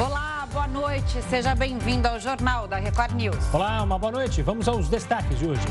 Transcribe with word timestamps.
Olá, 0.00 0.48
boa 0.52 0.66
noite. 0.66 1.22
Seja 1.30 1.54
bem-vindo 1.54 2.08
ao 2.08 2.18
Jornal 2.18 2.66
da 2.66 2.78
Record 2.78 3.12
News. 3.12 3.54
Olá, 3.54 3.80
uma 3.80 3.96
boa 3.96 4.10
noite. 4.10 4.42
Vamos 4.42 4.66
aos 4.66 4.88
destaques 4.88 5.38
de 5.38 5.46
hoje. 5.46 5.62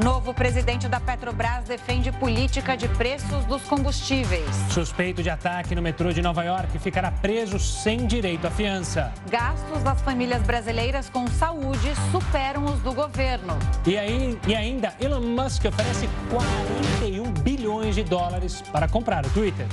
Novo 0.00 0.32
presidente 0.32 0.86
da 0.86 1.00
Petrobras 1.00 1.64
defende 1.64 2.12
política 2.12 2.76
de 2.76 2.86
preços 2.90 3.44
dos 3.46 3.60
combustíveis. 3.62 4.48
Suspeito 4.70 5.20
de 5.20 5.28
ataque 5.28 5.74
no 5.74 5.82
metrô 5.82 6.12
de 6.12 6.22
Nova 6.22 6.44
York 6.44 6.78
ficará 6.78 7.10
preso 7.10 7.58
sem 7.58 8.06
direito 8.06 8.46
à 8.46 8.52
fiança. 8.52 9.12
Gastos 9.28 9.82
das 9.82 10.00
famílias 10.00 10.42
brasileiras 10.42 11.10
com 11.10 11.26
saúde 11.26 11.92
superam 12.12 12.64
os 12.66 12.78
do 12.82 12.92
governo. 12.92 13.58
E, 13.84 13.98
aí, 13.98 14.38
e 14.46 14.54
ainda, 14.54 14.94
Elon 15.00 15.22
Musk 15.22 15.64
oferece 15.64 16.08
41 16.30 17.24
bilhões 17.42 17.96
de 17.96 18.04
dólares 18.04 18.62
para 18.70 18.86
comprar 18.86 19.26
o 19.26 19.30
Twitter. 19.30 19.66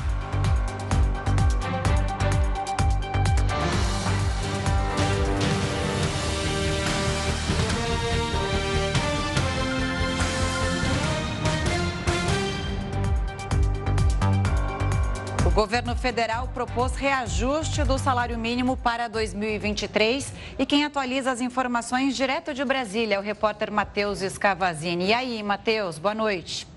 Governo 15.59 15.93
federal 15.93 16.47
propôs 16.53 16.95
reajuste 16.95 17.83
do 17.83 17.97
salário 17.97 18.39
mínimo 18.39 18.77
para 18.77 19.09
2023 19.09 20.31
e 20.57 20.65
quem 20.65 20.85
atualiza 20.85 21.31
as 21.31 21.41
informações 21.41 22.15
direto 22.15 22.53
de 22.53 22.63
Brasília 22.63 23.15
é 23.15 23.19
o 23.19 23.21
repórter 23.21 23.69
Matheus 23.69 24.21
Escavazini. 24.21 25.07
E 25.07 25.13
aí, 25.13 25.43
Matheus, 25.43 25.99
boa 25.99 26.15
noite. 26.15 26.68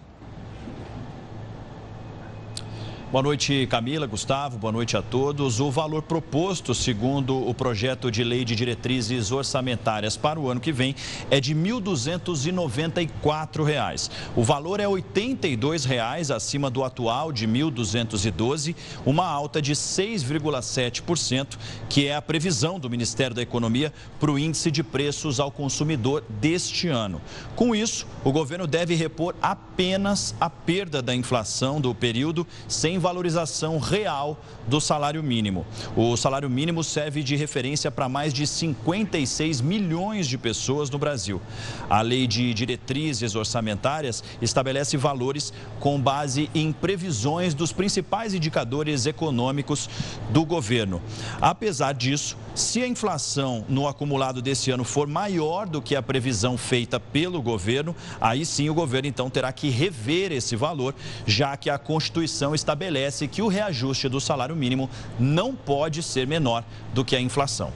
Boa 3.13 3.23
noite, 3.23 3.67
Camila, 3.67 4.07
Gustavo, 4.07 4.57
boa 4.57 4.73
noite 4.73 4.97
a 4.97 5.03
todos. 5.03 5.61
O 5.61 5.71
valor 5.71 6.01
proposto, 6.01 6.75
segundo 6.75 7.47
o 7.47 7.53
projeto 7.53 8.11
de 8.11 8.25
lei 8.25 8.43
de 8.43 8.57
diretrizes 8.57 9.31
orçamentárias 9.31 10.17
para 10.17 10.41
o 10.41 10.49
ano 10.49 10.63
que 10.63 10.73
vem, 10.73 10.97
é 11.31 11.39
de 11.39 11.53
R$ 11.53 11.61
1.294. 11.61 14.11
O 14.35 14.43
valor 14.43 14.81
é 14.81 14.89
82 14.89 15.85
reais 15.85 16.31
acima 16.31 16.71
do 16.71 16.83
atual 16.83 17.31
de 17.31 17.45
R$ 17.45 17.53
1.212, 17.53 18.75
uma 19.05 19.27
alta 19.27 19.61
de 19.61 19.75
6,7%, 19.75 21.59
que 21.91 22.07
é 22.07 22.17
a 22.17 22.23
previsão 22.23 22.81
do 22.81 22.89
Ministério 22.89 23.37
da 23.37 23.43
Economia 23.43 23.93
para 24.19 24.33
o 24.33 24.39
índice 24.39 24.71
de 24.71 24.83
preços 24.83 25.39
ao 25.39 25.51
consumidor 25.51 26.25
deste 26.31 26.89
ano. 26.89 27.21
Com 27.55 27.77
isso, 27.77 28.07
o 28.25 28.33
governo 28.33 28.67
deve 28.67 28.95
repor 28.95 29.35
apenas 29.43 30.35
a 30.41 30.49
perda 30.49 31.03
da 31.03 31.15
inflação 31.15 31.79
do 31.79 31.95
período 31.95 32.47
sem 32.67 33.02
valorização 33.03 33.79
real 33.79 34.41
do 34.67 34.81
salário 34.81 35.23
mínimo. 35.23 35.67
O 35.97 36.17
salário 36.17 36.49
mínimo 36.49 36.85
serve 36.85 37.23
de 37.23 37.35
referência 37.35 37.91
para 37.91 38.09
mais 38.09 38.33
de 38.33 38.47
56 38.47 39.61
milhões 39.61 40.29
de 40.29 40.39
pessoas 40.39 40.89
no 40.89 40.99
Brasil. 40.99 41.43
A 41.91 42.01
lei 42.01 42.27
de 42.27 42.55
diretrizes 42.55 43.35
orçamentárias 43.35 44.23
estabelece 44.41 44.97
valores 44.97 45.53
com 45.81 46.01
base 46.01 46.49
em 46.55 46.73
previsões 46.73 47.55
dos 47.55 47.73
principais 47.73 48.33
indicadores 48.33 49.05
econômicos 49.05 49.91
do 50.31 50.45
governo. 50.45 51.03
Apesar 51.41 51.93
disso, 51.93 52.37
se 52.55 52.83
a 52.83 52.87
inflação 52.87 53.65
no 53.69 53.89
acumulado 53.89 54.41
desse 54.41 54.71
ano 54.71 54.85
for 54.85 55.09
maior 55.09 55.67
do 55.67 55.83
que 55.83 55.97
a 55.97 56.03
previsão 56.03 56.57
feita 56.57 57.01
pelo 57.01 57.43
governo, 57.43 57.97
aí 58.21 58.47
sim 58.47 58.71
o 58.71 58.75
governo 58.75 59.09
então 59.09 59.29
terá 59.29 59.51
que 59.53 59.71
rever 59.71 60.31
esse 60.31 60.55
valor, 60.55 60.95
já 61.27 61.57
que 61.57 61.69
a 61.69 61.79
Constituição 61.79 62.55
estabelece 62.55 62.92
estabelece 62.93 63.27
que 63.27 63.41
o 63.41 63.49
reajuste 63.49 64.09
do 64.09 64.21
salário 64.21 64.55
mínimo 64.55 64.89
não 65.19 65.55
pode 65.55 66.03
ser 66.03 66.27
menor 66.27 66.63
do 66.93 67.05
que 67.05 67.17
a 67.17 67.21
inflação. 67.21 67.73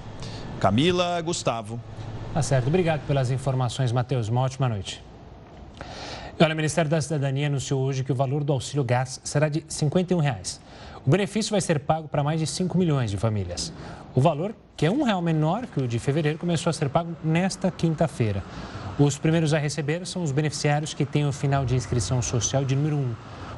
Camila, 0.60 1.20
Gustavo. 1.22 1.80
Tá 2.34 2.42
certo. 2.42 2.66
Obrigado 2.66 3.06
pelas 3.06 3.30
informações, 3.30 3.92
Matheus. 3.92 4.28
Uma 4.28 4.42
ótima 4.42 4.68
noite. 4.68 5.02
Olha, 6.38 6.52
o 6.52 6.56
Ministério 6.56 6.90
da 6.90 7.00
Cidadania 7.00 7.46
anunciou 7.46 7.80
hoje 7.82 8.04
que 8.04 8.12
o 8.12 8.14
valor 8.14 8.44
do 8.44 8.52
auxílio 8.52 8.84
gás 8.84 9.20
será 9.24 9.48
de 9.48 9.64
51 9.66 10.18
reais. 10.18 10.60
O 11.06 11.10
benefício 11.10 11.50
vai 11.50 11.62
ser 11.62 11.80
pago 11.80 12.08
para 12.08 12.22
mais 12.22 12.38
de 12.38 12.46
5 12.46 12.76
milhões 12.76 13.10
de 13.10 13.16
famílias. 13.16 13.72
O 14.14 14.20
valor, 14.20 14.54
que 14.76 14.84
é 14.84 14.90
um 14.90 15.02
real 15.02 15.22
menor 15.22 15.66
que 15.66 15.80
o 15.80 15.88
de 15.88 15.98
fevereiro, 15.98 16.38
começou 16.38 16.68
a 16.68 16.74
ser 16.74 16.90
pago 16.90 17.16
nesta 17.24 17.70
quinta-feira. 17.70 18.42
Os 18.98 19.16
primeiros 19.16 19.54
a 19.54 19.58
receber 19.58 20.06
são 20.06 20.22
os 20.22 20.32
beneficiários 20.32 20.92
que 20.92 21.06
têm 21.06 21.26
o 21.26 21.32
final 21.32 21.64
de 21.64 21.74
inscrição 21.74 22.20
social 22.20 22.64
de 22.64 22.76
número 22.76 22.96
1. 22.96 23.14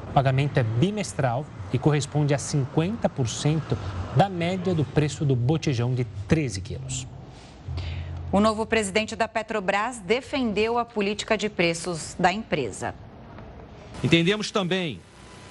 O 0.09 0.11
pagamento 0.11 0.57
é 0.57 0.63
bimestral 0.63 1.45
e 1.71 1.77
corresponde 1.77 2.33
a 2.33 2.37
50% 2.37 3.77
da 4.15 4.27
média 4.27 4.73
do 4.73 4.83
preço 4.83 5.23
do 5.23 5.35
botijão 5.35 5.93
de 5.93 6.03
13 6.27 6.61
quilos. 6.61 7.07
O 8.31 8.39
novo 8.39 8.65
presidente 8.65 9.15
da 9.15 9.27
Petrobras 9.27 9.99
defendeu 9.99 10.79
a 10.79 10.85
política 10.85 11.37
de 11.37 11.47
preços 11.47 12.15
da 12.17 12.33
empresa. 12.33 12.95
Entendemos 14.03 14.49
também 14.49 14.99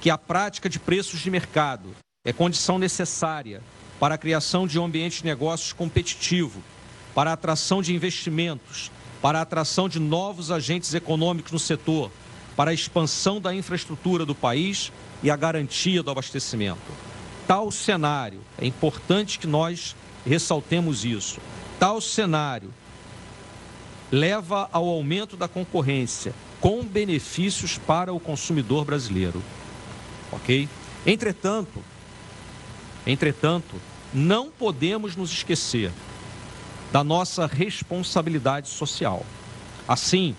que 0.01 0.11
a 0.11 0.19
prática 0.19 0.69
de 0.69 0.81
preços 0.81 1.21
de 1.21 1.31
mercado 1.31 1.91
é 2.25 2.33
condição 2.33 2.79
necessária 2.79 3.61
para 4.01 4.17
a 4.17 4.19
criação 4.19 4.67
de 4.67 4.79
um 4.79 4.85
ambiente 4.85 5.23
de 5.23 5.25
negócios 5.25 5.73
competitivo, 5.73 6.63
para 7.15 7.31
a 7.31 7.35
atração 7.35 7.81
de 7.81 7.95
investimentos, 7.95 8.91
para 9.23 9.39
a 9.39 9.43
atração 9.43 9.89
de 9.89 10.01
novos 10.01 10.51
agentes 10.51 10.95
econômicos 10.95 11.53
no 11.53 11.59
setor 11.59 12.11
para 12.59 12.73
a 12.73 12.75
expansão 12.75 13.41
da 13.41 13.55
infraestrutura 13.55 14.27
do 14.27 14.35
país 14.35 14.91
e 15.23 15.31
a 15.31 15.37
garantia 15.37 16.03
do 16.03 16.11
abastecimento. 16.11 16.91
Tal 17.47 17.71
cenário, 17.71 18.41
é 18.61 18.67
importante 18.67 19.39
que 19.39 19.47
nós 19.47 19.95
ressaltemos 20.27 21.05
isso, 21.05 21.39
tal 21.79 22.01
cenário 22.01 22.75
leva 24.11 24.69
ao 24.73 24.89
aumento 24.89 25.37
da 25.37 25.47
concorrência 25.47 26.35
com 26.61 26.85
benefícios 26.85 27.79
para 27.79 28.13
o 28.13 28.19
consumidor 28.19 28.85
brasileiro. 28.85 29.41
Ok? 30.33 30.69
Entretanto, 31.07 31.81
entretanto, 33.07 33.77
não 34.13 34.51
podemos 34.51 35.15
nos 35.15 35.31
esquecer 35.31 35.93
da 36.91 37.05
nossa 37.05 37.47
responsabilidade 37.47 38.69
social. 38.69 39.25
Assim, 39.87 40.35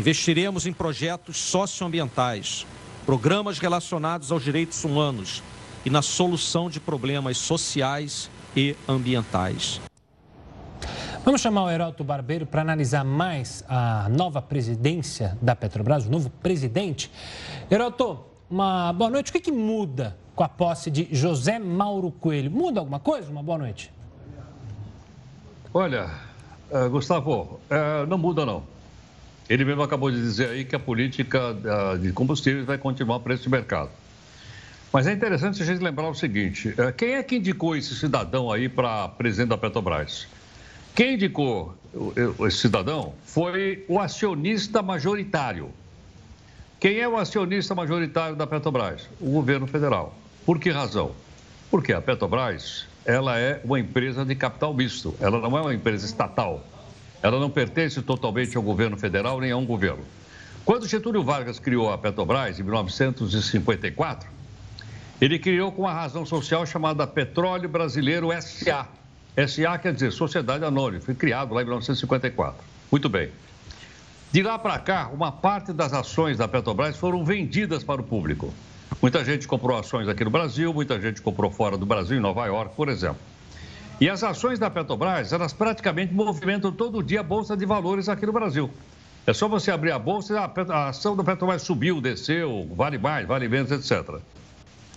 Investiremos 0.00 0.64
em 0.64 0.72
projetos 0.72 1.36
socioambientais, 1.36 2.66
programas 3.04 3.58
relacionados 3.58 4.32
aos 4.32 4.42
direitos 4.42 4.82
humanos 4.82 5.42
e 5.84 5.90
na 5.90 6.00
solução 6.00 6.70
de 6.70 6.80
problemas 6.80 7.36
sociais 7.36 8.30
e 8.56 8.74
ambientais. 8.88 9.78
Vamos 11.22 11.42
chamar 11.42 11.64
o 11.64 11.70
Heroto 11.70 12.02
Barbeiro 12.02 12.46
para 12.46 12.62
analisar 12.62 13.04
mais 13.04 13.62
a 13.68 14.08
nova 14.08 14.40
presidência 14.40 15.36
da 15.42 15.54
Petrobras, 15.54 16.06
o 16.06 16.10
novo 16.10 16.30
presidente. 16.30 17.12
Heroto, 17.70 18.20
uma 18.48 18.94
boa 18.94 19.10
noite. 19.10 19.28
O 19.28 19.32
que, 19.34 19.40
que 19.40 19.52
muda 19.52 20.16
com 20.34 20.42
a 20.42 20.48
posse 20.48 20.90
de 20.90 21.08
José 21.12 21.58
Mauro 21.58 22.10
Coelho? 22.10 22.50
Muda 22.50 22.80
alguma 22.80 23.00
coisa? 23.00 23.30
Uma 23.30 23.42
boa 23.42 23.58
noite. 23.58 23.92
Olha, 25.74 26.10
uh, 26.70 26.88
Gustavo, 26.88 27.60
uh, 27.70 28.06
não 28.08 28.16
muda 28.16 28.46
não. 28.46 28.69
Ele 29.50 29.64
mesmo 29.64 29.82
acabou 29.82 30.12
de 30.12 30.16
dizer 30.16 30.50
aí 30.50 30.64
que 30.64 30.76
a 30.76 30.78
política 30.78 31.56
ah, 31.64 31.96
de 31.96 32.12
combustíveis 32.12 32.64
vai 32.64 32.78
continuar 32.78 33.18
preço 33.18 33.42
de 33.42 33.48
mercado. 33.48 33.90
Mas 34.92 35.08
é 35.08 35.12
interessante 35.12 35.60
a 35.60 35.66
gente 35.66 35.82
lembrar 35.82 36.08
o 36.08 36.14
seguinte: 36.14 36.72
eh, 36.78 36.92
quem 36.92 37.14
é 37.14 37.22
que 37.24 37.34
indicou 37.34 37.74
esse 37.74 37.96
cidadão 37.96 38.50
aí 38.50 38.68
para 38.68 39.08
presidente 39.08 39.48
da 39.48 39.58
Petrobras? 39.58 40.28
Quem 40.94 41.14
indicou 41.14 41.74
esse 42.46 42.58
cidadão 42.58 43.12
foi 43.24 43.84
o 43.88 43.98
acionista 43.98 44.82
majoritário. 44.82 45.70
Quem 46.78 47.00
é 47.00 47.08
o 47.08 47.16
acionista 47.16 47.74
majoritário 47.74 48.36
da 48.36 48.46
Petrobras? 48.46 49.08
O 49.20 49.30
governo 49.30 49.66
federal. 49.66 50.14
Por 50.46 50.60
que 50.60 50.70
razão? 50.70 51.10
Porque 51.72 51.92
a 51.92 52.00
Petrobras 52.00 52.86
ela 53.04 53.36
é 53.36 53.60
uma 53.64 53.80
empresa 53.80 54.24
de 54.24 54.36
capital 54.36 54.72
misto, 54.72 55.14
ela 55.20 55.40
não 55.40 55.58
é 55.58 55.60
uma 55.60 55.74
empresa 55.74 56.06
estatal. 56.06 56.64
Ela 57.22 57.38
não 57.38 57.50
pertence 57.50 58.00
totalmente 58.02 58.56
ao 58.56 58.62
governo 58.62 58.96
federal 58.96 59.40
nem 59.40 59.50
a 59.50 59.56
um 59.56 59.66
governo. 59.66 60.04
Quando 60.64 60.86
Getúlio 60.86 61.22
Vargas 61.22 61.58
criou 61.58 61.92
a 61.92 61.98
Petrobras, 61.98 62.58
em 62.58 62.62
1954, 62.62 64.28
ele 65.20 65.38
criou 65.38 65.70
com 65.70 65.82
uma 65.82 65.92
razão 65.92 66.24
social 66.24 66.64
chamada 66.64 67.06
Petróleo 67.06 67.68
Brasileiro 67.68 68.28
SA. 68.40 68.88
SA 69.46 69.78
quer 69.78 69.92
dizer 69.92 70.12
Sociedade 70.12 70.64
Anônima, 70.64 71.02
foi 71.02 71.14
criado 71.14 71.54
lá 71.54 71.60
em 71.60 71.64
1954. 71.64 72.62
Muito 72.90 73.08
bem. 73.08 73.30
De 74.32 74.42
lá 74.42 74.58
para 74.58 74.78
cá, 74.78 75.10
uma 75.12 75.32
parte 75.32 75.72
das 75.72 75.92
ações 75.92 76.38
da 76.38 76.46
Petrobras 76.46 76.96
foram 76.96 77.24
vendidas 77.24 77.82
para 77.84 78.00
o 78.00 78.04
público. 78.04 78.54
Muita 79.02 79.24
gente 79.24 79.46
comprou 79.46 79.76
ações 79.76 80.08
aqui 80.08 80.24
no 80.24 80.30
Brasil, 80.30 80.72
muita 80.72 81.00
gente 81.00 81.20
comprou 81.20 81.50
fora 81.50 81.76
do 81.76 81.84
Brasil, 81.84 82.16
em 82.16 82.20
Nova 82.20 82.46
York, 82.46 82.74
por 82.76 82.88
exemplo. 82.88 83.18
E 84.00 84.08
as 84.08 84.24
ações 84.24 84.58
da 84.58 84.70
Petrobras, 84.70 85.30
elas 85.30 85.52
praticamente 85.52 86.14
movimentam 86.14 86.72
todo 86.72 87.02
dia 87.02 87.20
a 87.20 87.22
Bolsa 87.22 87.54
de 87.54 87.66
Valores 87.66 88.08
aqui 88.08 88.24
no 88.24 88.32
Brasil. 88.32 88.70
É 89.26 89.34
só 89.34 89.46
você 89.46 89.70
abrir 89.70 89.92
a 89.92 89.98
bolsa 89.98 90.32
e 90.32 90.36
a, 90.38 90.88
ação 90.88 91.14
da 91.14 91.22
Petrobras 91.22 91.60
subiu, 91.60 92.00
desceu, 92.00 92.66
vale 92.74 92.96
mais, 92.96 93.26
vale 93.26 93.46
menos, 93.46 93.70
etc. 93.70 94.16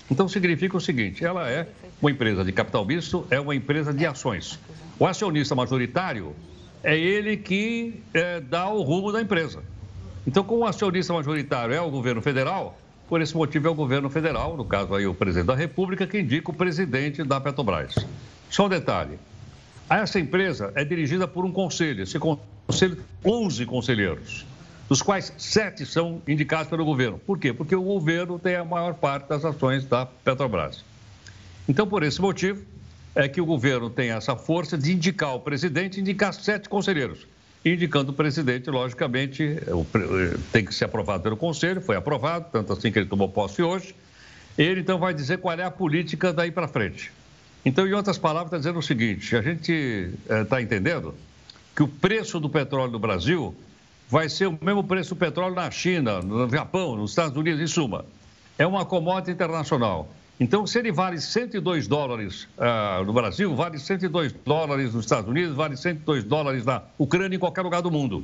Então 0.09 0.29
significa 0.29 0.77
o 0.77 0.79
seguinte: 0.79 1.25
ela 1.25 1.49
é 1.49 1.67
uma 2.01 2.11
empresa 2.11 2.45
de 2.45 2.53
capital 2.53 2.85
misto, 2.85 3.27
é 3.29 3.37
uma 3.41 3.53
empresa 3.53 3.93
de 3.93 4.05
ações. 4.05 4.57
O 4.97 5.05
acionista 5.05 5.53
majoritário 5.53 6.33
é 6.81 6.97
ele 6.97 7.35
que 7.35 8.01
é, 8.13 8.39
dá 8.39 8.69
o 8.69 8.83
rumo 8.83 9.11
da 9.11 9.21
empresa. 9.21 9.61
Então, 10.25 10.45
como 10.45 10.61
o 10.61 10.65
acionista 10.65 11.11
majoritário 11.11 11.75
é 11.75 11.81
o 11.81 11.91
governo 11.91 12.21
federal, 12.21 12.77
por 13.09 13.21
esse 13.21 13.35
motivo 13.35 13.67
é 13.67 13.69
o 13.69 13.75
governo 13.75 14.09
federal, 14.09 14.55
no 14.55 14.63
caso 14.63 14.95
aí 14.95 15.05
o 15.05 15.13
presidente 15.13 15.47
da 15.47 15.55
República, 15.55 16.07
que 16.07 16.17
indica 16.17 16.51
o 16.51 16.53
presidente 16.53 17.21
da 17.21 17.41
Petrobras. 17.41 17.95
Só 18.53 18.67
um 18.67 18.69
detalhe: 18.69 19.17
essa 19.89 20.19
empresa 20.19 20.71
é 20.75 20.85
dirigida 20.85 21.27
por 21.27 21.43
um 21.43 21.51
conselho. 21.51 22.03
Esse 22.03 22.19
conselho, 22.19 23.03
11 23.25 23.65
conselheiros, 23.65 24.45
dos 24.87 25.01
quais 25.01 25.33
sete 25.39 25.87
são 25.87 26.21
indicados 26.27 26.67
pelo 26.67 26.85
governo. 26.85 27.17
Por 27.17 27.39
quê? 27.39 27.51
Porque 27.51 27.75
o 27.75 27.81
governo 27.81 28.37
tem 28.37 28.55
a 28.55 28.63
maior 28.63 28.93
parte 28.93 29.27
das 29.27 29.43
ações 29.43 29.85
da 29.85 30.05
Petrobras. 30.05 30.85
Então, 31.67 31.87
por 31.87 32.03
esse 32.03 32.21
motivo, 32.21 32.63
é 33.15 33.27
que 33.27 33.41
o 33.41 33.45
governo 33.45 33.89
tem 33.89 34.11
essa 34.11 34.35
força 34.35 34.77
de 34.77 34.93
indicar 34.93 35.33
o 35.33 35.39
presidente, 35.39 35.99
indicar 35.99 36.31
sete 36.31 36.69
conselheiros. 36.69 37.25
Indicando 37.65 38.11
o 38.11 38.13
presidente, 38.13 38.69
logicamente, 38.69 39.57
tem 40.51 40.63
que 40.63 40.75
ser 40.75 40.85
aprovado 40.85 41.23
pelo 41.23 41.37
Conselho, 41.37 41.81
foi 41.81 41.95
aprovado, 41.95 42.47
tanto 42.51 42.71
assim 42.73 42.91
que 42.91 42.99
ele 42.99 43.07
tomou 43.07 43.29
posse 43.29 43.63
hoje. 43.63 43.95
Ele 44.55 44.81
então 44.81 44.99
vai 44.99 45.13
dizer 45.13 45.39
qual 45.39 45.57
é 45.57 45.63
a 45.63 45.71
política 45.71 46.31
daí 46.31 46.51
para 46.51 46.67
frente. 46.67 47.11
Então, 47.65 47.87
em 47.87 47.93
outras 47.93 48.17
palavras, 48.17 48.47
está 48.47 48.57
dizendo 48.57 48.79
o 48.79 48.83
seguinte: 48.83 49.35
a 49.35 49.41
gente 49.41 49.71
está 50.41 50.59
eh, 50.59 50.63
entendendo 50.63 51.15
que 51.75 51.83
o 51.83 51.87
preço 51.87 52.39
do 52.39 52.49
petróleo 52.49 52.91
no 52.91 52.99
Brasil 52.99 53.55
vai 54.09 54.29
ser 54.29 54.47
o 54.47 54.57
mesmo 54.61 54.83
preço 54.83 55.15
do 55.15 55.17
petróleo 55.17 55.55
na 55.55 55.69
China, 55.71 56.21
no 56.21 56.49
Japão, 56.49 56.95
nos 56.95 57.11
Estados 57.11 57.35
Unidos, 57.35 57.61
em 57.61 57.67
suma. 57.67 58.05
É 58.57 58.67
uma 58.67 58.85
commodity 58.85 59.31
internacional. 59.31 60.07
Então, 60.39 60.67
se 60.67 60.77
ele 60.77 60.91
vale 60.91 61.19
102 61.19 61.87
dólares 61.87 62.47
uh, 62.57 63.03
no 63.05 63.13
Brasil, 63.13 63.55
vale 63.55 63.79
102 63.79 64.33
dólares 64.45 64.93
nos 64.93 65.05
Estados 65.05 65.29
Unidos, 65.29 65.55
vale 65.55 65.77
102 65.77 66.23
dólares 66.23 66.65
na 66.65 66.81
Ucrânia, 66.97 67.35
em 67.35 67.39
qualquer 67.39 67.61
lugar 67.61 67.81
do 67.81 67.89
mundo. 67.89 68.23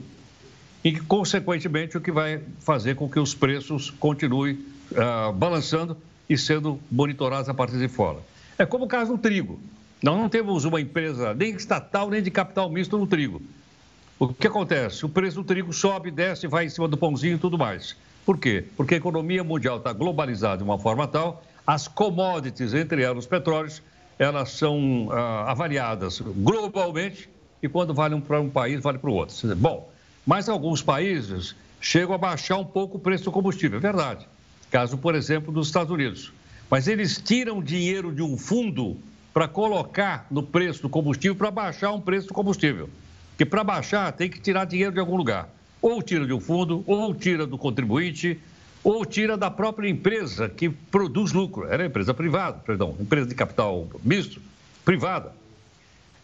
E, 0.83 0.99
consequentemente, 0.99 1.97
o 1.97 2.01
que 2.01 2.11
vai 2.11 2.41
fazer 2.59 2.95
com 2.95 3.09
que 3.09 3.19
os 3.19 3.33
preços 3.33 3.89
continuem 3.89 4.59
uh, 4.91 5.31
balançando 5.33 5.95
e 6.29 6.37
sendo 6.37 6.79
monitorados 6.91 7.49
a 7.49 7.53
partir 7.53 7.77
de 7.77 7.87
fora. 7.87 8.19
É 8.59 8.65
como 8.65 8.85
o 8.85 8.87
caso 8.87 9.13
do 9.13 9.17
trigo. 9.17 9.59
Nós 10.03 10.17
não 10.17 10.29
temos 10.29 10.65
uma 10.65 10.79
empresa 10.79 11.33
nem 11.33 11.55
estatal, 11.55 12.09
nem 12.09 12.21
de 12.21 12.29
capital 12.29 12.69
misto 12.69 12.97
no 12.97 13.07
trigo. 13.07 13.41
O 14.19 14.27
que 14.27 14.47
acontece? 14.47 15.05
O 15.05 15.09
preço 15.09 15.37
do 15.37 15.43
trigo 15.45 15.71
sobe, 15.71 16.11
desce, 16.11 16.45
vai 16.45 16.65
em 16.65 16.69
cima 16.69 16.87
do 16.87 16.97
pãozinho 16.97 17.35
e 17.35 17.39
tudo 17.39 17.57
mais. 17.57 17.95
Por 18.25 18.37
quê? 18.37 18.65
Porque 18.75 18.95
a 18.95 18.97
economia 18.97 19.43
mundial 19.43 19.77
está 19.77 19.93
globalizada 19.93 20.57
de 20.57 20.63
uma 20.63 20.77
forma 20.77 21.07
tal 21.07 21.41
as 21.69 21.87
commodities, 21.87 22.73
entre 22.73 23.03
elas 23.03 23.19
os 23.19 23.27
petróleos, 23.27 23.79
elas 24.17 24.49
são 24.49 25.07
ah, 25.11 25.51
avaliadas 25.51 26.19
globalmente 26.19 27.29
e 27.61 27.69
quando 27.69 27.93
valem 27.93 28.19
para 28.19 28.41
um 28.41 28.49
país, 28.49 28.81
vale 28.81 28.97
para 28.97 29.09
o 29.09 29.13
outro. 29.13 29.55
Bom, 29.55 29.87
mas 30.25 30.49
alguns 30.49 30.81
países 30.81 31.55
chegam 31.79 32.15
a 32.15 32.17
baixar 32.17 32.57
um 32.57 32.65
pouco 32.65 32.97
o 32.97 32.99
preço 32.99 33.25
do 33.25 33.31
combustível, 33.31 33.77
é 33.77 33.81
verdade. 33.81 34.27
Caso, 34.71 34.97
por 34.97 35.13
exemplo, 35.13 35.53
dos 35.53 35.67
Estados 35.67 35.91
Unidos. 35.91 36.33
Mas 36.69 36.87
eles 36.87 37.19
tiram 37.21 37.61
dinheiro 37.61 38.13
de 38.13 38.21
um 38.21 38.37
fundo 38.37 38.97
para 39.33 39.47
colocar 39.47 40.27
no 40.29 40.43
preço 40.43 40.81
do 40.83 40.89
combustível 40.89 41.35
para 41.35 41.49
baixar 41.49 41.91
um 41.91 42.01
preço 42.01 42.27
do 42.27 42.33
combustível. 42.33 42.89
Porque 43.31 43.45
para 43.45 43.63
baixar 43.63 44.11
tem 44.11 44.29
que 44.29 44.39
tirar 44.39 44.65
dinheiro 44.65 44.91
de 44.91 44.99
algum 44.99 45.15
lugar. 45.15 45.49
Ou 45.81 46.01
tira 46.03 46.25
de 46.25 46.33
um 46.33 46.39
fundo, 46.39 46.83
ou 46.85 47.15
tira 47.15 47.47
do 47.47 47.57
contribuinte, 47.57 48.37
ou 48.83 49.05
tira 49.05 49.37
da 49.37 49.49
própria 49.49 49.89
empresa 49.89 50.49
que 50.49 50.69
produz 50.69 51.31
lucro. 51.31 51.65
Era 51.65 51.85
empresa 51.85 52.13
privada, 52.13 52.59
perdão, 52.59 52.95
empresa 52.99 53.27
de 53.27 53.35
capital 53.35 53.87
misto, 54.03 54.41
privada. 54.83 55.33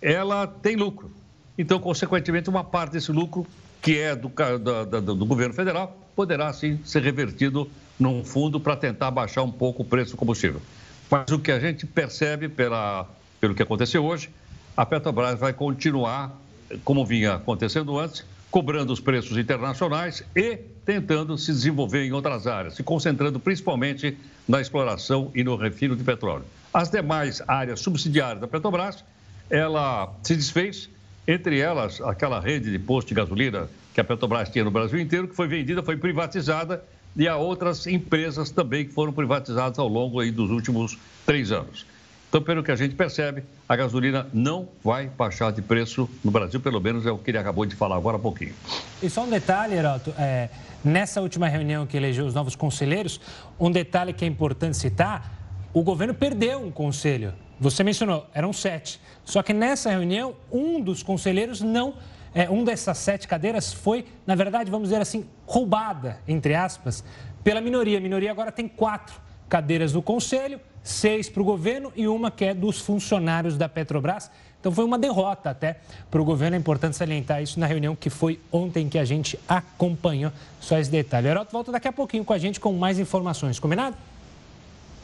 Ela 0.02 0.46
tem 0.46 0.76
lucro. 0.76 1.10
Então, 1.58 1.80
consequentemente, 1.80 2.50
uma 2.50 2.64
parte 2.64 2.92
desse 2.92 3.12
lucro, 3.12 3.48
que 3.81 4.00
é 4.00 4.16
do, 4.16 4.30
do, 4.30 5.16
do 5.16 5.25
governo 5.25 5.54
federal, 5.54 5.98
poderá 6.16 6.51
sim 6.54 6.80
ser 6.83 7.04
revertido 7.04 7.69
num 8.00 8.24
fundo 8.24 8.60
para 8.60 8.75
tentar 8.75 9.12
baixar 9.12 9.44
um 9.44 9.51
pouco 9.51 9.83
o 9.83 9.86
preço 9.86 10.12
do 10.12 10.18
combustível. 10.18 10.62
Mas 11.10 11.31
o 11.31 11.39
que 11.39 11.51
a 11.51 11.60
gente 11.60 11.86
percebe 11.86 12.50
pela, 12.50 13.07
pelo 13.39 13.54
que 13.54 13.62
aconteceu 13.62 14.04
hoje, 14.04 14.30
a 14.75 14.86
Petrobras 14.86 15.39
vai 15.39 15.54
continuar, 15.54 16.39
como 16.83 17.06
vinha 17.06 17.36
acontecendo 17.36 17.98
antes, 17.98 18.25
cobrando 18.50 18.92
os 18.94 19.00
preços 19.00 19.38
internacionais 19.38 20.24
e 20.36 20.57
tentando 20.86 21.38
se 21.38 21.51
desenvolver 21.51 22.06
em 22.06 22.12
outras 22.12 22.48
áreas, 22.48 22.75
se 22.75 22.83
concentrando 22.83 23.39
principalmente 23.39 24.18
na 24.48 24.62
exploração 24.62 25.31
e 25.36 25.44
no 25.44 25.56
refino 25.56 25.95
de 25.95 26.04
petróleo. 26.04 26.45
As 26.74 26.89
demais 26.89 27.42
áreas 27.48 27.80
subsidiárias 27.80 28.39
da 28.39 28.48
Petrobras, 28.48 29.04
ela 29.50 30.13
se 30.24 30.36
desfez, 30.36 30.89
entre 31.27 31.60
elas 31.60 32.01
aquela 32.01 32.39
rede 32.39 32.72
de 32.72 32.80
posto 32.80 33.10
de 33.10 33.16
gasolina 33.16 33.68
que 33.94 34.01
a 34.01 34.04
Petrobras 34.04 34.50
tinha 34.50 34.63
no 34.63 34.72
Brasil 34.72 35.00
inteiro, 35.00 35.27
que 35.27 35.36
foi 35.36 35.48
vendida, 35.48 35.81
foi 35.81 35.95
privatizada, 35.95 36.83
e 37.16 37.27
há 37.27 37.38
outras 37.38 37.88
empresas 37.88 38.50
também 38.50 38.86
que 38.86 38.92
foram 38.92 39.13
privatizadas 39.13 39.80
ao 39.80 39.88
longo 39.88 40.24
dos 40.31 40.51
últimos 40.51 40.98
três 41.25 41.51
anos. 41.51 41.86
Então, 42.27 42.42
pelo 42.42 42.62
que 42.62 42.72
a 42.72 42.75
gente 42.75 42.94
percebe, 42.95 43.44
a 43.69 43.75
gasolina 43.77 44.27
não 44.33 44.68
vai 44.83 45.07
baixar 45.07 45.54
de 45.54 45.62
preço 45.62 46.10
no 46.22 46.30
Brasil, 46.30 46.60
pelo 46.60 46.81
menos 46.81 47.06
é 47.06 47.12
o 47.12 47.18
que 47.18 47.31
ele 47.31 47.38
acabou 47.38 47.66
de 47.66 47.75
falar 47.75 47.95
agora 47.95 48.18
há 48.18 48.19
pouquinho. 48.19 48.54
E 49.01 49.10
só 49.10 49.24
um 49.24 49.30
detalhe, 49.30 49.75
Heroto, 49.75 50.13
é, 50.19 50.50
nessa 50.83 51.22
última 51.22 51.48
reunião 51.48 51.88
que 51.88 51.95
elegeu 51.95 52.25
os 52.25 52.33
novos 52.33 52.54
conselheiros, 52.54 53.22
um 53.57 53.72
detalhe 53.72 54.12
que 54.12 54.25
é 54.25 54.27
importante 54.27 54.75
citar, 54.75 55.45
o 55.75 55.83
governo 55.83 56.13
perdeu 56.13 56.60
um 56.60 56.72
conselho. 56.72 57.33
Você 57.60 57.83
mencionou, 57.83 58.25
eram 58.33 58.54
sete. 58.54 58.98
Só 59.25 59.44
que 59.44 59.54
nessa 59.54 59.89
reunião, 59.89 60.33
um 60.50 60.80
dos 60.80 61.04
conselheiros 61.04 61.60
não, 61.60 61.95
é, 62.33 62.50
um 62.50 62.63
dessas 62.63 62.98
sete 62.98 63.27
cadeiras 63.27 63.74
foi, 63.74 64.06
na 64.25 64.36
verdade, 64.36 64.72
vamos 64.72 64.88
dizer 64.88 65.01
assim, 65.01 65.25
roubada, 65.45 66.19
entre 66.25 66.56
aspas, 66.56 67.04
pela 67.44 67.60
minoria. 67.60 67.98
A 67.98 68.01
minoria 68.01 68.31
agora 68.31 68.54
tem 68.54 68.69
quatro 68.69 69.19
cadeiras 69.50 69.92
no 69.92 70.01
conselho 70.01 70.62
seis 70.86 71.27
para 71.27 71.42
o 71.42 71.45
governo 71.45 71.92
e 71.95 72.07
uma 72.07 72.30
que 72.30 72.45
é 72.45 72.54
dos 72.54 72.80
funcionários 72.80 73.57
da 73.57 73.68
Petrobras. 73.68 74.30
Então 74.60 74.72
foi 74.72 74.86
uma 74.86 75.00
derrota 75.00 75.50
até 75.50 75.80
para 76.12 76.22
o 76.22 76.25
governo. 76.25 76.56
É 76.56 76.60
importante 76.60 76.95
salientar 76.95 77.42
isso 77.42 77.60
na 77.60 77.66
reunião 77.66 77.95
que 77.95 78.10
foi 78.10 78.39
ontem 78.51 78.88
que 78.88 79.00
a 79.00 79.04
gente 79.04 79.38
acompanhou. 79.48 80.31
Só 80.60 80.77
esse 80.77 80.89
detalhe. 80.89 81.27
O 81.27 81.31
Heroto 81.31 81.51
volta 81.51 81.72
daqui 81.72 81.88
a 81.88 81.92
pouquinho 81.92 82.24
com 82.24 82.33
a 82.33 82.38
gente 82.38 82.60
com 82.60 82.72
mais 82.74 83.00
informações. 83.00 83.60
Combinado? 83.60 83.98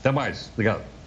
Até 0.02 0.12
mais. 0.12 0.50
Obrigado. 0.54 1.01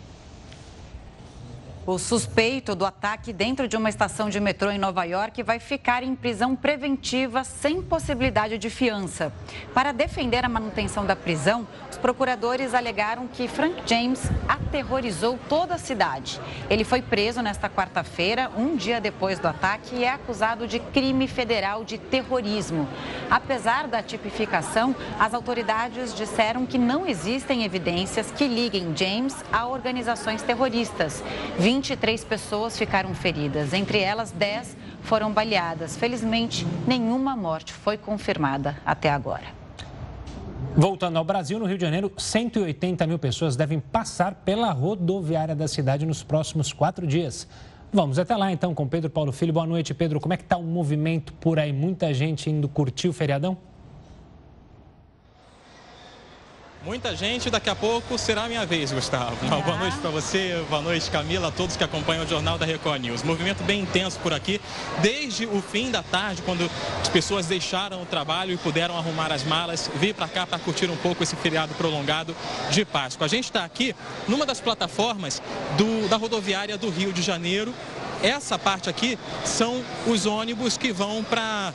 O 1.87 1.99
suspeito 1.99 2.75
do 2.75 2.87
ataque 2.87 3.31
dentro 3.31 3.69
de 3.69 3.77
uma 3.77 3.91
estação 3.91 4.31
de 4.31 4.41
metrô 4.41 4.71
em 4.71 4.79
Nova 4.79 5.05
York 5.05 5.43
vai 5.43 5.59
ficar 5.59 6.03
em 6.03 6.17
prisão 6.17 6.57
preventiva 6.57 7.45
sem 7.45 7.83
possibilidade 7.83 8.57
de 8.57 8.71
fiança. 8.71 9.31
Para 9.75 9.93
defender 9.93 10.47
a 10.47 10.49
manutenção 10.49 11.05
da 11.05 11.15
prisão, 11.15 11.69
os 11.91 11.99
procuradores 11.99 12.73
alegaram 12.73 13.29
que 13.29 13.47
Frank 13.47 13.83
James 13.85 14.23
aterrorizou 14.49 15.39
toda 15.47 15.75
a 15.75 15.79
cidade. 15.79 16.41
Ele 16.71 16.85
foi 16.85 17.03
preso 17.03 17.43
nesta 17.43 17.69
quarta-feira, 17.69 18.51
um 18.57 18.77
dia 18.77 18.99
depois 18.99 19.39
do 19.39 19.47
ataque, 19.47 19.97
e 19.97 20.05
é 20.05 20.11
acusado 20.11 20.67
de 20.67 20.79
crime 20.79 21.29
federal 21.29 21.85
de 21.85 21.99
terrorismo. 21.99 22.89
Apesar 23.31 23.89
da 23.89 24.03
tipificação, 24.03 24.97
as 25.21 25.35
autoridades 25.35 26.15
disseram 26.15 26.65
que 26.65 26.79
não 26.79 27.07
existem 27.07 27.63
evidências 27.63 28.31
que 28.31 28.49
liguem 28.49 28.97
James 28.97 29.37
a 29.53 29.67
organizações 29.67 30.41
terroristas. 30.41 31.23
23 31.75 32.23
pessoas 32.23 32.79
ficaram 32.79 33.13
feridas, 33.17 33.73
entre 33.73 33.99
elas 33.99 34.31
10 34.31 34.77
foram 35.03 35.33
baleadas. 35.33 35.97
Felizmente, 35.97 36.65
nenhuma 36.87 37.35
morte 37.35 37.73
foi 37.73 37.99
confirmada 37.99 38.77
até 38.87 39.11
agora. 39.11 39.43
Voltando 40.77 41.17
ao 41.17 41.25
Brasil, 41.25 41.59
no 41.59 41.67
Rio 41.67 41.77
de 41.77 41.85
Janeiro, 41.85 42.13
180 42.17 43.05
mil 43.09 43.19
pessoas 43.19 43.57
devem 43.57 43.81
passar 43.81 44.37
pela 44.37 44.71
rodoviária 44.71 45.55
da 45.55 45.67
cidade 45.67 46.07
nos 46.07 46.23
próximos 46.23 46.73
quatro 46.73 47.07
dias. 47.09 47.49
Vamos 47.93 48.21
até 48.21 48.37
lá 48.37 48.53
então 48.53 48.73
com 48.73 48.87
Pedro 48.87 49.11
Paulo 49.11 49.33
Filho. 49.33 49.53
Boa 49.53 49.67
noite, 49.67 49.93
Pedro. 49.93 50.21
Como 50.21 50.33
é 50.33 50.37
que 50.37 50.45
está 50.45 50.57
o 50.57 50.63
movimento 50.63 51.33
por 51.35 51.59
aí? 51.59 51.73
Muita 51.73 52.15
gente 52.15 52.49
indo 52.51 52.69
curtir 52.69 53.09
o 53.09 53.13
feriadão? 53.13 53.57
Muita 56.85 57.17
gente, 57.17 57.49
daqui 57.49 57.71
a 57.71 57.75
pouco 57.75 58.19
será 58.19 58.45
a 58.45 58.49
minha 58.49 58.67
vez, 58.67 58.93
Gustavo. 58.93 59.35
Uma 59.47 59.59
boa 59.63 59.79
noite 59.79 59.97
para 59.97 60.11
você, 60.11 60.63
boa 60.69 60.83
noite, 60.83 61.11
Camila, 61.11 61.49
a 61.49 61.51
todos 61.51 61.79
que 61.79 61.83
acompanham 61.83 62.25
o 62.25 62.29
Jornal 62.29 62.59
da 62.59 62.67
Record 62.67 63.01
News. 63.01 63.23
Movimento 63.23 63.65
bem 63.65 63.81
intenso 63.81 64.19
por 64.21 64.35
aqui, 64.35 64.61
desde 65.01 65.47
o 65.47 65.63
fim 65.63 65.91
da 65.91 66.03
tarde, 66.03 66.43
quando 66.43 66.71
as 67.01 67.09
pessoas 67.09 67.47
deixaram 67.47 68.03
o 68.03 68.05
trabalho 68.05 68.53
e 68.53 68.59
puderam 68.59 68.99
arrumar 68.99 69.33
as 69.33 69.45
malas, 69.45 69.91
vir 69.95 70.15
para 70.15 70.29
cá 70.29 70.47
para 70.47 70.59
curtir 70.59 70.91
um 70.91 70.97
pouco 70.97 71.23
esse 71.23 71.35
feriado 71.37 71.75
prolongado 71.75 72.37
de 72.71 72.85
Páscoa. 72.85 73.25
A 73.25 73.29
gente 73.29 73.45
está 73.45 73.65
aqui 73.65 73.97
numa 74.29 74.45
das 74.45 74.61
plataformas 74.61 75.41
do, 75.79 76.07
da 76.07 76.19
rodoviária 76.19 76.77
do 76.77 76.91
Rio 76.91 77.15
de 77.15 77.23
Janeiro. 77.23 77.75
Essa 78.23 78.59
parte 78.59 78.91
aqui 78.91 79.19
são 79.43 79.83
os 80.07 80.27
ônibus 80.27 80.77
que 80.77 80.93
vão 80.93 81.25
para 81.25 81.73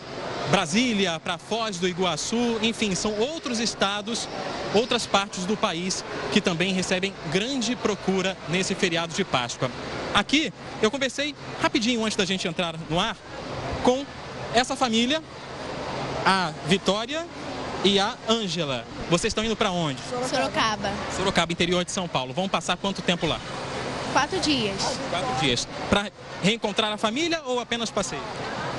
Brasília, 0.52 1.20
para 1.20 1.38
Foz 1.38 1.78
do 1.78 1.88
Iguaçu, 1.88 2.58
enfim, 2.62 2.96
são 2.96 3.14
outros 3.20 3.60
estados 3.60 4.28
outras 4.74 5.06
partes 5.06 5.46
do 5.46 5.58
país 5.58 6.04
que 6.32 6.42
também 6.42 6.74
recebem 6.74 7.14
grande 7.32 7.76
procura 7.76 8.38
nesse 8.50 8.76
feriado 8.76 9.14
de 9.14 9.24
Páscoa. 9.24 9.70
Aqui 10.14 10.52
eu 10.82 10.90
conversei 10.90 11.36
rapidinho 11.62 12.04
antes 12.04 12.18
da 12.18 12.26
gente 12.26 12.48
entrar 12.48 12.76
no 12.90 13.00
ar 13.00 13.16
com 13.84 14.06
essa 14.54 14.76
família, 14.76 15.24
a 16.26 16.52
Vitória 16.68 17.26
e 17.84 18.00
a 18.00 18.16
Ângela. 18.28 18.86
Vocês 19.10 19.32
estão 19.32 19.44
indo 19.44 19.56
para 19.56 19.72
onde? 19.72 20.02
Sorocaba. 20.30 20.92
Sorocaba, 21.16 21.52
interior 21.52 21.86
de 21.86 21.92
São 21.92 22.08
Paulo. 22.08 22.34
Vão 22.34 22.50
passar 22.50 22.76
quanto 22.78 23.02
tempo 23.02 23.26
lá? 23.26 23.40
Quatro 24.12 24.40
dias. 24.40 24.98
Quatro 25.10 25.36
dias. 25.40 25.68
Para 25.90 26.12
reencontrar 26.42 26.92
a 26.92 26.98
família 26.98 27.42
ou 27.46 27.60
apenas 27.60 27.92
passeio? 27.92 28.22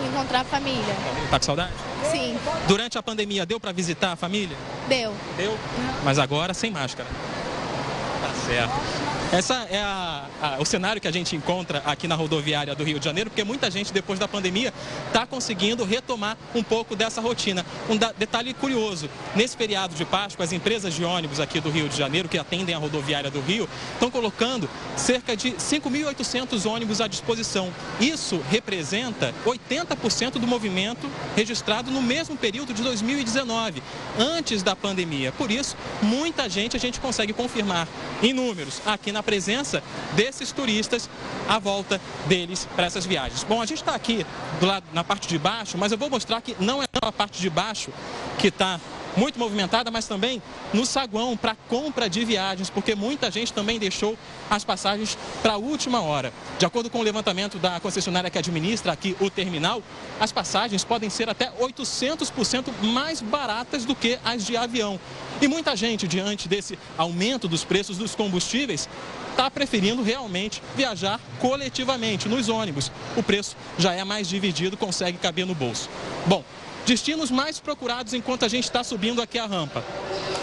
Encontrar 0.06 0.40
a 0.40 0.44
família. 0.44 0.94
Tá 1.30 1.38
com 1.38 1.44
saudade? 1.44 1.72
Sim, 2.10 2.36
Durante 2.66 2.96
a 2.98 3.02
pandemia, 3.02 3.44
deu 3.44 3.60
para 3.60 3.72
visitar 3.72 4.12
a 4.12 4.16
família? 4.16 4.56
deu. 4.88 5.12
Deu. 5.36 5.56
Mas 6.04 6.18
agora 6.18 6.54
sem 6.54 6.70
máscara. 6.70 7.08
Tá 7.08 8.30
certo. 8.46 9.19
Essa 9.32 9.54
é 9.70 9.80
a- 9.80 10.26
a- 10.42 10.56
o 10.58 10.64
cenário 10.64 11.00
que 11.00 11.06
a 11.06 11.12
gente 11.12 11.36
encontra 11.36 11.80
aqui 11.86 12.08
na 12.08 12.16
rodoviária 12.16 12.74
do 12.74 12.82
Rio 12.82 12.98
de 12.98 13.04
Janeiro, 13.04 13.30
porque 13.30 13.44
muita 13.44 13.70
gente, 13.70 13.92
depois 13.92 14.18
da 14.18 14.26
pandemia, 14.26 14.74
está 15.06 15.24
conseguindo 15.24 15.84
retomar 15.84 16.36
um 16.52 16.64
pouco 16.64 16.96
dessa 16.96 17.20
rotina. 17.20 17.64
Um 17.88 17.96
da- 17.96 18.10
detalhe 18.10 18.52
curioso: 18.52 19.08
nesse 19.36 19.56
feriado 19.56 19.94
de 19.94 20.04
Páscoa, 20.04 20.44
as 20.44 20.52
empresas 20.52 20.94
de 20.94 21.04
ônibus 21.04 21.38
aqui 21.38 21.60
do 21.60 21.70
Rio 21.70 21.88
de 21.88 21.96
Janeiro, 21.96 22.28
que 22.28 22.38
atendem 22.38 22.74
a 22.74 22.78
rodoviária 22.78 23.30
do 23.30 23.40
Rio, 23.40 23.68
estão 23.92 24.10
colocando 24.10 24.68
cerca 24.96 25.36
de 25.36 25.52
5.800 25.52 26.66
ônibus 26.66 27.00
à 27.00 27.06
disposição. 27.06 27.72
Isso 28.00 28.40
representa 28.50 29.32
80% 29.46 30.40
do 30.40 30.46
movimento 30.46 31.08
registrado 31.36 31.88
no 31.92 32.02
mesmo 32.02 32.36
período 32.36 32.74
de 32.74 32.82
2019, 32.82 33.80
antes 34.18 34.64
da 34.64 34.74
pandemia. 34.74 35.30
Por 35.30 35.52
isso, 35.52 35.76
muita 36.02 36.48
gente 36.48 36.76
a 36.76 36.80
gente 36.80 36.98
consegue 36.98 37.32
confirmar 37.32 37.86
em 38.20 38.32
números 38.32 38.82
aqui 38.84 39.12
na 39.12 39.19
presença 39.22 39.82
desses 40.14 40.52
turistas 40.52 41.08
à 41.48 41.58
volta 41.58 42.00
deles 42.26 42.68
para 42.76 42.86
essas 42.86 43.06
viagens. 43.06 43.44
Bom, 43.44 43.60
a 43.60 43.66
gente 43.66 43.78
está 43.78 43.94
aqui 43.94 44.24
do 44.60 44.66
lado, 44.66 44.84
na 44.92 45.04
parte 45.04 45.28
de 45.28 45.38
baixo, 45.38 45.76
mas 45.78 45.92
eu 45.92 45.98
vou 45.98 46.10
mostrar 46.10 46.40
que 46.40 46.56
não 46.60 46.82
é 46.82 46.86
a 47.02 47.12
parte 47.12 47.40
de 47.40 47.50
baixo 47.50 47.90
que 48.38 48.48
está 48.48 48.80
muito 49.16 49.38
movimentada, 49.38 49.90
mas 49.90 50.06
também 50.06 50.42
no 50.72 50.86
saguão 50.86 51.36
para 51.36 51.54
compra 51.68 52.08
de 52.08 52.24
viagens, 52.24 52.70
porque 52.70 52.94
muita 52.94 53.30
gente 53.30 53.52
também 53.52 53.78
deixou 53.78 54.16
as 54.48 54.64
passagens 54.64 55.16
para 55.42 55.54
a 55.54 55.56
última 55.56 56.00
hora. 56.00 56.32
De 56.58 56.66
acordo 56.66 56.90
com 56.90 56.98
o 56.98 57.02
levantamento 57.02 57.58
da 57.58 57.80
concessionária 57.80 58.30
que 58.30 58.38
administra 58.38 58.92
aqui 58.92 59.16
o 59.20 59.30
terminal, 59.30 59.82
as 60.18 60.32
passagens 60.32 60.84
podem 60.84 61.10
ser 61.10 61.28
até 61.28 61.50
800% 61.60 62.70
mais 62.82 63.20
baratas 63.20 63.84
do 63.84 63.94
que 63.94 64.18
as 64.24 64.44
de 64.44 64.56
avião. 64.56 64.98
E 65.40 65.48
muita 65.48 65.74
gente, 65.74 66.06
diante 66.06 66.48
desse 66.48 66.78
aumento 66.98 67.48
dos 67.48 67.64
preços 67.64 67.96
dos 67.96 68.14
combustíveis, 68.14 68.88
está 69.30 69.50
preferindo 69.50 70.02
realmente 70.02 70.62
viajar 70.76 71.18
coletivamente 71.38 72.28
nos 72.28 72.48
ônibus. 72.48 72.92
O 73.16 73.22
preço 73.22 73.56
já 73.78 73.94
é 73.94 74.04
mais 74.04 74.28
dividido, 74.28 74.76
consegue 74.76 75.16
caber 75.16 75.46
no 75.46 75.54
bolso. 75.54 75.88
Bom, 76.26 76.44
Destinos 76.86 77.30
mais 77.30 77.60
procurados 77.60 78.14
enquanto 78.14 78.44
a 78.44 78.48
gente 78.48 78.64
está 78.64 78.82
subindo 78.82 79.22
aqui 79.22 79.38
a 79.38 79.46
rampa. 79.46 79.84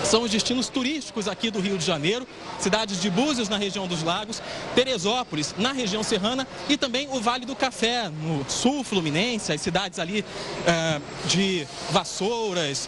São 0.03 0.23
os 0.23 0.31
destinos 0.31 0.69
turísticos 0.69 1.27
aqui 1.27 1.51
do 1.51 1.59
Rio 1.59 1.77
de 1.77 1.85
Janeiro, 1.85 2.25
cidades 2.59 3.01
de 3.01 3.09
Búzios, 3.09 3.49
na 3.49 3.57
região 3.57 3.87
dos 3.87 4.03
Lagos, 4.03 4.41
Teresópolis, 4.73 5.53
na 5.57 5.73
região 5.73 6.01
serrana, 6.01 6.47
e 6.69 6.77
também 6.77 7.09
o 7.11 7.19
Vale 7.19 7.45
do 7.45 7.55
Café, 7.55 8.07
no 8.09 8.45
sul 8.49 8.83
fluminense, 8.83 9.51
as 9.51 9.59
cidades 9.59 9.99
ali 9.99 10.23
eh, 10.65 11.01
de 11.25 11.67
Vassouras, 11.91 12.87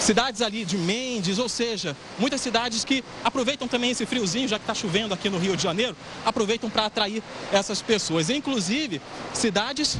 cidades 0.00 0.42
ali 0.42 0.64
de 0.64 0.76
Mendes, 0.76 1.38
ou 1.38 1.48
seja, 1.48 1.96
muitas 2.18 2.40
cidades 2.40 2.84
que 2.84 3.04
aproveitam 3.22 3.68
também 3.68 3.90
esse 3.90 4.04
friozinho, 4.04 4.48
já 4.48 4.58
que 4.58 4.64
está 4.64 4.74
chovendo 4.74 5.14
aqui 5.14 5.28
no 5.28 5.38
Rio 5.38 5.56
de 5.56 5.62
Janeiro, 5.62 5.96
aproveitam 6.24 6.68
para 6.68 6.86
atrair 6.86 7.22
essas 7.52 7.80
pessoas. 7.80 8.30
Inclusive, 8.30 9.00
cidades 9.32 9.96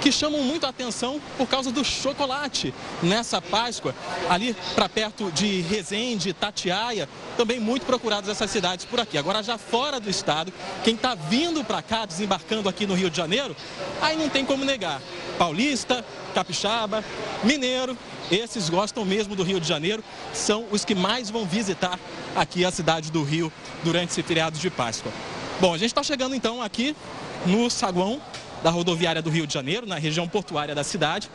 que 0.00 0.10
chamam 0.10 0.42
muito 0.42 0.64
a 0.64 0.70
atenção 0.70 1.20
por 1.36 1.46
causa 1.46 1.70
do 1.70 1.84
chocolate 1.84 2.74
nessa 3.02 3.40
Páscoa, 3.40 3.94
ali 4.28 4.56
para 4.74 4.88
perto 4.88 5.30
de 5.32 5.60
Resende, 5.62 6.32
Tatiaia, 6.32 7.08
também 7.36 7.60
muito 7.60 7.84
procuradas 7.84 8.30
essas 8.30 8.50
cidades 8.50 8.84
por 8.84 8.98
aqui. 8.98 9.18
Agora 9.18 9.42
já 9.42 9.58
fora 9.58 10.00
do 10.00 10.08
estado, 10.08 10.52
quem 10.82 10.94
está 10.94 11.14
vindo 11.14 11.62
para 11.62 11.82
cá, 11.82 12.06
desembarcando 12.06 12.68
aqui 12.68 12.86
no 12.86 12.94
Rio 12.94 13.10
de 13.10 13.16
Janeiro, 13.16 13.54
aí 14.00 14.16
não 14.16 14.28
tem 14.28 14.44
como 14.44 14.64
negar. 14.64 15.00
Paulista, 15.38 16.04
Capixaba, 16.34 17.04
Mineiro, 17.42 17.96
esses 18.30 18.68
gostam 18.68 19.04
mesmo 19.04 19.34
do 19.34 19.42
Rio 19.42 19.60
de 19.60 19.66
Janeiro, 19.66 20.02
são 20.32 20.66
os 20.70 20.84
que 20.84 20.94
mais 20.94 21.30
vão 21.30 21.44
visitar 21.44 21.98
aqui 22.34 22.64
a 22.64 22.70
cidade 22.70 23.10
do 23.10 23.22
Rio 23.22 23.52
durante 23.82 24.10
esse 24.10 24.22
feriado 24.22 24.58
de 24.58 24.70
Páscoa. 24.70 25.12
Bom, 25.60 25.74
a 25.74 25.78
gente 25.78 25.90
está 25.90 26.02
chegando 26.02 26.34
então 26.34 26.62
aqui 26.62 26.96
no 27.46 27.68
saguão 27.70 28.20
da 28.62 28.70
rodoviária 28.70 29.22
do 29.22 29.30
Rio 29.30 29.46
de 29.46 29.54
Janeiro, 29.54 29.86
na 29.86 29.96
região 29.96 30.28
portuária 30.28 30.74
da 30.74 30.84
cidade. 30.84 31.30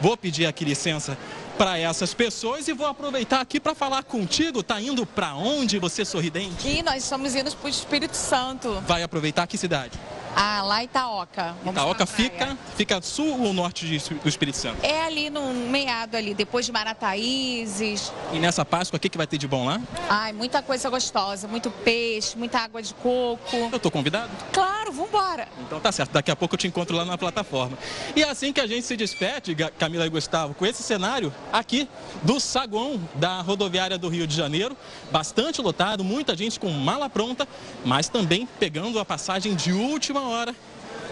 Vou 0.00 0.16
pedir 0.16 0.46
aqui 0.46 0.64
licença 0.64 1.16
para 1.56 1.78
essas 1.78 2.12
pessoas 2.12 2.66
e 2.66 2.72
vou 2.72 2.86
aproveitar 2.86 3.40
aqui 3.40 3.60
para 3.60 3.74
falar 3.74 4.02
contigo. 4.02 4.62
Tá 4.62 4.80
indo 4.80 5.06
para 5.06 5.34
onde, 5.34 5.78
você 5.78 6.04
sorridente? 6.04 6.66
E 6.66 6.82
nós 6.82 7.04
estamos 7.04 7.34
indo 7.34 7.54
para 7.54 7.66
o 7.66 7.70
Espírito 7.70 8.16
Santo. 8.16 8.82
Vai 8.86 9.02
aproveitar 9.02 9.46
que 9.46 9.56
cidade? 9.56 9.98
Ah, 10.34 10.62
lá 10.62 10.82
Itaoca. 10.82 11.54
Vamos 11.62 11.72
Itaoca 11.80 12.06
fica, 12.06 12.56
fica 12.76 13.00
sul 13.02 13.42
ou 13.42 13.52
norte 13.52 13.86
de- 13.86 14.14
do 14.14 14.28
Espírito 14.28 14.56
Santo? 14.56 14.78
É 14.84 15.04
ali 15.04 15.28
no 15.28 15.52
meado 15.52 16.14
ali, 16.16 16.32
depois 16.34 16.64
de 16.66 16.72
Marataízes. 16.72 18.12
E 18.32 18.38
nessa 18.38 18.64
Páscoa, 18.64 18.96
o 18.96 19.00
que, 19.00 19.08
que 19.08 19.18
vai 19.18 19.26
ter 19.26 19.36
de 19.38 19.46
bom 19.46 19.66
lá? 19.66 19.80
Ai, 20.08 20.32
muita 20.32 20.62
coisa 20.62 20.88
gostosa, 20.88 21.46
muito 21.46 21.70
peixe, 21.70 22.36
muita 22.38 22.58
água 22.60 22.82
de 22.82 22.94
coco. 22.94 23.68
Eu 23.70 23.78
tô 23.78 23.90
convidado? 23.90 24.30
Claro, 24.52 24.92
vambora. 24.92 25.48
Então 25.66 25.78
tá 25.80 25.92
certo, 25.92 26.12
daqui 26.12 26.30
a 26.30 26.36
pouco 26.36 26.54
eu 26.54 26.58
te 26.58 26.66
encontro 26.66 26.96
lá 26.96 27.04
na 27.04 27.18
plataforma. 27.18 27.76
E 28.16 28.22
é 28.22 28.28
assim 28.28 28.52
que 28.52 28.60
a 28.60 28.66
gente 28.66 28.86
se 28.86 28.96
despede, 28.96 29.54
Camila 29.78 30.06
e 30.06 30.08
Gustavo, 30.08 30.54
com 30.54 30.64
esse 30.64 30.82
cenário 30.82 31.32
aqui 31.52 31.88
do 32.22 32.40
saguão 32.40 33.00
da 33.16 33.40
rodoviária 33.42 33.98
do 33.98 34.08
Rio 34.08 34.26
de 34.26 34.34
Janeiro, 34.34 34.76
bastante 35.10 35.60
lotado, 35.60 36.02
muita 36.02 36.34
gente 36.36 36.58
com 36.58 36.70
mala 36.70 37.08
pronta, 37.10 37.46
mas 37.84 38.08
também 38.08 38.48
pegando 38.58 38.98
a 38.98 39.04
passagem 39.04 39.54
de 39.54 39.72
última 39.72 40.21
hora 40.22 40.54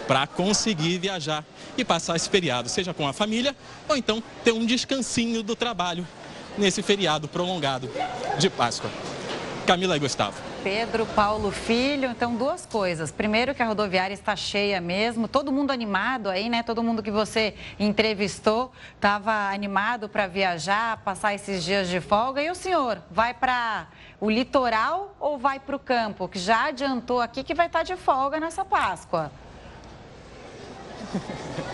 para 0.07 0.27
conseguir 0.27 0.97
viajar 0.97 1.45
e 1.77 1.85
passar 1.85 2.15
esse 2.15 2.29
feriado, 2.29 2.67
seja 2.67 2.93
com 2.93 3.07
a 3.07 3.13
família 3.13 3.55
ou 3.87 3.95
então 3.95 4.21
ter 4.43 4.51
um 4.51 4.65
descansinho 4.65 5.41
do 5.41 5.55
trabalho 5.55 6.07
nesse 6.57 6.81
feriado 6.81 7.27
prolongado 7.27 7.89
de 8.37 8.49
Páscoa. 8.49 8.89
Camila 9.65 9.95
e 9.95 9.99
Gustavo. 9.99 10.37
Pedro 10.63 11.05
Paulo 11.05 11.51
Filho, 11.51 12.09
então 12.09 12.35
duas 12.35 12.65
coisas. 12.65 13.11
Primeiro 13.11 13.53
que 13.55 13.63
a 13.63 13.65
rodoviária 13.65 14.13
está 14.13 14.35
cheia 14.35 14.81
mesmo, 14.81 15.27
todo 15.27 15.51
mundo 15.51 15.71
animado 15.71 16.29
aí, 16.29 16.49
né? 16.49 16.63
Todo 16.63 16.83
mundo 16.83 17.01
que 17.01 17.11
você 17.11 17.55
entrevistou 17.79 18.71
estava 18.95 19.49
animado 19.51 20.09
para 20.09 20.27
viajar, 20.27 20.97
passar 20.97 21.33
esses 21.33 21.63
dias 21.63 21.87
de 21.87 22.01
folga. 22.01 22.41
E 22.41 22.49
o 22.49 22.55
senhor, 22.55 23.01
vai 23.09 23.33
para 23.33 23.87
o 24.19 24.29
litoral 24.29 25.15
ou 25.19 25.37
vai 25.37 25.59
para 25.59 25.75
o 25.75 25.79
campo? 25.79 26.27
Que 26.27 26.39
já 26.39 26.65
adiantou 26.65 27.21
aqui 27.21 27.43
que 27.43 27.53
vai 27.53 27.67
estar 27.67 27.83
de 27.83 27.95
folga 27.95 28.39
nessa 28.39 28.65
Páscoa. 28.65 29.31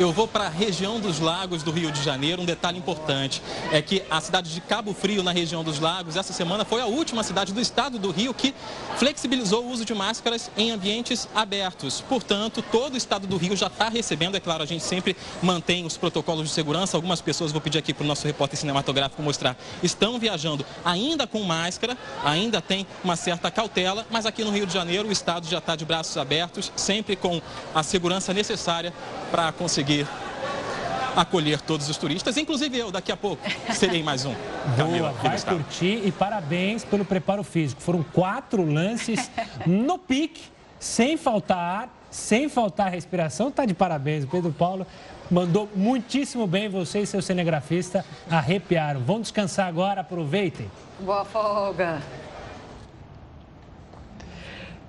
Eu 0.00 0.12
vou 0.12 0.26
para 0.26 0.46
a 0.46 0.48
região 0.48 0.98
dos 0.98 1.20
lagos 1.20 1.62
do 1.62 1.70
Rio 1.70 1.92
de 1.92 2.02
Janeiro. 2.02 2.40
Um 2.40 2.46
detalhe 2.46 2.78
importante 2.78 3.42
é 3.70 3.82
que 3.82 4.02
a 4.10 4.18
cidade 4.18 4.50
de 4.50 4.58
Cabo 4.62 4.94
Frio, 4.94 5.22
na 5.22 5.30
região 5.30 5.62
dos 5.62 5.78
lagos, 5.78 6.16
essa 6.16 6.32
semana 6.32 6.64
foi 6.64 6.80
a 6.80 6.86
última 6.86 7.22
cidade 7.22 7.52
do 7.52 7.60
estado 7.60 7.98
do 7.98 8.10
Rio 8.10 8.32
que 8.32 8.54
flexibilizou 8.96 9.62
o 9.62 9.68
uso 9.68 9.84
de 9.84 9.92
máscaras 9.92 10.50
em 10.56 10.70
ambientes 10.70 11.28
abertos. 11.34 12.00
Portanto, 12.08 12.64
todo 12.72 12.94
o 12.94 12.96
estado 12.96 13.26
do 13.26 13.36
Rio 13.36 13.54
já 13.54 13.66
está 13.66 13.90
recebendo. 13.90 14.36
É 14.36 14.40
claro, 14.40 14.62
a 14.62 14.66
gente 14.66 14.82
sempre 14.82 15.14
mantém 15.42 15.84
os 15.84 15.98
protocolos 15.98 16.48
de 16.48 16.54
segurança. 16.54 16.96
Algumas 16.96 17.20
pessoas, 17.20 17.52
vou 17.52 17.60
pedir 17.60 17.76
aqui 17.76 17.92
para 17.92 18.04
o 18.04 18.06
nosso 18.06 18.26
repórter 18.26 18.58
cinematográfico 18.58 19.22
mostrar, 19.22 19.54
estão 19.82 20.18
viajando 20.18 20.64
ainda 20.82 21.26
com 21.26 21.42
máscara, 21.42 21.98
ainda 22.24 22.62
tem 22.62 22.86
uma 23.04 23.16
certa 23.16 23.50
cautela, 23.50 24.06
mas 24.10 24.24
aqui 24.24 24.42
no 24.44 24.50
Rio 24.50 24.64
de 24.64 24.72
Janeiro 24.72 25.10
o 25.10 25.12
estado 25.12 25.46
já 25.46 25.58
está 25.58 25.76
de 25.76 25.84
braços 25.84 26.16
abertos, 26.16 26.72
sempre 26.74 27.16
com 27.16 27.42
a 27.74 27.82
segurança 27.82 28.32
necessária 28.32 28.94
para 29.30 29.52
conseguir 29.52 29.89
acolher 31.16 31.60
todos 31.60 31.88
os 31.88 31.96
turistas, 31.96 32.36
inclusive 32.36 32.78
eu, 32.78 32.90
daqui 32.90 33.10
a 33.10 33.16
pouco 33.16 33.42
serei 33.74 34.02
mais 34.02 34.24
um. 34.24 34.34
Camila 34.76 35.10
Boa, 35.10 35.30
vai 35.30 35.40
curtir 35.40 36.02
e 36.04 36.12
parabéns 36.12 36.84
pelo 36.84 37.04
preparo 37.04 37.42
físico. 37.42 37.82
Foram 37.82 38.02
quatro 38.02 38.64
lances 38.64 39.30
no 39.66 39.98
pique, 39.98 40.42
sem 40.78 41.16
faltar 41.16 41.58
ar, 41.58 41.88
sem 42.10 42.48
faltar 42.48 42.90
respiração. 42.90 43.50
Tá 43.50 43.64
de 43.64 43.74
parabéns, 43.74 44.24
Pedro 44.24 44.52
Paulo 44.52 44.86
mandou 45.30 45.68
muitíssimo 45.74 46.46
bem. 46.46 46.68
Você 46.68 47.00
e 47.00 47.06
seu 47.06 47.22
cinegrafista 47.22 48.04
arrepiaram. 48.30 49.00
Vão 49.00 49.20
descansar 49.20 49.66
agora, 49.66 50.00
aproveitem. 50.00 50.70
Boa 50.98 51.24
folga. 51.24 52.02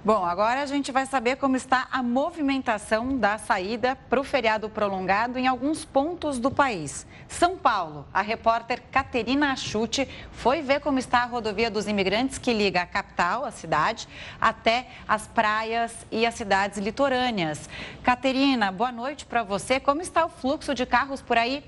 Bom, 0.03 0.25
agora 0.25 0.63
a 0.63 0.65
gente 0.65 0.91
vai 0.91 1.05
saber 1.05 1.35
como 1.35 1.55
está 1.55 1.87
a 1.91 2.01
movimentação 2.01 3.19
da 3.19 3.37
saída 3.37 3.95
para 4.09 4.19
o 4.19 4.23
feriado 4.23 4.67
prolongado 4.67 5.37
em 5.37 5.45
alguns 5.45 5.85
pontos 5.85 6.39
do 6.39 6.49
país. 6.49 7.05
São 7.27 7.55
Paulo, 7.55 8.07
a 8.11 8.19
repórter 8.19 8.81
Caterina 8.91 9.51
Achute 9.51 10.09
foi 10.31 10.63
ver 10.63 10.79
como 10.79 10.97
está 10.97 11.19
a 11.19 11.25
rodovia 11.25 11.69
dos 11.69 11.87
imigrantes 11.87 12.39
que 12.39 12.51
liga 12.51 12.81
a 12.81 12.85
capital, 12.87 13.45
a 13.45 13.51
cidade, 13.51 14.07
até 14.41 14.87
as 15.07 15.27
praias 15.27 15.93
e 16.11 16.25
as 16.25 16.33
cidades 16.33 16.79
litorâneas. 16.79 17.69
Caterina, 18.01 18.71
boa 18.71 18.91
noite 18.91 19.23
para 19.23 19.43
você. 19.43 19.79
Como 19.79 20.01
está 20.01 20.25
o 20.25 20.29
fluxo 20.29 20.73
de 20.73 20.83
carros 20.83 21.21
por 21.21 21.37
aí? 21.37 21.63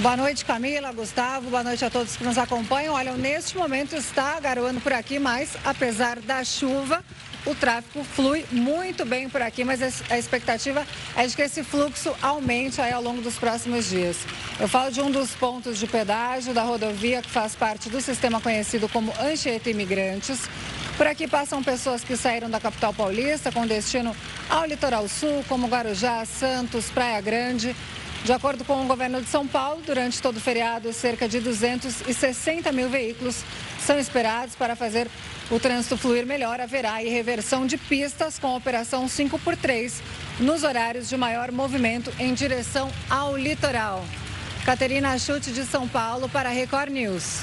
Boa 0.00 0.16
noite, 0.16 0.44
Camila, 0.44 0.92
Gustavo, 0.92 1.50
boa 1.50 1.64
noite 1.64 1.84
a 1.84 1.90
todos 1.90 2.16
que 2.16 2.22
nos 2.22 2.38
acompanham. 2.38 2.94
Olha, 2.94 3.14
neste 3.14 3.58
momento 3.58 3.96
está 3.96 4.38
garoando 4.38 4.80
por 4.80 4.92
aqui, 4.92 5.18
mas 5.18 5.56
apesar 5.64 6.20
da 6.20 6.44
chuva, 6.44 7.04
o 7.44 7.52
tráfego 7.52 8.04
flui 8.04 8.46
muito 8.52 9.04
bem 9.04 9.28
por 9.28 9.42
aqui, 9.42 9.64
mas 9.64 9.82
a 10.08 10.16
expectativa 10.16 10.86
é 11.16 11.26
de 11.26 11.34
que 11.34 11.42
esse 11.42 11.64
fluxo 11.64 12.14
aumente 12.22 12.80
aí 12.80 12.92
ao 12.92 13.02
longo 13.02 13.20
dos 13.20 13.38
próximos 13.38 13.88
dias. 13.88 14.18
Eu 14.60 14.68
falo 14.68 14.92
de 14.92 15.00
um 15.00 15.10
dos 15.10 15.32
pontos 15.32 15.76
de 15.76 15.86
pedágio 15.88 16.54
da 16.54 16.62
rodovia 16.62 17.20
que 17.20 17.30
faz 17.30 17.56
parte 17.56 17.90
do 17.90 18.00
sistema 18.00 18.40
conhecido 18.40 18.88
como 18.88 19.12
Anchieta 19.20 19.68
Imigrantes. 19.68 20.48
Por 20.96 21.08
aqui 21.08 21.26
passam 21.26 21.60
pessoas 21.60 22.04
que 22.04 22.16
saíram 22.16 22.48
da 22.48 22.60
capital 22.60 22.94
paulista 22.94 23.50
com 23.50 23.66
destino 23.66 24.14
ao 24.48 24.64
litoral 24.64 25.08
sul, 25.08 25.44
como 25.48 25.66
Guarujá, 25.66 26.24
Santos, 26.24 26.88
Praia 26.88 27.20
Grande. 27.20 27.74
De 28.24 28.32
acordo 28.32 28.64
com 28.64 28.84
o 28.84 28.86
governo 28.86 29.22
de 29.22 29.28
São 29.28 29.46
Paulo, 29.46 29.80
durante 29.86 30.20
todo 30.20 30.36
o 30.36 30.40
feriado, 30.40 30.92
cerca 30.92 31.28
de 31.28 31.40
260 31.40 32.70
mil 32.72 32.88
veículos 32.88 33.42
são 33.80 33.98
esperados 33.98 34.54
para 34.54 34.76
fazer 34.76 35.08
o 35.50 35.58
trânsito 35.58 35.96
fluir 35.96 36.26
melhor. 36.26 36.60
Haverá 36.60 36.96
reversão 36.96 37.66
de 37.66 37.78
pistas 37.78 38.38
com 38.38 38.48
a 38.48 38.56
operação 38.56 39.06
5x3 39.06 40.00
nos 40.40 40.62
horários 40.62 41.08
de 41.08 41.16
maior 41.16 41.50
movimento 41.50 42.12
em 42.18 42.34
direção 42.34 42.90
ao 43.08 43.36
litoral. 43.36 44.04
Caterina 44.64 45.18
Chute 45.18 45.50
de 45.50 45.64
São 45.64 45.88
Paulo 45.88 46.28
para 46.28 46.50
a 46.50 46.52
Record 46.52 46.92
News. 46.92 47.40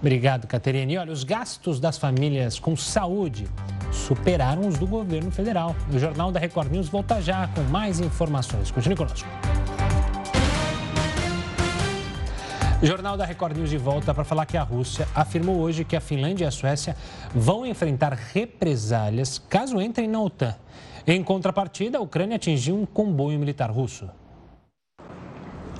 Obrigado, 0.00 0.46
Caterina. 0.46 0.92
E 0.92 0.96
olha, 0.96 1.12
os 1.12 1.24
gastos 1.24 1.80
das 1.80 1.98
famílias 1.98 2.58
com 2.58 2.76
saúde 2.76 3.48
superaram 3.90 4.66
os 4.68 4.78
do 4.78 4.86
governo 4.86 5.30
federal. 5.30 5.74
O 5.92 5.98
Jornal 5.98 6.30
da 6.30 6.38
Record 6.38 6.70
News 6.70 6.88
volta 6.88 7.20
já 7.20 7.48
com 7.48 7.62
mais 7.62 7.98
informações. 7.98 8.70
Continue 8.70 8.96
conosco. 8.96 9.28
Jornal 12.80 13.16
da 13.16 13.24
Record 13.24 13.56
News 13.56 13.70
de 13.70 13.76
volta 13.76 14.14
para 14.14 14.22
falar 14.22 14.46
que 14.46 14.56
a 14.56 14.62
Rússia 14.62 15.08
afirmou 15.12 15.56
hoje 15.56 15.84
que 15.84 15.96
a 15.96 16.00
Finlândia 16.00 16.44
e 16.44 16.46
a 16.46 16.50
Suécia 16.52 16.94
vão 17.34 17.66
enfrentar 17.66 18.12
represálias 18.12 19.36
caso 19.36 19.80
entrem 19.80 20.06
na 20.06 20.22
OTAN. 20.22 20.54
Em 21.04 21.24
contrapartida, 21.24 21.98
a 21.98 22.00
Ucrânia 22.00 22.36
atingiu 22.36 22.76
um 22.76 22.86
comboio 22.86 23.36
militar 23.36 23.68
russo. 23.68 24.08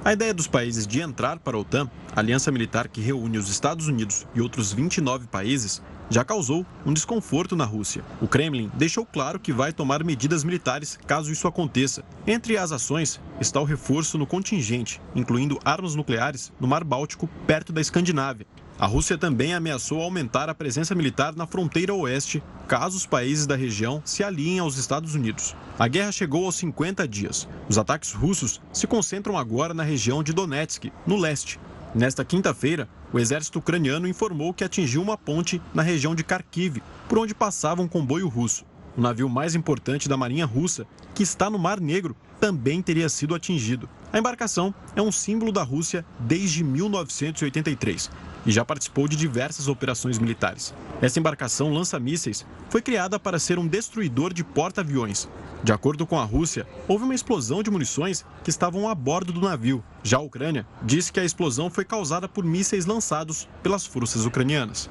A 0.04 0.12
ideia 0.12 0.32
dos 0.32 0.46
países 0.46 0.86
de 0.86 1.00
entrar 1.00 1.40
para 1.40 1.56
a 1.56 1.60
OTAN, 1.60 1.90
aliança 2.14 2.52
militar 2.52 2.88
que 2.88 3.00
reúne 3.00 3.36
os 3.36 3.50
Estados 3.50 3.88
Unidos 3.88 4.26
e 4.32 4.40
outros 4.40 4.72
29 4.72 5.26
países, 5.26 5.82
já 6.08 6.24
causou 6.24 6.64
um 6.86 6.92
desconforto 6.92 7.56
na 7.56 7.64
Rússia. 7.64 8.04
O 8.22 8.28
Kremlin 8.28 8.70
deixou 8.74 9.04
claro 9.04 9.40
que 9.40 9.52
vai 9.52 9.72
tomar 9.72 10.04
medidas 10.04 10.44
militares 10.44 10.98
caso 11.06 11.32
isso 11.32 11.48
aconteça. 11.48 12.04
Entre 12.26 12.56
as 12.56 12.70
ações 12.72 13.20
está 13.40 13.60
o 13.60 13.64
reforço 13.64 14.16
no 14.16 14.26
contingente, 14.26 15.00
incluindo 15.14 15.58
armas 15.64 15.94
nucleares 15.96 16.52
no 16.60 16.68
Mar 16.68 16.84
Báltico, 16.84 17.28
perto 17.46 17.72
da 17.72 17.80
Escandinávia. 17.80 18.46
A 18.78 18.86
Rússia 18.86 19.18
também 19.18 19.54
ameaçou 19.54 20.00
aumentar 20.00 20.48
a 20.48 20.54
presença 20.54 20.94
militar 20.94 21.34
na 21.34 21.46
fronteira 21.46 21.92
oeste, 21.92 22.40
caso 22.68 22.96
os 22.96 23.06
países 23.06 23.44
da 23.44 23.56
região 23.56 24.00
se 24.04 24.22
alinhem 24.22 24.60
aos 24.60 24.78
Estados 24.78 25.16
Unidos. 25.16 25.56
A 25.76 25.88
guerra 25.88 26.12
chegou 26.12 26.44
aos 26.44 26.54
50 26.56 27.06
dias. 27.08 27.48
Os 27.68 27.76
ataques 27.76 28.12
russos 28.12 28.60
se 28.72 28.86
concentram 28.86 29.36
agora 29.36 29.74
na 29.74 29.82
região 29.82 30.22
de 30.22 30.32
Donetsk, 30.32 30.92
no 31.04 31.16
leste, 31.16 31.58
Nesta 31.94 32.22
quinta-feira, 32.22 32.86
o 33.12 33.18
exército 33.18 33.58
ucraniano 33.58 34.06
informou 34.06 34.52
que 34.52 34.62
atingiu 34.62 35.00
uma 35.00 35.16
ponte 35.16 35.60
na 35.72 35.82
região 35.82 36.14
de 36.14 36.22
Kharkiv, 36.22 36.82
por 37.08 37.18
onde 37.18 37.34
passava 37.34 37.80
um 37.80 37.88
comboio 37.88 38.28
russo. 38.28 38.64
O 38.94 39.00
navio 39.00 39.28
mais 39.28 39.54
importante 39.54 40.08
da 40.08 40.16
Marinha 40.16 40.44
Russa, 40.44 40.86
que 41.14 41.22
está 41.22 41.48
no 41.48 41.58
Mar 41.58 41.80
Negro, 41.80 42.14
também 42.38 42.82
teria 42.82 43.08
sido 43.08 43.34
atingido. 43.34 43.88
A 44.12 44.18
embarcação 44.18 44.74
é 44.94 45.00
um 45.00 45.10
símbolo 45.10 45.50
da 45.50 45.62
Rússia 45.62 46.04
desde 46.20 46.62
1983 46.62 48.10
e 48.44 48.50
já 48.50 48.64
participou 48.64 49.08
de 49.08 49.16
diversas 49.16 49.68
operações 49.68 50.18
militares. 50.18 50.74
Essa 51.00 51.18
embarcação 51.18 51.72
lança-mísseis 51.72 52.46
foi 52.68 52.82
criada 52.82 53.18
para 53.18 53.38
ser 53.38 53.58
um 53.58 53.66
destruidor 53.66 54.32
de 54.32 54.44
porta-aviões. 54.44 55.28
De 55.62 55.72
acordo 55.72 56.06
com 56.06 56.18
a 56.18 56.24
Rússia, 56.24 56.66
houve 56.86 57.04
uma 57.04 57.14
explosão 57.14 57.62
de 57.62 57.70
munições 57.70 58.24
que 58.44 58.50
estavam 58.50 58.88
a 58.88 58.94
bordo 58.94 59.32
do 59.32 59.40
navio. 59.40 59.82
Já 60.02 60.18
a 60.18 60.20
Ucrânia 60.20 60.66
disse 60.82 61.12
que 61.12 61.18
a 61.18 61.24
explosão 61.24 61.68
foi 61.68 61.84
causada 61.84 62.28
por 62.28 62.44
mísseis 62.44 62.86
lançados 62.86 63.48
pelas 63.62 63.84
forças 63.84 64.24
ucranianas. 64.24 64.88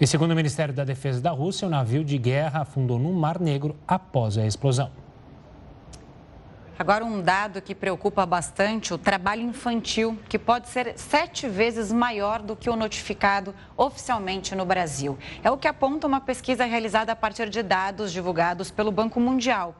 E 0.00 0.06
segundo 0.06 0.32
o 0.32 0.36
Ministério 0.36 0.74
da 0.74 0.84
Defesa 0.84 1.20
da 1.20 1.30
Rússia, 1.30 1.66
o 1.66 1.70
navio 1.70 2.04
de 2.04 2.18
guerra 2.18 2.60
afundou 2.60 2.98
no 2.98 3.12
Mar 3.12 3.40
Negro 3.40 3.74
após 3.88 4.36
a 4.36 4.46
explosão. 4.46 5.05
Agora, 6.78 7.06
um 7.06 7.22
dado 7.22 7.62
que 7.62 7.74
preocupa 7.74 8.26
bastante: 8.26 8.92
o 8.92 8.98
trabalho 8.98 9.40
infantil, 9.40 10.18
que 10.28 10.38
pode 10.38 10.68
ser 10.68 10.92
sete 10.96 11.48
vezes 11.48 11.90
maior 11.90 12.42
do 12.42 12.54
que 12.54 12.68
o 12.68 12.76
notificado 12.76 13.54
oficialmente 13.78 14.54
no 14.54 14.66
Brasil. 14.66 15.16
É 15.42 15.50
o 15.50 15.56
que 15.56 15.66
aponta 15.66 16.06
uma 16.06 16.20
pesquisa 16.20 16.66
realizada 16.66 17.12
a 17.12 17.16
partir 17.16 17.48
de 17.48 17.62
dados 17.62 18.12
divulgados 18.12 18.70
pelo 18.70 18.92
Banco 18.92 19.18
Mundial. 19.18 19.74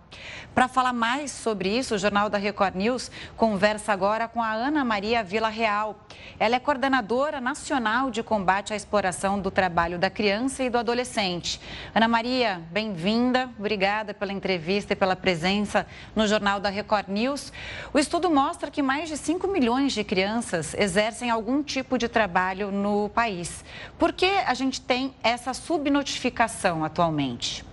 Para 0.55 0.69
falar 0.69 0.95
mais 0.95 1.31
sobre 1.31 1.69
isso, 1.69 1.97
o 1.97 1.99
Jornal 1.99 2.31
da 2.31 2.39
Record 2.39 2.75
News 2.75 3.11
conversa 3.37 3.93
agora 3.93 4.27
com 4.27 4.43
a 4.43 4.53
Ana 4.53 4.83
Maria 4.83 5.23
Vila 5.23 5.51
Real. 5.51 5.97
Ela 6.39 6.57
é 6.57 6.59
coordenadora 6.59 7.43
nacional 7.43 8.11
de 8.11 8.23
combate 8.23 8.73
à 8.73 8.77
exploração 8.77 9.39
do 9.39 9.51
trabalho 9.51 9.99
da 9.99 10.09
criança 10.09 10.63
e 10.65 10.71
do 10.71 10.79
adolescente. 10.79 11.61
Ana 11.95 12.09
Maria, 12.09 12.63
bem-vinda. 12.71 13.51
Obrigada 13.59 14.15
pela 14.15 14.33
entrevista 14.33 14.95
e 14.95 14.97
pela 14.97 15.15
presença 15.15 15.87
no 16.15 16.27
Jornal 16.27 16.59
da 16.59 16.71
Record 16.71 16.86
Record 16.87 17.09
News, 17.09 17.53
o 17.93 17.99
estudo 17.99 18.31
mostra 18.31 18.71
que 18.71 18.81
mais 18.81 19.09
de 19.09 19.17
5 19.17 19.49
milhões 19.49 19.93
de 19.93 20.05
crianças 20.05 20.73
exercem 20.75 21.31
algum 21.31 21.61
tipo 21.61 21.99
de 21.99 22.07
trabalho 22.09 22.71
no 22.71 23.09
país. 23.09 23.65
Por 23.99 24.13
que 24.13 24.27
a 24.27 24.55
gente 24.55 24.81
tem 24.81 25.13
essa 25.21 25.53
subnotificação 25.53 26.85
atualmente? 26.85 27.65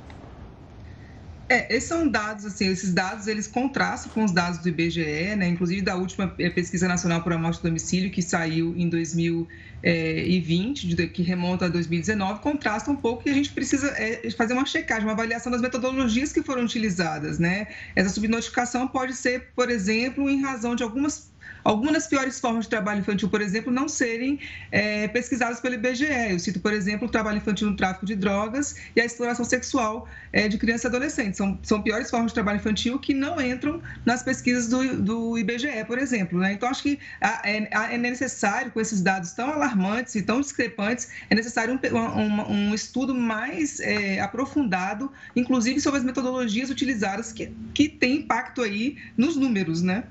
É, 1.54 1.68
esses 1.70 1.88
são 1.88 2.08
dados, 2.08 2.46
assim, 2.46 2.70
esses 2.70 2.92
dados 2.92 3.28
eles 3.28 3.46
contrastam 3.46 4.12
com 4.12 4.24
os 4.24 4.32
dados 4.32 4.58
do 4.58 4.70
IBGE, 4.70 5.36
né? 5.36 5.48
inclusive 5.48 5.84
da 5.84 5.96
última 5.96 6.34
é, 6.39 6.50
pesquisa 6.50 6.88
nacional 6.88 7.22
por 7.22 7.32
amostra 7.32 7.62
de 7.62 7.70
domicílio, 7.70 8.10
que 8.10 8.24
saiu 8.24 8.74
em 8.76 8.89
2020, 8.89 10.96
que 11.10 11.22
remonta 11.22 11.66
a 11.66 11.70
2019, 11.70 12.39
contrasta 12.39 12.89
um 12.89 12.96
pouco 12.96 13.30
e 13.30 13.32
a 13.32 13.36
gente 13.36 13.52
precisa 13.52 13.89
é, 13.89 14.32
fazer 14.32 14.54
uma 14.54 14.66
checagem, 14.66 15.04
uma 15.04 15.12
avaliação 15.12 15.52
das 15.52 15.62
metodologias 15.62 16.34
que 16.34 16.42
foram 16.42 16.63
utilizadas. 16.63 17.38
Né? 17.38 17.68
Essa 17.96 18.10
subnotificação 18.10 18.88
pode 18.88 19.13
ser, 19.13 19.50
por 19.56 19.70
exemplo, 19.70 20.28
em 20.28 20.42
razão 20.42 20.76
de 20.76 20.82
algumas 20.82 21.32
algumas 21.63 21.93
das 21.93 22.08
piores 22.08 22.39
formas 22.39 22.65
de 22.65 22.69
trabalho 22.69 22.99
infantil, 22.99 23.30
por 23.30 23.41
exemplo, 23.41 23.71
não 23.71 23.88
serem 23.88 24.39
é, 24.71 25.08
pesquisadas 25.08 25.60
pelo 25.60 25.76
IBGE. 25.76 26.06
Eu 26.32 26.39
cito, 26.39 26.60
por 26.60 26.73
exemplo, 26.73 27.08
o 27.08 27.12
trabalho 27.12 27.38
infantil 27.38 27.69
no 27.69 27.76
tráfico 27.76 28.06
de 28.06 28.15
drogas 28.15 28.76
e 28.95 29.02
a 29.02 29.06
exploração 29.06 29.45
sexual 29.45 30.08
é, 30.32 30.47
de 30.47 30.58
crianças 30.58 30.86
e 30.86 30.88
adolescentes. 30.88 31.38
São, 31.38 31.58
são 31.63 31.82
piores 31.82 32.10
formas 32.10 32.32
de 32.32 32.34
trabalho 32.34 32.58
infantil 32.58 32.99
que 32.99 33.13
não 33.13 33.39
entram 33.41 33.82
nas 34.06 34.23
pesquisas 34.23 34.67
do, 34.67 35.02
do 35.02 35.38
IBGE, 35.38 35.86
por 35.88 35.97
exemplo. 35.97 36.39
Né? 36.39 36.54
Então, 36.54 36.69
acho 36.69 36.84
que 36.84 36.99
é, 37.21 37.69
é, 37.93 37.97
necessário, 37.97 38.71
com 38.71 38.82
esses 38.82 39.02
dados 39.02 39.32
tão 39.32 39.52
alarmantes 39.52 40.15
e 40.15 40.21
tão 40.21 40.41
discrepantes, 40.41 41.10
é 41.30 41.36
necessário 41.36 41.73
um, 41.73 41.97
um, 41.97 42.52
um 42.52 42.73
estudo 42.73 43.13
mais 43.13 43.80
é, 43.80 44.19
aprofundado, 44.19 45.12
inclusive 45.36 45.80
sobre 45.80 45.99
as 45.99 46.06
metodologias 46.06 46.69
utilizadas 46.69 47.32
que, 47.32 47.52
que 47.73 47.88
têm 47.88 48.17
impacto 48.17 48.62
aí 48.62 48.97
nos 49.17 49.36
números, 49.36 49.82
né? 49.82 50.04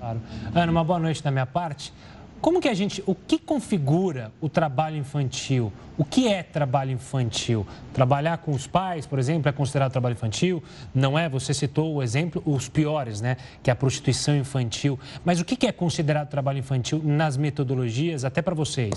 Claro. 0.00 0.20
Ana, 0.54 0.72
uma 0.72 0.82
boa 0.82 0.98
noite 0.98 1.22
da 1.22 1.30
minha 1.30 1.46
parte. 1.46 1.92
Como 2.40 2.58
que 2.58 2.68
a 2.68 2.74
gente, 2.74 3.02
o 3.06 3.14
que 3.14 3.38
configura 3.38 4.32
o 4.40 4.48
trabalho 4.48 4.96
infantil? 4.96 5.70
O 5.98 6.04
que 6.04 6.26
é 6.26 6.42
trabalho 6.42 6.90
infantil? 6.90 7.66
Trabalhar 7.92 8.38
com 8.38 8.52
os 8.52 8.66
pais, 8.66 9.06
por 9.06 9.18
exemplo, 9.18 9.50
é 9.50 9.52
considerado 9.52 9.92
trabalho 9.92 10.14
infantil? 10.14 10.64
Não 10.94 11.18
é? 11.18 11.28
Você 11.28 11.52
citou 11.52 11.94
o 11.94 12.02
exemplo, 12.02 12.42
os 12.46 12.66
piores, 12.66 13.20
né? 13.20 13.36
Que 13.62 13.68
é 13.68 13.74
a 13.74 13.76
prostituição 13.76 14.34
infantil. 14.34 14.98
Mas 15.22 15.38
o 15.38 15.44
que 15.44 15.66
é 15.66 15.72
considerado 15.72 16.30
trabalho 16.30 16.58
infantil 16.58 17.02
nas 17.04 17.36
metodologias, 17.36 18.24
até 18.24 18.40
para 18.40 18.54
vocês? 18.54 18.94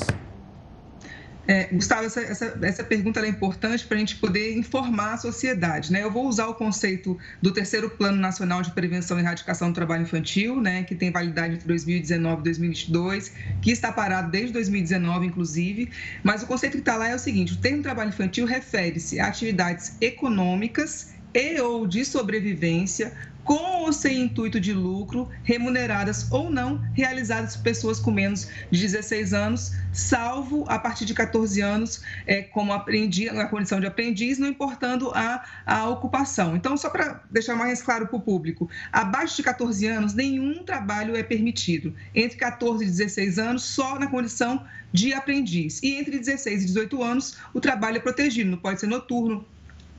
É, 1.45 1.65
Gustavo, 1.65 2.05
essa, 2.05 2.21
essa, 2.21 2.57
essa 2.61 2.83
pergunta 2.83 3.19
é 3.19 3.27
importante 3.27 3.85
para 3.85 3.97
a 3.97 3.99
gente 3.99 4.15
poder 4.15 4.57
informar 4.57 5.13
a 5.13 5.17
sociedade. 5.17 5.91
Né? 5.91 6.01
Eu 6.01 6.09
vou 6.09 6.27
usar 6.27 6.47
o 6.47 6.53
conceito 6.53 7.17
do 7.41 7.51
terceiro 7.51 7.89
Plano 7.89 8.17
Nacional 8.17 8.61
de 8.61 8.71
Prevenção 8.71 9.17
e 9.17 9.21
Erradicação 9.21 9.69
do 9.69 9.75
Trabalho 9.75 10.03
Infantil, 10.03 10.61
né, 10.61 10.83
que 10.83 10.95
tem 10.95 11.11
validade 11.11 11.55
entre 11.55 11.67
2019 11.67 12.41
e 12.41 12.43
2022, 12.43 13.33
que 13.61 13.71
está 13.71 13.91
parado 13.91 14.31
desde 14.31 14.53
2019, 14.53 15.27
inclusive. 15.27 15.89
Mas 16.23 16.43
o 16.43 16.47
conceito 16.47 16.73
que 16.73 16.79
está 16.79 16.95
lá 16.95 17.09
é 17.09 17.15
o 17.15 17.19
seguinte: 17.19 17.53
o 17.53 17.57
termo 17.57 17.83
trabalho 17.83 18.09
infantil 18.09 18.45
refere-se 18.45 19.19
a 19.19 19.27
atividades 19.27 19.97
econômicas 19.99 21.13
e 21.33 21.59
ou 21.59 21.87
de 21.87 22.05
sobrevivência 22.05 23.11
com 23.43 23.83
ou 23.83 23.91
sem 23.91 24.23
intuito 24.23 24.59
de 24.59 24.73
lucro, 24.73 25.29
remuneradas 25.43 26.31
ou 26.31 26.49
não, 26.49 26.77
realizadas 26.93 27.55
por 27.55 27.63
pessoas 27.63 27.99
com 27.99 28.11
menos 28.11 28.47
de 28.71 28.79
16 28.79 29.33
anos, 29.33 29.73
salvo 29.91 30.65
a 30.67 30.79
partir 30.79 31.05
de 31.05 31.13
14 31.13 31.61
anos, 31.61 32.01
é, 32.25 32.41
como 32.41 32.73
aprendiz, 32.73 33.33
na 33.33 33.45
condição 33.45 33.79
de 33.79 33.85
aprendiz, 33.85 34.37
não 34.37 34.47
importando 34.47 35.11
a, 35.13 35.43
a 35.65 35.89
ocupação. 35.89 36.55
Então, 36.55 36.77
só 36.77 36.89
para 36.89 37.21
deixar 37.29 37.55
mais 37.55 37.81
claro 37.81 38.07
para 38.07 38.17
o 38.17 38.21
público, 38.21 38.69
abaixo 38.91 39.35
de 39.37 39.43
14 39.43 39.85
anos, 39.87 40.13
nenhum 40.13 40.63
trabalho 40.63 41.15
é 41.15 41.23
permitido. 41.23 41.93
Entre 42.15 42.37
14 42.37 42.83
e 42.83 42.87
16 42.87 43.39
anos, 43.39 43.63
só 43.63 43.99
na 43.99 44.07
condição 44.07 44.65
de 44.91 45.13
aprendiz. 45.13 45.81
E 45.81 45.95
entre 45.95 46.19
16 46.19 46.63
e 46.63 46.65
18 46.67 47.03
anos, 47.03 47.37
o 47.53 47.59
trabalho 47.59 47.97
é 47.97 47.99
protegido, 47.99 48.51
não 48.51 48.57
pode 48.57 48.79
ser 48.79 48.87
noturno, 48.87 49.45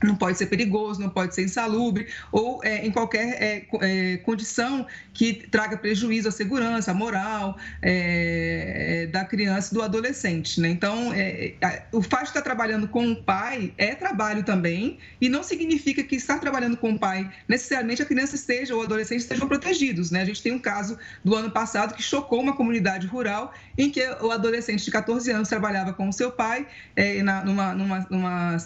não 0.03 0.15
pode 0.15 0.37
ser 0.37 0.47
perigoso, 0.47 0.99
não 0.99 1.09
pode 1.09 1.33
ser 1.33 1.43
insalubre 1.43 2.07
ou 2.31 2.61
é, 2.63 2.85
em 2.85 2.91
qualquer 2.91 3.41
é, 3.41 3.65
é, 3.81 4.17
condição 4.17 4.85
que 5.13 5.33
traga 5.49 5.77
prejuízo 5.77 6.27
à 6.27 6.31
segurança, 6.31 6.91
à 6.91 6.93
moral 6.93 7.57
é, 7.81 9.03
é, 9.03 9.07
da 9.07 9.23
criança 9.23 9.73
e 9.73 9.75
do 9.75 9.81
adolescente. 9.81 10.59
Né? 10.59 10.69
Então, 10.69 11.13
é, 11.13 11.53
o 11.91 12.01
fato 12.01 12.23
de 12.23 12.29
estar 12.29 12.41
trabalhando 12.41 12.87
com 12.87 13.11
o 13.11 13.23
pai 13.23 13.73
é 13.77 13.95
trabalho 13.95 14.43
também 14.43 14.97
e 15.21 15.29
não 15.29 15.43
significa 15.43 16.03
que 16.03 16.15
estar 16.15 16.39
trabalhando 16.39 16.77
com 16.77 16.91
o 16.91 16.99
pai 16.99 17.31
necessariamente 17.47 18.01
a 18.01 18.05
criança 18.05 18.35
esteja 18.35 18.75
ou 18.75 18.81
o 18.81 18.83
adolescente 18.83 19.21
estejam 19.21 19.47
protegidos. 19.47 20.11
Né? 20.11 20.21
A 20.21 20.25
gente 20.25 20.41
tem 20.41 20.51
um 20.51 20.59
caso 20.59 20.97
do 21.23 21.35
ano 21.35 21.49
passado 21.49 21.93
que 21.93 22.03
chocou 22.03 22.41
uma 22.41 22.55
comunidade 22.55 23.07
rural 23.07 23.53
em 23.77 23.89
que 23.89 24.05
o 24.21 24.31
adolescente 24.31 24.83
de 24.83 24.91
14 24.91 25.31
anos 25.31 25.47
trabalhava 25.47 25.93
com 25.93 26.09
o 26.09 26.13
seu 26.13 26.31
pai 26.31 26.67
na, 27.23 27.43
numa, 27.43 27.73
numa, 27.73 28.07
numa 28.09 28.57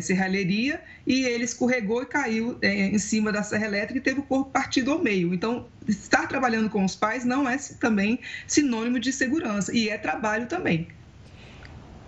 serralheria 0.00 0.69
e 1.06 1.24
ele 1.24 1.44
escorregou 1.44 2.02
e 2.02 2.06
caiu 2.06 2.58
é, 2.60 2.86
em 2.86 2.98
cima 2.98 3.32
da 3.32 3.42
serra 3.42 3.66
elétrica 3.66 3.98
e 3.98 4.00
teve 4.00 4.20
o 4.20 4.22
corpo 4.22 4.50
partido 4.50 4.92
ao 4.92 4.98
meio. 4.98 5.32
Então, 5.32 5.66
estar 5.88 6.26
trabalhando 6.26 6.68
com 6.68 6.84
os 6.84 6.94
pais 6.94 7.24
não 7.24 7.48
é 7.48 7.56
também 7.78 8.20
sinônimo 8.46 9.00
de 9.00 9.12
segurança 9.12 9.74
e 9.74 9.88
é 9.88 9.96
trabalho 9.96 10.46
também. 10.46 10.88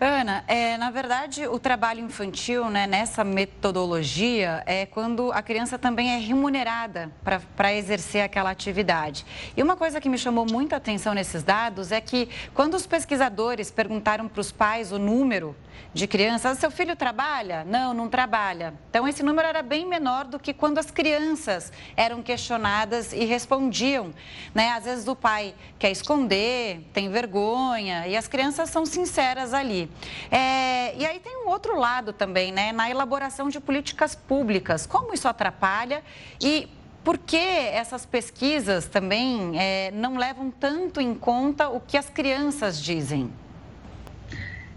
Ana, 0.05 0.43
é, 0.49 0.77
na 0.79 0.91
verdade, 0.91 1.47
o 1.47 1.61
trabalho 1.61 2.01
infantil, 2.01 2.69
né, 2.69 2.89
nessa 2.89 3.23
metodologia, 3.23 4.61
é 4.67 4.85
quando 4.85 5.31
a 5.31 5.41
criança 5.41 5.79
também 5.79 6.11
é 6.11 6.19
remunerada 6.19 7.13
para 7.57 7.73
exercer 7.73 8.25
aquela 8.25 8.51
atividade. 8.51 9.25
E 9.57 9.63
uma 9.63 9.77
coisa 9.77 10.01
que 10.01 10.09
me 10.09 10.19
chamou 10.19 10.45
muita 10.45 10.75
atenção 10.75 11.15
nesses 11.15 11.45
dados 11.45 11.93
é 11.93 12.01
que, 12.01 12.29
quando 12.53 12.75
os 12.75 12.85
pesquisadores 12.85 13.71
perguntaram 13.71 14.27
para 14.27 14.41
os 14.41 14.51
pais 14.51 14.91
o 14.91 14.99
número 14.99 15.55
de 15.95 16.07
crianças, 16.07 16.59
seu 16.59 16.71
filho 16.71 16.97
trabalha? 16.97 17.65
Não, 17.65 17.93
não 17.93 18.09
trabalha. 18.09 18.75
Então, 18.89 19.07
esse 19.07 19.23
número 19.23 19.47
era 19.47 19.63
bem 19.63 19.87
menor 19.87 20.25
do 20.25 20.39
que 20.39 20.53
quando 20.55 20.79
as 20.79 20.91
crianças 20.91 21.73
eram 21.97 22.23
questionadas 22.23 23.13
e 23.13 23.25
respondiam. 23.25 24.13
Né? 24.55 24.71
Às 24.71 24.85
vezes, 24.85 25.09
o 25.09 25.15
pai 25.15 25.55
quer 25.79 25.91
esconder, 25.91 26.81
tem 26.93 27.11
vergonha, 27.11 28.07
e 28.07 28.17
as 28.17 28.27
crianças 28.27 28.71
são 28.71 28.87
sinceras 28.87 29.53
ali. 29.53 29.91
É, 30.31 30.95
e 30.97 31.07
aí 31.07 31.21
tem 31.21 31.45
um 31.45 31.49
outro 31.49 31.79
lado 31.79 32.13
também, 32.13 32.53
né? 32.53 32.73
Na 32.73 32.89
elaboração 32.89 33.49
de 33.49 33.61
políticas 33.61 34.15
públicas. 34.15 34.87
Como 34.87 35.13
isso 35.13 35.29
atrapalha 35.29 36.03
e 36.41 36.69
por 37.05 37.19
que 37.19 37.37
essas 37.37 38.07
pesquisas 38.07 38.87
também 38.87 39.59
é, 39.59 39.91
não 39.91 40.17
levam 40.17 40.51
tanto 40.51 41.01
em 41.01 41.15
conta 41.15 41.69
o 41.69 41.81
que 41.81 41.97
as 41.97 42.09
crianças 42.09 42.81
dizem? 42.81 43.31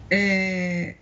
É, 0.09 0.95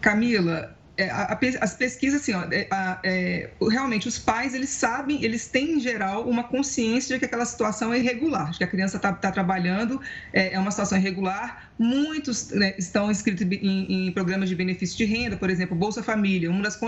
Camila, 0.00 0.76
é, 1.00 1.10
a, 1.10 1.32
a, 1.32 1.38
as 1.60 1.74
pesquisas, 1.74 2.20
assim, 2.20 2.34
ó, 2.34 2.42
é, 2.52 2.66
a, 2.70 3.00
é, 3.02 3.50
realmente 3.70 4.06
os 4.06 4.18
pais, 4.18 4.54
eles 4.54 4.68
sabem, 4.68 5.24
eles 5.24 5.46
têm 5.48 5.76
em 5.76 5.80
geral 5.80 6.28
uma 6.28 6.44
consciência 6.44 7.14
de 7.14 7.20
que 7.20 7.24
aquela 7.24 7.46
situação 7.46 7.92
é 7.92 7.98
irregular, 7.98 8.50
de 8.50 8.58
que 8.58 8.64
a 8.64 8.66
criança 8.66 8.98
está 8.98 9.12
tá 9.12 9.32
trabalhando, 9.32 10.00
é, 10.32 10.52
é, 10.54 10.58
uma 10.58 10.70
situação 10.70 10.98
irregular, 10.98 11.69
Muitos 11.82 12.50
né, 12.50 12.74
estão 12.76 13.10
inscritos 13.10 13.40
em, 13.40 14.08
em, 14.08 14.12
programas 14.12 14.50
de 14.50 14.54
benefício 14.54 14.98
de 14.98 15.06
renda, 15.06 15.34
por 15.34 15.48
exemplo, 15.48 15.74
Bolsa 15.74 16.02
Família. 16.02 16.50
Uma 16.50 16.64
das 16.64 16.78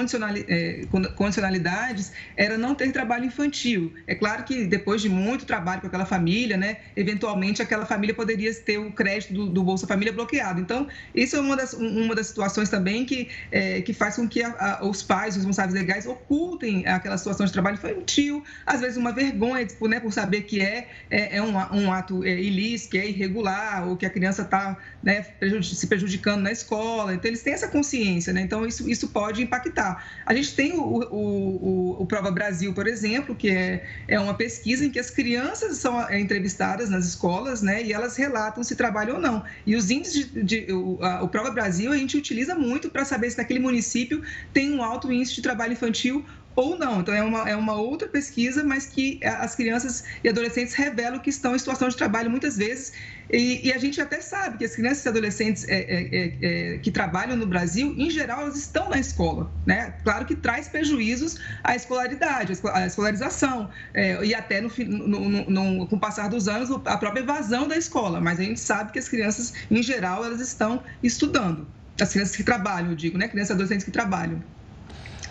é, 0.47 0.83
condicionalidades 1.17 2.13
era 2.37 2.59
não 2.59 2.75
ter 2.75 2.93
trabalho 2.93 3.25
infantil. 3.25 3.91
É 4.07 4.15
claro 4.15 4.45
que 4.45 4.67
depois 4.67 5.01
de 5.01 5.09
muito 5.09 5.47
trabalho 5.47 5.81
com 5.81 5.87
aquela 5.87 6.05
família, 6.05 6.59
né, 6.59 6.77
eventualmente 6.95 7.63
aquela 7.63 7.87
família 7.87 8.15
poderia 8.15 8.53
ter 8.55 8.77
o 8.77 8.93
crédito 8.93 9.33
do, 9.33 9.49
do 9.49 9.63
Bolsa 9.63 9.87
Família 9.87 10.13
bloqueado. 10.13 10.61
Então, 10.61 10.87
isso 11.15 11.37
é 11.37 11.41
uma 11.41 11.57
das, 11.57 11.73
uma 11.73 12.15
das 12.15 12.27
situações 12.27 12.69
também 12.69 13.07
que, 13.07 13.31
é, 13.51 13.81
que 13.81 13.95
faz 13.95 14.17
com 14.17 14.29
que 14.29 14.43
a, 14.43 14.51
a, 14.59 14.87
os 14.87 15.03
pais, 15.03 15.31
os 15.31 15.37
responsáveis 15.37 15.73
legais, 15.73 16.05
ocultem 16.05 16.87
aquela 16.87 17.17
situação 17.17 17.47
de 17.47 17.53
trabalho 17.53 17.77
infantil, 17.77 18.45
às 18.67 18.83
vezes 18.83 18.99
uma 18.99 19.13
vergonha 19.13 19.65
tipo, 19.65 19.89
né, 19.89 19.99
por 20.01 20.13
saber 20.13 20.43
que 20.43 20.61
é, 20.61 20.89
é, 21.09 21.39
é 21.39 21.43
um, 21.43 21.57
um, 21.57 21.91
ato 21.91 22.23
é, 22.25 22.39
ilícito, 22.39 22.91
que 22.91 22.99
é 22.99 23.09
irregular, 23.09 23.89
ou 23.89 23.97
que 23.97 24.05
a 24.05 24.11
criança 24.11 24.43
está 24.43 24.82
né, 25.03 25.27
se 25.63 25.87
prejudicando 25.87 26.43
na 26.43 26.53
escola. 26.53 27.15
Então, 27.15 27.29
eles 27.29 27.43
têm 27.43 27.53
essa 27.53 27.69
consciência, 27.69 28.33
né? 28.33 28.41
Então, 28.41 28.65
isso, 28.67 28.89
isso 28.89 29.09
pode 29.09 29.43
impactar. 29.43 30.05
A 30.25 30.33
gente 30.35 30.55
tem 30.55 30.73
o, 30.75 30.81
o, 30.81 32.03
o, 32.03 32.07
Prova 32.07 32.31
Brasil, 32.31 32.73
por 32.73 32.87
exemplo, 32.87 33.35
que 33.35 33.51
é, 33.51 33.85
é 34.07 34.21
uma 34.21 34.35
pesquisa 34.35 34.85
em 34.85 34.91
que 34.91 34.99
as 34.99 35.11
crianças 35.11 35.79
são 35.79 36.01
é, 36.09 36.21
entrevistadas 36.21 36.89
nas 36.89 37.07
escolas, 37.07 37.63
né? 37.63 37.83
E 37.83 37.93
elas 37.93 38.17
relatam 38.17 38.63
se 38.63 38.77
trabalham 38.77 39.17
ou 39.17 39.21
não. 39.21 39.45
E 39.67 39.75
os 39.75 39.91
índices 39.91 40.31
de, 40.31 40.43
de 40.43 40.73
o, 40.73 40.99
a, 41.03 41.23
o 41.23 41.29
Prova 41.29 41.51
Brasil 41.51 41.93
a 41.93 41.97
gente 41.97 42.17
utiliza 42.17 42.55
muito 42.55 42.89
para 42.91 43.05
saber 43.05 43.31
se 43.31 43.39
naquele 43.39 43.59
município 43.59 44.23
tem 44.53 44.73
um 44.73 44.83
alto 44.83 45.13
índice 45.13 45.35
de 45.35 45.43
trabalho 45.43 45.73
infantil 45.73 46.25
ou 46.55 46.79
não. 46.79 47.01
Então, 47.01 47.15
é 47.15 47.23
uma, 47.23 47.49
é 47.49 47.57
uma 47.57 47.75
outra 47.75 48.09
pesquisa, 48.09 48.63
mas 48.63 48.87
que 48.87 49.21
as 49.25 49.55
crianças 49.55 50.05
e 50.23 50.29
adolescentes 50.29 50.75
revelam 50.75 51.19
que 51.19 51.31
estão 51.31 51.55
em 51.55 51.59
situação 51.59 51.89
de 51.89 51.97
trabalho 51.97 52.31
muitas 52.31 52.57
vezes. 52.57 52.93
E, 53.31 53.67
e 53.67 53.73
a 53.73 53.79
gente 53.79 54.01
até 54.01 54.21
sabe 54.21 54.59
que 54.59 54.65
as 54.65 54.75
crianças 54.75 55.05
e 55.05 55.09
adolescentes 55.09 55.67
é, 55.69 55.79
é, 55.79 56.09
é, 56.13 56.75
é 56.75 56.79
que 56.79 56.91
trabalham 56.91 57.37
no 57.37 57.47
Brasil, 57.47 57.95
em 57.97 58.11
geral, 58.11 58.43
elas 58.43 58.57
estão 58.57 58.91
na 58.91 58.99
escola. 58.99 59.51
Né? 59.65 59.95
Claro 60.05 60.27
que 60.27 60.37
traz 60.37 60.69
prejuízos 60.69 61.39
à 61.65 61.75
escolaridade, 61.75 62.53
à 62.73 62.87
escolarização, 62.87 63.71
é, 63.95 64.23
e 64.25 64.35
até 64.35 64.61
no, 64.61 64.71
no, 64.87 65.51
no, 65.51 65.87
com 65.87 65.97
o 65.97 66.01
passar 66.01 66.29
dos 66.29 66.49
anos, 66.49 66.71
a 66.85 66.99
própria 66.99 67.21
evasão 67.21 67.67
da 67.67 67.77
escola. 67.77 68.21
Mas 68.21 68.39
a 68.39 68.43
gente 68.43 68.61
sabe 68.61 68.93
que 68.93 68.99
as 68.99 69.09
crianças, 69.09 69.55
em 69.71 69.83
geral, 69.83 70.25
elas 70.25 70.41
estão 70.41 70.83
estudando. 71.03 71.67
As 72.01 72.13
crianças 72.13 72.37
que 72.37 72.43
trabalham, 72.43 72.91
eu 72.91 72.97
digo, 72.97 73.17
né? 73.17 73.29
Crianças 73.29 73.51
e 73.51 73.53
adolescentes 73.53 73.85
que 73.85 73.91
trabalham. 73.91 74.43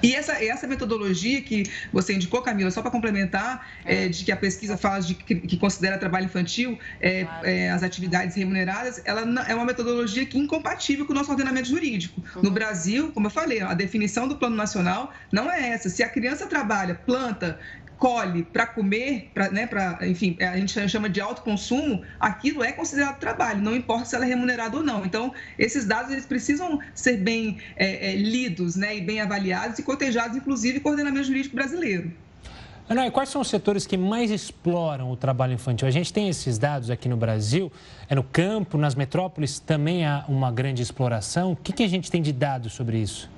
E 0.02 0.16
essa, 0.16 0.44
essa 0.44 0.68
metodologia 0.68 1.42
que 1.42 1.64
você 1.92 2.14
indicou, 2.14 2.42
Camila, 2.42 2.72
só 2.72 2.82
para 2.82 2.92
complementar, 2.92 3.68
é. 3.86 4.06
É, 4.06 4.10
de 4.10 4.24
que 4.24 4.32
a 4.32 4.38
pesquisa 4.38 4.78
fala 4.78 5.00
de 5.00 5.14
que, 5.16 5.36
que 5.36 5.58
considera 5.58 5.98
trabalho 5.98 6.26
infantil 6.26 6.78
é, 7.00 7.24
claro. 7.24 7.48
É, 7.48 7.70
as 7.70 7.84
atividades 7.84 8.36
remuneradas, 8.36 9.02
ela 9.06 9.22
é 9.48 9.56
uma 9.56 9.66
metodologia 9.66 10.26
que 10.26 10.38
é 10.38 10.42
incompatível 10.42 11.06
com 11.06 11.14
o 11.14 11.16
nosso 11.16 11.32
ordenamento 11.32 11.68
jurídico. 11.68 12.22
Uhum. 12.36 12.44
No 12.44 12.52
Brasil, 12.52 13.12
como 13.12 13.28
eu 13.28 13.32
falei, 13.32 13.62
a 13.62 13.74
definição 13.74 14.28
do 14.28 14.36
plano 14.36 14.56
nacional 14.56 15.14
não 15.32 15.52
é 15.52 15.70
essa. 15.70 15.90
Se 15.90 16.04
a 16.04 16.10
criança 16.10 16.48
trabalha, 16.48 16.96
planta, 16.96 17.60
colhe 18.02 18.42
para 18.42 18.66
comer, 18.66 19.30
para, 19.32 19.52
né, 19.52 19.68
pra, 19.68 20.00
enfim, 20.02 20.36
a 20.42 20.58
gente 20.58 20.90
chama 20.90 21.08
de 21.08 21.22
autoconsumo, 21.22 22.02
aquilo 22.20 22.64
é 22.64 22.72
considerado 22.72 23.20
trabalho, 23.20 23.62
não 23.62 23.76
importa 23.76 24.06
se 24.06 24.16
ela 24.16 24.26
é 24.26 24.28
remunerada 24.28 24.76
ou 24.76 24.82
não. 24.82 25.06
Então, 25.06 25.32
esses 25.60 25.86
dados 25.86 26.12
eles 26.12 26.26
precisam 26.26 26.80
ser 26.96 27.18
bem 27.18 27.60
é, 27.76 28.12
é, 28.12 28.16
lidos 28.16 28.76
né, 28.76 28.98
e 28.98 29.02
bem 29.02 29.22
avaliados 29.22 29.78
e 29.78 29.84
cotejados, 29.84 30.36
inclusive, 30.36 30.80
com 30.80 30.90
o 30.90 30.92
ordenamento 30.94 31.28
jurídico 31.28 31.56
brasileiro. 31.56 32.12
Ana, 32.90 33.12
quais 33.12 33.30
são 33.30 33.40
os 33.40 33.50
setores 33.50 33.86
que 33.86 33.96
mais 33.96 34.32
exploram 34.32 35.12
o 35.12 35.16
trabalho 35.16 35.54
infantil? 35.54 35.88
A 35.88 35.92
gente 35.92 36.12
tem 36.12 36.28
esses 36.28 36.58
dados 36.58 36.90
aqui 36.90 37.08
no 37.08 37.16
Brasil, 37.16 37.72
é 38.10 38.16
no 38.16 38.24
campo, 38.24 38.80
nas 38.80 38.96
metrópoles 38.96 39.60
também 39.60 40.08
há 40.08 40.26
uma 40.28 40.52
grande 40.52 40.82
exploração. 40.82 41.52
O 41.52 41.56
que, 41.56 41.72
que 41.72 41.84
a 41.84 41.88
gente 41.88 42.10
tem 42.10 42.20
de 42.20 42.34
dados 42.34 42.74
sobre 42.74 42.98
isso? 42.98 43.30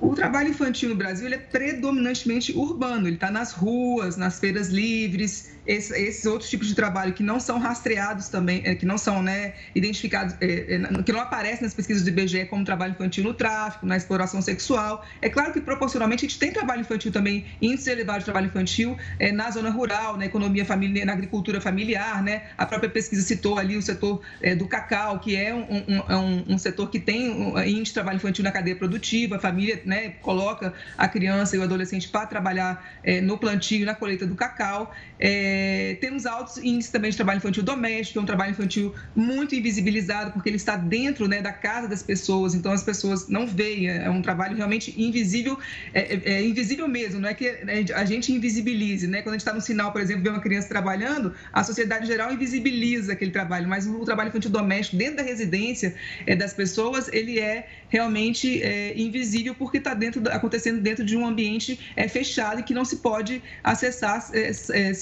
O 0.00 0.14
trabalho 0.14 0.50
infantil 0.50 0.90
no 0.90 0.94
Brasil 0.94 1.28
é 1.28 1.38
predominantemente 1.38 2.52
urbano, 2.56 3.06
ele 3.06 3.16
está 3.16 3.30
nas 3.30 3.52
ruas, 3.52 4.16
nas 4.16 4.38
feiras 4.38 4.68
livres, 4.68 5.55
esse, 5.66 5.94
esses 5.98 6.24
outros 6.26 6.48
tipos 6.48 6.68
de 6.68 6.74
trabalho 6.74 7.12
que 7.12 7.22
não 7.22 7.40
são 7.40 7.58
rastreados 7.58 8.28
também, 8.28 8.62
é, 8.64 8.74
que 8.74 8.86
não 8.86 8.96
são 8.96 9.22
né, 9.22 9.54
identificados, 9.74 10.34
é, 10.40 10.74
é, 10.74 11.02
que 11.02 11.12
não 11.12 11.20
aparecem 11.20 11.62
nas 11.62 11.74
pesquisas 11.74 12.02
do 12.02 12.08
IBGE 12.08 12.44
como 12.46 12.64
trabalho 12.64 12.92
infantil 12.92 13.24
no 13.24 13.34
tráfico, 13.34 13.86
na 13.86 13.96
exploração 13.96 14.40
sexual. 14.40 15.04
É 15.20 15.28
claro 15.28 15.52
que 15.52 15.60
proporcionalmente 15.60 16.24
a 16.24 16.28
gente 16.28 16.38
tem 16.38 16.52
trabalho 16.52 16.80
infantil 16.82 17.10
também, 17.10 17.46
índice 17.60 17.90
elevado 17.90 18.20
de 18.20 18.24
trabalho 18.24 18.46
infantil 18.46 18.96
é, 19.18 19.32
na 19.32 19.50
zona 19.50 19.70
rural, 19.70 20.16
na 20.16 20.26
economia 20.26 20.64
familiar, 20.64 21.06
na 21.06 21.12
agricultura 21.12 21.60
familiar, 21.60 22.22
né? 22.22 22.44
A 22.56 22.66
própria 22.66 22.90
pesquisa 22.90 23.22
citou 23.22 23.58
ali 23.58 23.76
o 23.76 23.82
setor 23.82 24.22
é, 24.40 24.54
do 24.54 24.66
cacau, 24.68 25.18
que 25.18 25.36
é 25.36 25.54
um, 25.54 25.66
um, 25.66 26.54
um, 26.54 26.58
setor 26.58 26.90
que 26.90 27.00
tem 27.00 27.52
índice 27.66 27.84
de 27.84 27.94
trabalho 27.94 28.16
infantil 28.16 28.44
na 28.44 28.52
cadeia 28.52 28.76
produtiva, 28.76 29.36
a 29.36 29.38
família 29.38 29.80
né, 29.84 30.10
coloca 30.20 30.72
a 30.96 31.08
criança 31.08 31.56
e 31.56 31.58
o 31.58 31.62
adolescente 31.62 32.08
para 32.08 32.26
trabalhar 32.26 32.98
é, 33.02 33.20
no 33.20 33.38
plantio, 33.38 33.84
na 33.84 33.94
colheita 33.94 34.26
do 34.26 34.34
cacau. 34.34 34.94
É, 35.18 35.76
é, 35.86 35.94
temos 35.94 36.26
altos 36.26 36.56
índices 36.58 36.90
também 36.90 37.10
de 37.10 37.16
trabalho 37.16 37.38
infantil 37.38 37.62
doméstico, 37.62 38.18
é 38.18 38.22
um 38.22 38.26
trabalho 38.26 38.50
infantil 38.50 38.94
muito 39.14 39.54
invisibilizado, 39.54 40.32
porque 40.32 40.48
ele 40.48 40.56
está 40.56 40.76
dentro 40.76 41.28
né, 41.28 41.40
da 41.40 41.52
casa 41.52 41.86
das 41.86 42.02
pessoas, 42.02 42.54
então 42.54 42.72
as 42.72 42.82
pessoas 42.82 43.28
não 43.28 43.46
veem, 43.46 43.88
é, 43.88 44.04
é 44.04 44.10
um 44.10 44.20
trabalho 44.20 44.56
realmente 44.56 44.94
invisível, 45.00 45.58
é, 45.94 46.14
é, 46.14 46.22
é 46.24 46.44
invisível 46.44 46.88
mesmo, 46.88 47.20
não 47.20 47.28
é 47.28 47.34
que 47.34 47.46
a 47.94 48.04
gente 48.04 48.32
invisibilize, 48.32 49.06
né? 49.06 49.22
Quando 49.22 49.34
a 49.34 49.38
gente 49.38 49.42
está 49.42 49.52
no 49.52 49.60
sinal, 49.60 49.92
por 49.92 50.00
exemplo, 50.00 50.22
vê 50.22 50.28
uma 50.28 50.40
criança 50.40 50.68
trabalhando, 50.68 51.34
a 51.52 51.62
sociedade 51.62 52.04
em 52.04 52.06
geral 52.06 52.32
invisibiliza 52.32 53.12
aquele 53.12 53.30
trabalho, 53.30 53.68
mas 53.68 53.86
o 53.86 54.04
trabalho 54.04 54.28
infantil 54.28 54.50
doméstico 54.50 54.96
dentro 54.96 55.16
da 55.16 55.22
residência 55.22 55.94
é, 56.26 56.34
das 56.34 56.52
pessoas, 56.52 57.08
ele 57.12 57.38
é 57.38 57.68
realmente 57.88 58.60
invisível 58.96 59.54
porque 59.54 59.78
está 59.78 59.94
dentro, 59.94 60.20
acontecendo 60.30 60.80
dentro 60.80 61.04
de 61.04 61.16
um 61.16 61.24
ambiente 61.24 61.78
fechado 62.08 62.60
e 62.60 62.62
que 62.64 62.74
não 62.74 62.84
se 62.84 62.96
pode 62.96 63.40
acessar 63.62 64.28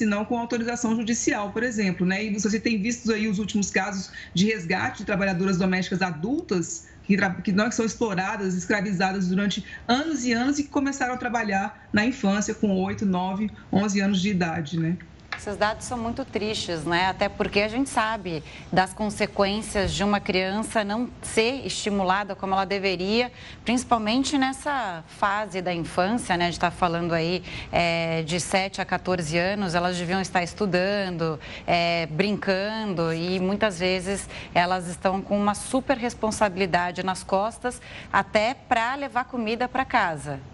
senão 0.04 0.24
com 0.24 0.38
autorização 0.38 0.94
judicial, 0.94 1.50
por 1.50 1.62
exemplo, 1.62 2.04
né? 2.04 2.22
E 2.24 2.38
você 2.38 2.60
tem 2.60 2.80
visto 2.80 3.10
aí 3.10 3.26
os 3.26 3.38
últimos 3.38 3.70
casos 3.70 4.10
de 4.34 4.46
resgate 4.46 4.98
de 4.98 5.04
trabalhadoras 5.06 5.56
domésticas 5.56 6.02
adultas 6.02 6.86
que, 7.04 7.16
que 7.42 7.52
não 7.52 7.70
são 7.72 7.86
exploradas, 7.86 8.54
escravizadas 8.54 9.28
durante 9.28 9.64
anos 9.88 10.24
e 10.24 10.32
anos 10.32 10.58
e 10.58 10.64
que 10.64 10.68
começaram 10.68 11.14
a 11.14 11.16
trabalhar 11.16 11.88
na 11.90 12.04
infância 12.04 12.54
com 12.54 12.68
8, 12.82 13.06
9, 13.06 13.50
11 13.72 14.00
anos 14.00 14.20
de 14.20 14.28
idade, 14.28 14.78
né? 14.78 14.98
Esses 15.38 15.56
dados 15.56 15.84
são 15.84 15.98
muito 15.98 16.24
tristes, 16.24 16.84
né? 16.84 17.08
Até 17.08 17.28
porque 17.28 17.60
a 17.60 17.68
gente 17.68 17.90
sabe 17.90 18.42
das 18.72 18.94
consequências 18.94 19.92
de 19.92 20.02
uma 20.02 20.20
criança 20.20 20.84
não 20.84 21.08
ser 21.22 21.66
estimulada 21.66 22.34
como 22.34 22.54
ela 22.54 22.64
deveria, 22.64 23.30
principalmente 23.64 24.38
nessa 24.38 25.04
fase 25.06 25.60
da 25.60 25.72
infância, 25.72 26.36
né? 26.36 26.44
A 26.44 26.46
gente 26.46 26.54
está 26.54 26.70
falando 26.70 27.12
aí 27.12 27.42
é, 27.70 28.22
de 28.22 28.40
7 28.40 28.80
a 28.80 28.84
14 28.84 29.36
anos, 29.36 29.74
elas 29.74 29.96
deviam 29.96 30.20
estar 30.20 30.42
estudando, 30.42 31.38
é, 31.66 32.06
brincando 32.06 33.12
e 33.12 33.38
muitas 33.40 33.78
vezes 33.78 34.28
elas 34.54 34.88
estão 34.88 35.20
com 35.20 35.38
uma 35.38 35.54
super 35.54 35.98
responsabilidade 35.98 37.02
nas 37.02 37.22
costas 37.22 37.82
até 38.12 38.54
para 38.54 38.94
levar 38.94 39.24
comida 39.24 39.68
para 39.68 39.84
casa. 39.84 40.53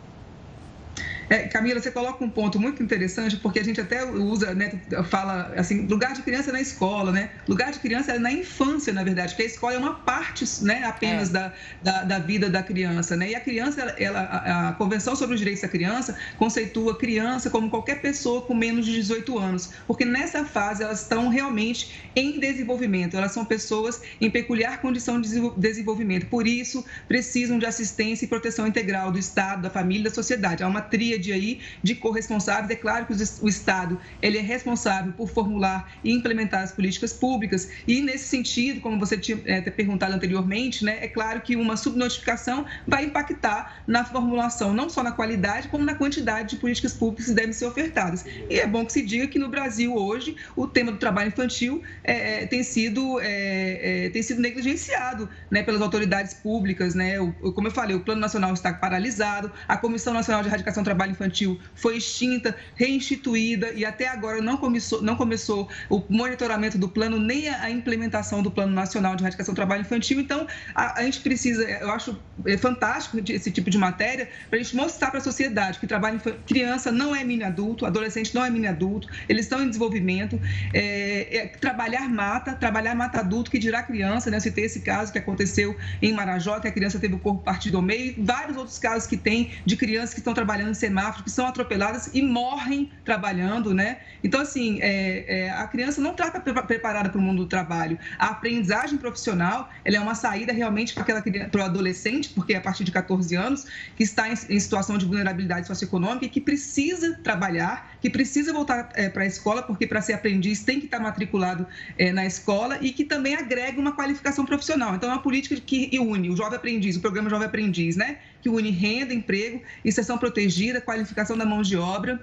É, 1.30 1.46
Camila, 1.46 1.80
você 1.80 1.92
coloca 1.92 2.24
um 2.24 2.28
ponto 2.28 2.58
muito 2.58 2.82
interessante, 2.82 3.36
porque 3.36 3.60
a 3.60 3.64
gente 3.64 3.80
até 3.80 4.04
usa, 4.04 4.52
né, 4.52 4.72
fala 5.08 5.54
assim, 5.56 5.86
lugar 5.86 6.12
de 6.12 6.22
criança 6.22 6.50
é 6.50 6.52
na 6.52 6.60
escola, 6.60 7.12
né? 7.12 7.30
Lugar 7.46 7.70
de 7.70 7.78
criança 7.78 8.10
é 8.10 8.18
na 8.18 8.32
infância, 8.32 8.92
na 8.92 9.04
verdade, 9.04 9.28
porque 9.28 9.44
a 9.44 9.46
escola 9.46 9.74
é 9.74 9.78
uma 9.78 9.94
parte, 9.94 10.44
né, 10.64 10.82
apenas 10.84 11.28
é. 11.28 11.32
da, 11.32 11.52
da, 11.84 12.02
da, 12.02 12.18
vida 12.18 12.50
da 12.50 12.64
criança, 12.64 13.14
né? 13.14 13.30
E 13.30 13.34
a 13.36 13.40
criança, 13.40 13.80
ela, 13.96 14.18
a, 14.18 14.68
a, 14.70 14.72
Convenção 14.72 15.14
sobre 15.14 15.34
os 15.34 15.40
Direitos 15.40 15.62
da 15.62 15.68
Criança 15.68 16.16
conceitua 16.36 16.98
criança 16.98 17.48
como 17.48 17.70
qualquer 17.70 18.00
pessoa 18.00 18.42
com 18.42 18.52
menos 18.54 18.84
de 18.84 18.92
18 18.92 19.38
anos, 19.38 19.70
porque 19.86 20.04
nessa 20.04 20.44
fase 20.44 20.82
elas 20.82 21.02
estão 21.02 21.28
realmente 21.28 22.10
em 22.16 22.40
desenvolvimento, 22.40 23.16
elas 23.16 23.30
são 23.30 23.44
pessoas 23.44 24.02
em 24.20 24.28
peculiar 24.28 24.80
condição 24.80 25.20
de 25.20 25.28
desenvolvimento, 25.56 26.26
por 26.26 26.44
isso 26.48 26.84
precisam 27.06 27.56
de 27.56 27.66
assistência 27.66 28.24
e 28.24 28.28
proteção 28.28 28.66
integral 28.66 29.12
do 29.12 29.18
Estado, 29.18 29.62
da 29.62 29.70
família 29.70 30.00
e 30.00 30.04
da 30.04 30.14
sociedade. 30.14 30.64
Há 30.64 30.66
uma 30.66 30.80
tríade 30.80 31.19
tríade 31.20 31.32
aí 31.32 31.60
de 31.82 31.94
corresponsáveis. 31.94 32.70
É 32.70 32.76
claro 32.76 33.06
que 33.06 33.12
o 33.12 33.48
Estado 33.48 34.00
ele 34.22 34.38
é 34.38 34.40
responsável 34.40 35.12
por 35.12 35.28
formular 35.28 35.92
e 36.02 36.12
implementar 36.12 36.62
as 36.62 36.72
políticas 36.72 37.12
públicas 37.12 37.70
e 37.86 38.00
nesse 38.00 38.28
sentido, 38.28 38.80
como 38.80 38.98
você 38.98 39.16
tinha 39.16 39.38
é, 39.44 39.60
perguntado 39.62 40.14
anteriormente, 40.14 40.84
né, 40.84 40.98
é 41.00 41.08
claro 41.08 41.40
que 41.40 41.56
uma 41.56 41.76
subnotificação 41.76 42.64
vai 42.86 43.04
impactar 43.04 43.82
na 43.86 44.04
formulação, 44.04 44.72
não 44.72 44.88
só 44.88 45.02
na 45.02 45.12
qualidade, 45.12 45.68
como 45.68 45.84
na 45.84 45.94
quantidade 45.94 46.50
de 46.50 46.56
políticas 46.56 46.94
públicas 46.94 47.26
que 47.26 47.32
devem 47.32 47.52
ser 47.52 47.66
ofertadas. 47.66 48.24
E 48.48 48.58
é 48.58 48.66
bom 48.66 48.84
que 48.84 48.92
se 48.92 49.02
diga 49.02 49.26
que 49.26 49.38
no 49.38 49.48
Brasil 49.48 49.94
hoje 49.94 50.36
o 50.56 50.66
tema 50.66 50.92
do 50.92 50.98
trabalho 50.98 51.28
infantil 51.28 51.82
é, 52.02 52.46
tem 52.46 52.62
sido 52.62 53.20
é, 53.20 54.08
tem 54.12 54.22
sido 54.22 54.40
negligenciado, 54.40 55.28
né, 55.50 55.62
pelas 55.62 55.82
autoridades 55.82 56.34
públicas, 56.34 56.94
né? 56.94 57.20
O, 57.20 57.52
como 57.52 57.68
eu 57.68 57.72
falei, 57.72 57.94
o 57.96 58.00
Plano 58.00 58.20
Nacional 58.20 58.52
está 58.52 58.72
paralisado, 58.72 59.50
a 59.66 59.76
Comissão 59.76 60.14
Nacional 60.14 60.42
de 60.42 60.48
Erradicação 60.48 60.82
do 60.82 60.86
Trabalho 60.86 61.09
trabalho 61.10 61.30
infantil 61.30 61.60
foi 61.74 61.96
extinta, 61.96 62.56
reinstituída 62.74 63.72
e 63.72 63.84
até 63.84 64.08
agora 64.08 64.40
não 64.40 64.56
começou, 64.56 65.02
não 65.02 65.16
começou 65.16 65.68
o 65.88 66.02
monitoramento 66.08 66.78
do 66.78 66.88
plano 66.88 67.18
nem 67.18 67.48
a 67.48 67.70
implementação 67.70 68.42
do 68.42 68.50
Plano 68.50 68.72
Nacional 68.72 69.16
de 69.16 69.22
Erradicação 69.22 69.54
do 69.54 69.56
Trabalho 69.56 69.82
Infantil. 69.82 70.20
Então, 70.20 70.46
a, 70.74 71.00
a 71.00 71.02
gente 71.04 71.20
precisa, 71.20 71.62
eu 71.62 71.90
acho 71.90 72.18
é 72.46 72.56
fantástico 72.56 73.18
esse 73.28 73.50
tipo 73.50 73.70
de 73.70 73.78
matéria 73.78 74.28
para 74.48 74.58
a 74.58 74.62
gente 74.62 74.74
mostrar 74.74 75.10
para 75.10 75.18
a 75.18 75.22
sociedade 75.22 75.78
que 75.78 75.86
trabalho 75.86 76.20
criança 76.46 76.90
não 76.90 77.14
é 77.14 77.24
mini 77.24 77.44
adulto, 77.44 77.84
adolescente 77.84 78.34
não 78.34 78.44
é 78.44 78.50
mini 78.50 78.66
adulto, 78.66 79.08
eles 79.28 79.46
estão 79.46 79.62
em 79.62 79.68
desenvolvimento. 79.68 80.40
É, 80.72 81.36
é, 81.36 81.46
trabalhar 81.46 82.08
mata, 82.08 82.54
trabalhar 82.54 82.94
mata 82.94 83.20
adulto, 83.20 83.50
que 83.50 83.58
dirá 83.58 83.82
criança, 83.82 84.30
né? 84.30 84.36
Eu 84.36 84.40
citei 84.40 84.64
esse 84.64 84.80
caso 84.80 85.12
que 85.12 85.18
aconteceu 85.18 85.76
em 86.00 86.12
Marajó, 86.12 86.60
que 86.60 86.68
a 86.68 86.72
criança 86.72 86.98
teve 86.98 87.14
o 87.14 87.18
corpo 87.18 87.42
partido 87.42 87.76
ao 87.76 87.82
meio, 87.82 88.14
vários 88.18 88.56
outros 88.56 88.78
casos 88.78 89.06
que 89.06 89.16
tem 89.16 89.50
de 89.64 89.76
crianças 89.76 90.14
que 90.14 90.20
estão 90.20 90.34
trabalhando 90.34 90.70
em 90.70 90.74
que 91.22 91.30
são 91.30 91.46
atropeladas 91.46 92.10
e 92.12 92.22
morrem 92.22 92.90
trabalhando, 93.04 93.72
né? 93.72 93.98
Então, 94.22 94.40
assim, 94.40 94.78
é, 94.80 95.46
é, 95.46 95.50
a 95.50 95.66
criança 95.66 96.00
não 96.00 96.12
está 96.12 96.30
preparada 96.40 97.08
para 97.08 97.18
o 97.18 97.22
mundo 97.22 97.44
do 97.44 97.48
trabalho. 97.48 97.98
A 98.18 98.26
aprendizagem 98.26 98.98
profissional, 98.98 99.70
ela 99.84 99.96
é 99.96 100.00
uma 100.00 100.14
saída 100.14 100.52
realmente 100.52 100.92
para 100.92 101.02
aquela 101.02 101.22
para 101.22 101.60
o 101.60 101.64
adolescente, 101.64 102.30
porque 102.30 102.52
é 102.54 102.56
a 102.56 102.60
partir 102.60 102.84
de 102.84 102.92
14 102.92 103.34
anos, 103.34 103.66
que 103.96 104.02
está 104.02 104.28
em, 104.28 104.34
em 104.48 104.60
situação 104.60 104.98
de 104.98 105.06
vulnerabilidade 105.06 105.66
socioeconômica 105.66 106.26
e 106.26 106.28
que 106.28 106.40
precisa 106.40 107.18
trabalhar, 107.22 107.92
que 108.00 108.08
precisa 108.08 108.52
voltar 108.52 108.90
é, 108.94 109.08
para 109.08 109.24
a 109.24 109.26
escola, 109.26 109.62
porque 109.62 109.86
para 109.86 110.00
ser 110.00 110.14
aprendiz 110.14 110.62
tem 110.62 110.78
que 110.78 110.86
estar 110.86 111.00
matriculado 111.00 111.66
é, 111.98 112.12
na 112.12 112.26
escola 112.26 112.78
e 112.80 112.92
que 112.92 113.04
também 113.04 113.34
agrega 113.34 113.80
uma 113.80 113.92
qualificação 113.92 114.44
profissional. 114.44 114.94
Então, 114.94 115.10
é 115.10 115.12
uma 115.12 115.22
política 115.22 115.56
que 115.60 115.90
une 115.98 116.30
o 116.30 116.36
jovem 116.36 116.56
aprendiz, 116.56 116.96
o 116.96 117.00
programa 117.00 117.28
Jovem 117.28 117.46
Aprendiz, 117.46 117.96
né? 117.96 118.18
Que 118.42 118.48
une 118.48 118.70
renda, 118.70 119.12
emprego, 119.12 119.62
inserção 119.84 120.16
protegida, 120.18 120.80
qualificação 120.80 121.36
da 121.36 121.44
mão 121.44 121.62
de 121.62 121.76
obra 121.76 122.20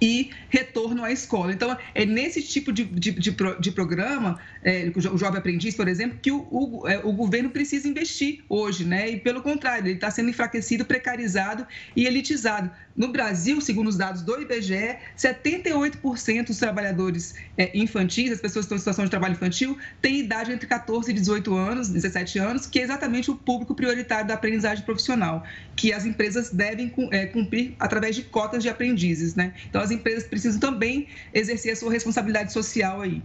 e 0.00 0.30
retorno 0.48 1.04
à 1.04 1.12
escola. 1.12 1.52
Então, 1.52 1.76
é 1.94 2.04
nesse 2.04 2.42
tipo 2.42 2.72
de, 2.72 2.84
de, 2.84 3.12
de, 3.12 3.36
de 3.60 3.72
programa, 3.72 4.38
é, 4.62 4.90
o 4.94 5.18
Jovem 5.18 5.38
Aprendiz, 5.38 5.74
por 5.74 5.88
exemplo, 5.88 6.18
que 6.20 6.30
o, 6.30 6.46
o, 6.50 6.88
é, 6.88 6.98
o, 6.98 7.12
governo 7.12 7.50
precisa 7.50 7.88
investir 7.88 8.42
hoje, 8.48 8.84
né? 8.84 9.10
E 9.10 9.20
pelo 9.20 9.42
contrário, 9.42 9.86
ele 9.86 9.94
está 9.94 10.10
sendo 10.10 10.30
enfraquecido, 10.30 10.84
precarizado 10.84 11.66
e 11.94 12.06
elitizado. 12.06 12.70
No 12.96 13.08
Brasil, 13.08 13.60
segundo 13.60 13.88
os 13.88 13.96
dados 13.96 14.22
do 14.22 14.40
IBGE, 14.40 14.96
78% 15.18 16.46
dos 16.46 16.58
trabalhadores 16.58 17.34
é, 17.58 17.76
infantis, 17.76 18.30
as 18.30 18.40
pessoas 18.40 18.66
que 18.66 18.66
estão 18.66 18.76
em 18.76 18.78
situação 18.78 19.04
de 19.04 19.10
trabalho 19.10 19.32
infantil, 19.32 19.76
têm 20.00 20.20
idade 20.20 20.52
entre 20.52 20.66
14 20.66 21.10
e 21.10 21.14
18 21.14 21.54
anos, 21.56 21.88
17 21.88 22.38
anos, 22.38 22.66
que 22.66 22.78
é 22.78 22.82
exatamente 22.82 23.30
o 23.30 23.36
público 23.36 23.74
prioritário 23.74 24.28
da 24.28 24.34
aprendizagem 24.34 24.84
profissional, 24.84 25.44
que 25.74 25.92
as 25.92 26.06
empresas 26.06 26.50
devem 26.50 26.92
é, 27.10 27.26
cumprir 27.26 27.74
através 27.80 28.14
de 28.14 28.22
cotas 28.22 28.62
de 28.62 28.68
aprendizes, 28.68 29.34
né? 29.34 29.52
Então, 29.68 29.82
as 29.84 29.90
empresas 29.90 30.24
precisam 30.24 30.58
também 30.58 31.08
exercer 31.32 31.72
a 31.72 31.76
sua 31.76 31.92
responsabilidade 31.92 32.52
social 32.52 33.00
aí. 33.00 33.22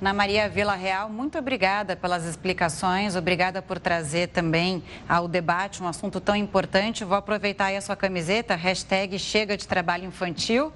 Ana 0.00 0.14
Maria 0.14 0.48
Vila 0.48 0.74
Real, 0.74 1.10
muito 1.10 1.38
obrigada 1.38 1.94
pelas 1.94 2.24
explicações, 2.24 3.16
obrigada 3.16 3.60
por 3.60 3.78
trazer 3.78 4.28
também 4.28 4.82
ao 5.06 5.28
debate 5.28 5.82
um 5.82 5.86
assunto 5.86 6.18
tão 6.18 6.34
importante. 6.34 7.04
Vou 7.04 7.18
aproveitar 7.18 7.66
aí 7.66 7.76
a 7.76 7.82
sua 7.82 7.94
camiseta, 7.94 8.54
hashtag 8.54 9.18
Chega 9.18 9.58
de 9.58 9.68
Trabalho 9.68 10.06
Infantil. 10.06 10.72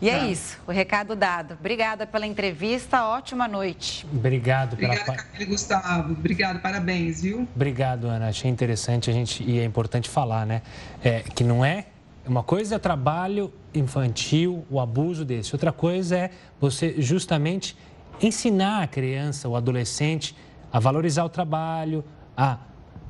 E 0.00 0.08
é, 0.08 0.14
é 0.14 0.26
isso, 0.26 0.60
o 0.64 0.70
recado 0.70 1.16
dado. 1.16 1.54
Obrigada 1.58 2.06
pela 2.06 2.24
entrevista, 2.24 3.04
ótima 3.04 3.48
noite. 3.48 4.06
Obrigado 4.12 4.76
pela... 4.76 4.94
Obrigada, 4.94 5.22
Camila 5.24 5.50
Gustavo. 5.50 6.12
Obrigado, 6.12 6.60
parabéns, 6.60 7.22
viu? 7.22 7.48
Obrigado, 7.54 8.06
Ana. 8.06 8.28
Achei 8.28 8.48
interessante 8.48 9.10
a 9.10 9.12
gente, 9.12 9.42
e 9.42 9.58
é 9.58 9.64
importante 9.64 10.08
falar, 10.08 10.46
né? 10.46 10.62
É, 11.02 11.20
que 11.20 11.42
não 11.42 11.64
é 11.64 11.86
uma 12.26 12.42
coisa 12.42 12.76
é 12.76 12.78
trabalho 12.78 13.52
infantil, 13.74 14.64
o 14.70 14.78
abuso 14.78 15.24
desse. 15.24 15.54
Outra 15.54 15.72
coisa 15.72 16.16
é 16.16 16.30
você 16.60 16.94
justamente 16.98 17.76
ensinar 18.20 18.82
a 18.82 18.86
criança, 18.86 19.48
o 19.48 19.56
adolescente, 19.56 20.36
a 20.72 20.78
valorizar 20.78 21.24
o 21.24 21.28
trabalho, 21.28 22.04
a 22.36 22.58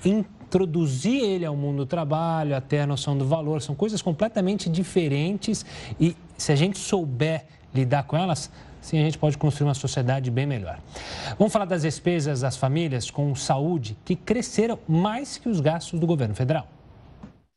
introduzir 0.05 1.23
ele 1.23 1.45
ao 1.45 1.55
mundo 1.55 1.79
do 1.79 1.87
trabalho, 1.87 2.57
até 2.57 2.83
a 2.83 2.87
noção 2.87 3.17
do 3.17 3.27
valor. 3.27 3.61
São 3.61 3.75
coisas 3.75 4.01
completamente 4.01 4.71
diferentes 4.71 5.65
e 6.01 6.17
se 6.37 6.51
a 6.51 6.57
gente 6.57 6.79
souber 6.79 7.45
lidar 7.75 8.05
com 8.05 8.17
elas, 8.17 8.51
sim 8.81 8.99
a 8.99 9.03
gente 9.03 9.19
pode 9.19 9.37
construir 9.37 9.69
uma 9.69 9.75
sociedade 9.75 10.31
bem 10.31 10.47
melhor. 10.47 10.79
Vamos 11.39 11.53
falar 11.53 11.67
das 11.67 11.83
despesas 11.83 12.41
das 12.41 12.57
famílias 12.57 13.11
com 13.11 13.35
saúde 13.35 13.97
que 14.05 14.17
cresceram 14.17 14.79
mais 14.89 15.37
que 15.37 15.49
os 15.49 15.61
gastos 15.61 16.01
do 16.01 16.07
governo 16.07 16.35
federal. 16.35 16.67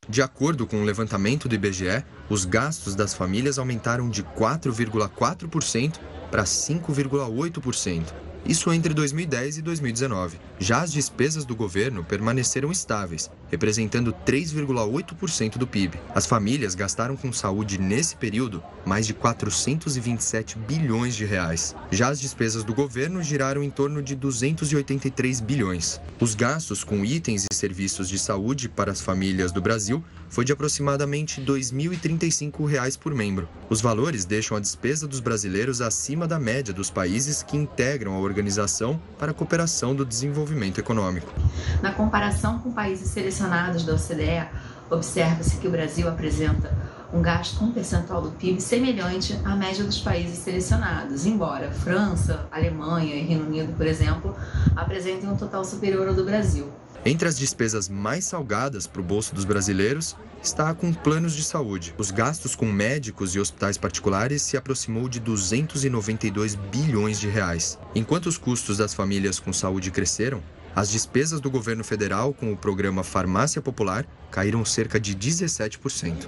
De 0.07 0.21
acordo 0.21 0.67
com 0.67 0.81
o 0.81 0.83
levantamento 0.83 1.49
do 1.49 1.55
IBGE, 1.55 2.03
os 2.29 2.45
gastos 2.45 2.93
das 2.93 3.13
famílias 3.13 3.57
aumentaram 3.57 4.09
de 4.09 4.23
4,4% 4.23 5.99
para 6.29 6.43
5,8%. 6.43 8.13
Isso 8.45 8.71
entre 8.71 8.93
2010 8.93 9.57
e 9.57 9.61
2019. 9.63 10.39
Já 10.59 10.81
as 10.81 10.91
despesas 10.91 11.45
do 11.45 11.55
governo 11.55 12.03
permaneceram 12.03 12.71
estáveis, 12.71 13.29
representando 13.49 14.13
3,8% 14.25 15.57
do 15.57 15.67
PIB. 15.67 15.99
As 16.13 16.25
famílias 16.25 16.75
gastaram 16.75 17.15
com 17.15 17.31
saúde 17.33 17.77
nesse 17.77 18.15
período 18.15 18.63
mais 18.85 19.07
de 19.07 19.13
427 19.13 20.57
bilhões 20.59 21.15
de 21.15 21.25
reais. 21.25 21.75
Já 21.91 22.09
as 22.09 22.19
despesas 22.19 22.63
do 22.63 22.73
governo 22.73 23.21
giraram 23.23 23.63
em 23.63 23.69
torno 23.69 24.01
de 24.01 24.15
283 24.15 25.41
bilhões. 25.41 25.99
Os 26.19 26.35
gastos 26.35 26.83
com 26.83 27.03
itens 27.03 27.45
e 27.51 27.55
serviços 27.55 28.07
de 28.07 28.19
saúde 28.19 28.69
para 28.69 28.91
as 28.91 29.01
famílias 29.01 29.51
do 29.51 29.61
Brasil 29.61 30.03
foi 30.29 30.45
de 30.45 30.51
aproximadamente 30.51 31.39
R$ 31.39 31.47
2.035 31.47 32.97
por 32.99 33.13
membro. 33.13 33.47
Os 33.69 33.81
valores 33.81 34.25
deixam 34.25 34.57
a 34.57 34.59
despesa 34.59 35.07
dos 35.07 35.19
brasileiros 35.19 35.81
acima 35.81 36.27
da 36.27 36.39
média 36.39 36.73
dos 36.73 36.89
países 36.89 37.41
que 37.41 37.57
integram 37.57 38.13
a 38.13 38.19
Organização 38.19 39.01
para 39.17 39.31
a 39.31 39.33
Cooperação 39.33 39.95
do 39.95 40.05
Desenvolvimento 40.45 40.79
Econômico. 40.79 41.33
Na 41.81 41.91
comparação 41.91 42.59
com 42.59 42.71
países 42.71 43.09
selecionados 43.09 43.83
da 43.83 43.93
OCDE, 43.93 44.47
observa-se 44.89 45.57
que 45.57 45.67
o 45.67 45.71
Brasil 45.71 46.07
apresenta 46.07 46.71
um 47.11 47.21
gasto 47.21 47.57
com 47.57 47.65
um 47.65 47.71
percentual 47.71 48.21
do 48.21 48.31
PIB 48.31 48.61
semelhante 48.61 49.39
à 49.43 49.55
média 49.55 49.83
dos 49.83 49.99
países 49.99 50.37
selecionados, 50.37 51.25
embora 51.25 51.71
França, 51.71 52.47
Alemanha 52.51 53.15
e 53.15 53.21
Reino 53.21 53.45
Unido, 53.45 53.73
por 53.75 53.87
exemplo, 53.87 54.35
apresentem 54.75 55.27
um 55.27 55.35
total 55.35 55.65
superior 55.65 56.07
ao 56.07 56.13
do 56.13 56.23
Brasil. 56.23 56.71
Entre 57.07 57.27
as 57.27 57.37
despesas 57.37 57.87
mais 57.87 58.25
salgadas 58.25 58.87
para 58.87 58.99
o 58.99 59.05
bolso 59.05 59.35
dos 59.35 59.45
brasileiros 59.45 60.15
está 60.41 60.73
com 60.73 60.91
planos 60.91 61.35
de 61.35 61.43
saúde. 61.43 61.93
Os 61.99 62.09
gastos 62.09 62.55
com 62.55 62.65
médicos 62.65 63.35
e 63.35 63.39
hospitais 63.39 63.77
particulares 63.77 64.41
se 64.41 64.57
aproximou 64.57 65.07
de 65.07 65.19
292 65.19 66.55
bilhões 66.55 67.19
de 67.19 67.27
reais. 67.27 67.77
Enquanto 67.93 68.25
os 68.25 68.39
custos 68.39 68.79
das 68.79 68.95
famílias 68.95 69.39
com 69.39 69.53
saúde 69.53 69.91
cresceram, 69.91 70.41
as 70.75 70.89
despesas 70.89 71.39
do 71.39 71.51
governo 71.51 71.83
federal 71.83 72.33
com 72.33 72.51
o 72.51 72.57
programa 72.57 73.03
Farmácia 73.03 73.61
Popular 73.61 74.03
caíram 74.31 74.65
cerca 74.65 74.99
de 74.99 75.15
17%. 75.15 76.27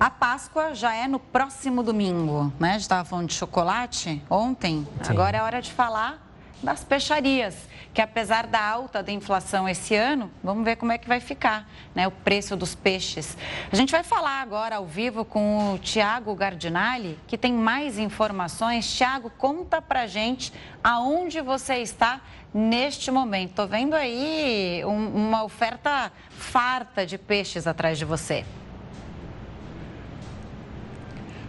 A 0.00 0.10
Páscoa 0.10 0.74
já 0.74 0.92
é 0.92 1.06
no 1.06 1.20
próximo 1.20 1.80
domingo, 1.84 2.52
né? 2.58 2.70
A 2.70 2.72
gente 2.72 2.82
estava 2.82 3.04
falando 3.04 3.28
de 3.28 3.34
chocolate 3.34 4.20
ontem, 4.28 4.86
Sim. 5.04 5.12
agora 5.12 5.38
é 5.38 5.42
hora 5.42 5.62
de 5.62 5.72
falar 5.72 6.26
das 6.60 6.82
peixarias 6.82 7.54
que 7.96 8.02
apesar 8.02 8.46
da 8.46 8.62
alta 8.62 9.02
da 9.02 9.10
inflação 9.10 9.66
esse 9.66 9.94
ano, 9.94 10.30
vamos 10.44 10.66
ver 10.66 10.76
como 10.76 10.92
é 10.92 10.98
que 10.98 11.08
vai 11.08 11.18
ficar 11.18 11.66
né, 11.94 12.06
o 12.06 12.10
preço 12.10 12.54
dos 12.54 12.74
peixes. 12.74 13.38
A 13.72 13.74
gente 13.74 13.90
vai 13.90 14.02
falar 14.02 14.42
agora 14.42 14.76
ao 14.76 14.84
vivo 14.84 15.24
com 15.24 15.72
o 15.72 15.78
Tiago 15.78 16.34
Gardinali, 16.34 17.18
que 17.26 17.38
tem 17.38 17.54
mais 17.54 17.98
informações. 17.98 18.94
Tiago, 18.94 19.30
conta 19.38 19.80
pra 19.80 20.06
gente 20.06 20.52
aonde 20.84 21.40
você 21.40 21.76
está 21.76 22.20
neste 22.52 23.10
momento. 23.10 23.52
Estou 23.52 23.66
vendo 23.66 23.94
aí 23.94 24.82
um, 24.84 25.28
uma 25.28 25.42
oferta 25.42 26.12
farta 26.28 27.06
de 27.06 27.16
peixes 27.16 27.66
atrás 27.66 27.96
de 27.96 28.04
você. 28.04 28.44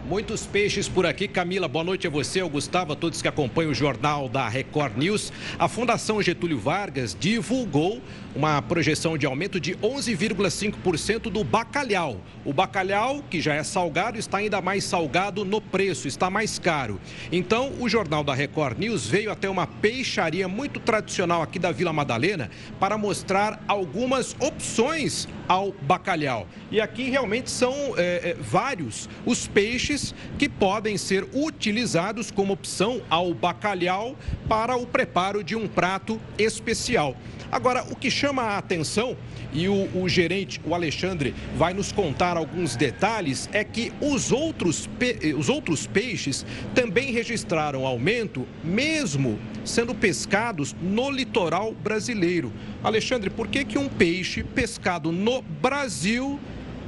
Muitos 0.08 0.46
peixes 0.46 0.88
por 0.88 1.04
aqui. 1.04 1.28
Camila, 1.28 1.68
boa 1.68 1.84
noite 1.84 2.06
a 2.06 2.10
você, 2.10 2.40
ao 2.40 2.48
Gustavo, 2.48 2.94
a 2.94 2.96
todos 2.96 3.20
que 3.20 3.28
acompanham 3.28 3.72
o 3.72 3.74
jornal 3.74 4.26
da 4.26 4.48
Record 4.48 4.96
News. 4.96 5.30
A 5.58 5.68
Fundação 5.68 6.22
Getúlio 6.22 6.58
Vargas 6.58 7.14
divulgou 7.14 8.00
uma 8.34 8.62
projeção 8.62 9.18
de 9.18 9.26
aumento 9.26 9.60
de 9.60 9.74
11,5% 9.74 11.24
do 11.24 11.44
bacalhau. 11.44 12.22
O 12.42 12.54
bacalhau, 12.54 13.22
que 13.28 13.38
já 13.38 13.52
é 13.52 13.62
salgado, 13.62 14.18
está 14.18 14.38
ainda 14.38 14.62
mais 14.62 14.84
salgado 14.84 15.44
no 15.44 15.60
preço, 15.60 16.08
está 16.08 16.30
mais 16.30 16.58
caro. 16.58 16.98
Então, 17.30 17.74
o 17.78 17.86
jornal 17.86 18.24
da 18.24 18.32
Record 18.32 18.78
News 18.78 19.06
veio 19.06 19.30
até 19.30 19.50
uma 19.50 19.66
peixaria 19.66 20.48
muito 20.48 20.80
tradicional 20.80 21.42
aqui 21.42 21.58
da 21.58 21.70
Vila 21.70 21.92
Madalena 21.92 22.48
para 22.80 22.96
mostrar 22.96 23.62
algumas 23.68 24.34
opções 24.40 25.28
ao 25.46 25.72
bacalhau. 25.82 26.46
E 26.70 26.80
aqui 26.80 27.10
realmente 27.10 27.50
são 27.50 27.74
é, 27.98 28.30
é, 28.30 28.36
vários 28.40 29.08
os 29.26 29.46
peixes 29.46 29.97
que 30.38 30.48
podem 30.48 30.96
ser 30.96 31.26
utilizados 31.32 32.30
como 32.30 32.52
opção 32.52 33.00
ao 33.08 33.34
bacalhau 33.34 34.16
para 34.48 34.76
o 34.76 34.86
preparo 34.86 35.42
de 35.42 35.56
um 35.56 35.66
prato 35.66 36.20
especial. 36.38 37.16
Agora, 37.50 37.82
o 37.90 37.96
que 37.96 38.10
chama 38.10 38.42
a 38.42 38.58
atenção, 38.58 39.16
e 39.52 39.68
o, 39.68 39.88
o, 39.94 40.08
gerente, 40.08 40.60
o 40.66 40.74
Alexandre, 40.74 41.34
vai 41.56 41.72
nos 41.72 41.90
contar 41.90 42.36
alguns 42.36 42.76
detalhes, 42.76 43.48
é 43.52 43.64
que 43.64 43.90
os 44.00 44.30
outros, 44.30 44.86
pe... 44.98 45.34
os 45.34 45.48
outros 45.48 45.86
peixes 45.86 46.44
também 46.74 47.10
registraram 47.10 47.86
aumento, 47.86 48.46
mesmo 48.62 49.38
sendo 49.64 49.94
pescados 49.94 50.76
no 50.82 51.10
litoral 51.10 51.72
brasileiro. 51.72 52.52
Alexandre, 52.84 53.30
por 53.30 53.48
que, 53.48 53.64
que 53.64 53.78
um 53.78 53.88
peixe 53.88 54.42
pescado 54.42 55.10
no 55.10 55.40
Brasil 55.40 56.38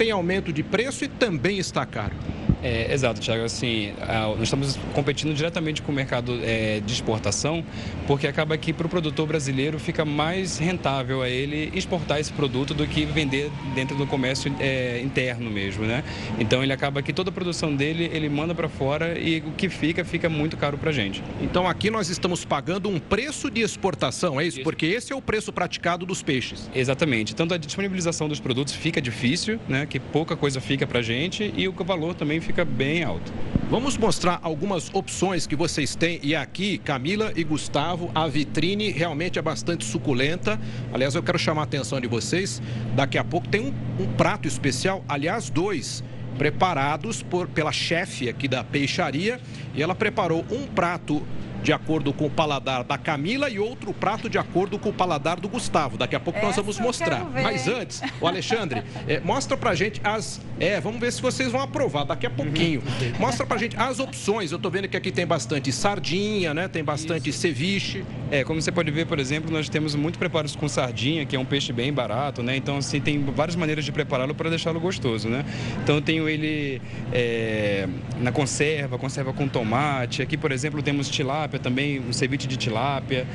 tem 0.00 0.10
aumento 0.10 0.50
de 0.50 0.62
preço 0.62 1.04
e 1.04 1.08
também 1.08 1.58
está 1.58 1.84
caro? 1.84 2.14
É, 2.62 2.92
exato, 2.92 3.20
Thiago. 3.20 3.44
Assim, 3.44 3.92
nós 4.36 4.42
estamos 4.42 4.78
competindo 4.94 5.34
diretamente 5.34 5.82
com 5.82 5.92
o 5.92 5.94
mercado 5.94 6.38
é, 6.42 6.80
de 6.80 6.92
exportação, 6.92 7.64
porque 8.06 8.26
acaba 8.26 8.56
que 8.56 8.72
para 8.72 8.86
o 8.86 8.90
produtor 8.90 9.26
brasileiro 9.26 9.78
fica 9.78 10.04
mais 10.04 10.58
rentável 10.58 11.22
a 11.22 11.28
ele 11.28 11.70
exportar 11.74 12.18
esse 12.18 12.32
produto 12.32 12.74
do 12.74 12.86
que 12.86 13.04
vender 13.04 13.50
dentro 13.74 13.96
do 13.96 14.06
comércio 14.06 14.54
é, 14.60 15.00
interno 15.02 15.50
mesmo, 15.50 15.84
né? 15.84 16.04
Então 16.38 16.62
ele 16.62 16.72
acaba 16.72 17.02
que 17.02 17.12
toda 17.12 17.30
a 17.30 17.32
produção 17.32 17.74
dele 17.74 18.10
ele 18.12 18.28
manda 18.28 18.54
para 18.54 18.68
fora 18.68 19.18
e 19.18 19.38
o 19.40 19.52
que 19.52 19.68
fica 19.68 20.04
fica 20.04 20.28
muito 20.28 20.56
caro 20.56 20.76
para 20.76 20.90
a 20.90 20.92
gente. 20.92 21.22
Então 21.40 21.66
aqui 21.66 21.90
nós 21.90 22.08
estamos 22.08 22.44
pagando 22.44 22.88
um 22.88 22.98
preço 22.98 23.50
de 23.50 23.60
exportação, 23.60 24.40
é 24.40 24.46
isso? 24.46 24.58
isso? 24.58 24.64
Porque 24.64 24.86
esse 24.86 25.12
é 25.12 25.16
o 25.16 25.22
preço 25.22 25.52
praticado 25.52 26.04
dos 26.04 26.22
peixes. 26.22 26.70
Exatamente. 26.74 27.34
Tanto 27.34 27.54
a 27.54 27.58
disponibilização 27.58 28.28
dos 28.28 28.40
produtos 28.40 28.74
fica 28.74 29.00
difícil, 29.00 29.58
né? 29.68 29.86
Que 29.90 29.98
pouca 29.98 30.36
coisa 30.36 30.60
fica 30.60 30.86
para 30.86 31.00
a 31.00 31.02
gente 31.02 31.52
e 31.56 31.66
o 31.66 31.72
valor 31.72 32.14
também 32.14 32.40
fica 32.40 32.64
bem 32.64 33.02
alto. 33.02 33.32
Vamos 33.68 33.98
mostrar 33.98 34.38
algumas 34.40 34.88
opções 34.94 35.48
que 35.48 35.56
vocês 35.56 35.96
têm. 35.96 36.20
E 36.22 36.32
aqui, 36.32 36.78
Camila 36.78 37.32
e 37.34 37.42
Gustavo, 37.42 38.08
a 38.14 38.28
vitrine 38.28 38.92
realmente 38.92 39.36
é 39.36 39.42
bastante 39.42 39.84
suculenta. 39.84 40.60
Aliás, 40.92 41.16
eu 41.16 41.22
quero 41.24 41.40
chamar 41.40 41.62
a 41.62 41.64
atenção 41.64 42.00
de 42.00 42.06
vocês. 42.06 42.62
Daqui 42.94 43.18
a 43.18 43.24
pouco 43.24 43.48
tem 43.48 43.60
um, 43.60 44.02
um 44.02 44.06
prato 44.12 44.46
especial, 44.46 45.04
aliás, 45.08 45.50
dois 45.50 46.04
preparados 46.38 47.22
por, 47.22 47.48
pela 47.48 47.72
chefe 47.72 48.28
aqui 48.28 48.46
da 48.46 48.62
peixaria. 48.62 49.40
E 49.74 49.82
ela 49.82 49.94
preparou 49.94 50.44
um 50.52 50.68
prato 50.68 51.26
de 51.62 51.72
acordo 51.72 52.12
com 52.12 52.26
o 52.26 52.30
paladar 52.30 52.84
da 52.84 52.96
Camila 52.96 53.48
e 53.48 53.58
outro 53.58 53.92
prato 53.92 54.28
de 54.28 54.38
acordo 54.38 54.78
com 54.78 54.88
o 54.88 54.92
paladar 54.92 55.38
do 55.38 55.48
Gustavo. 55.48 55.96
Daqui 55.96 56.16
a 56.16 56.20
pouco 56.20 56.38
Essa 56.38 56.46
nós 56.46 56.56
vamos 56.56 56.78
mostrar. 56.78 57.24
Mas 57.24 57.68
antes, 57.68 58.00
o 58.20 58.26
Alexandre, 58.26 58.82
é, 59.06 59.20
mostra 59.24 59.56
pra 59.56 59.74
gente 59.74 60.00
as. 60.02 60.40
É, 60.58 60.80
vamos 60.80 61.00
ver 61.00 61.12
se 61.12 61.20
vocês 61.20 61.50
vão 61.52 61.60
aprovar 61.60 62.04
daqui 62.04 62.26
a 62.26 62.30
pouquinho. 62.30 62.82
Mostra 63.18 63.46
pra 63.46 63.58
gente 63.58 63.76
as 63.76 63.98
opções. 63.98 64.52
Eu 64.52 64.58
tô 64.58 64.70
vendo 64.70 64.88
que 64.88 64.96
aqui 64.96 65.10
tem 65.10 65.26
bastante 65.26 65.70
sardinha, 65.72 66.54
né? 66.54 66.68
Tem 66.68 66.82
bastante 66.82 67.30
Isso. 67.30 67.40
ceviche. 67.40 68.04
É, 68.30 68.44
como 68.44 68.60
você 68.60 68.72
pode 68.72 68.90
ver, 68.90 69.06
por 69.06 69.18
exemplo, 69.18 69.50
nós 69.50 69.68
temos 69.68 69.94
muito 69.94 70.18
preparos 70.18 70.54
com 70.54 70.68
sardinha, 70.68 71.26
que 71.26 71.36
é 71.36 71.38
um 71.38 71.44
peixe 71.44 71.72
bem 71.72 71.92
barato, 71.92 72.42
né? 72.42 72.56
Então, 72.56 72.78
assim, 72.78 73.00
tem 73.00 73.22
várias 73.24 73.56
maneiras 73.56 73.84
de 73.84 73.92
prepará-lo 73.92 74.34
para 74.34 74.48
deixá-lo 74.48 74.80
gostoso, 74.80 75.28
né? 75.28 75.44
Então, 75.82 75.96
eu 75.96 76.02
tenho 76.02 76.28
ele 76.28 76.80
é, 77.12 77.88
na 78.20 78.32
conserva, 78.32 78.98
conserva 78.98 79.32
com 79.32 79.48
tomate. 79.48 80.22
Aqui, 80.22 80.36
por 80.36 80.52
exemplo, 80.52 80.82
temos 80.82 81.08
tilápia 81.08 81.49
tilápia 81.50 81.58
também, 81.58 82.00
um 82.00 82.12
ceviche 82.12 82.46
de 82.46 82.56
tilápia, 82.56 83.26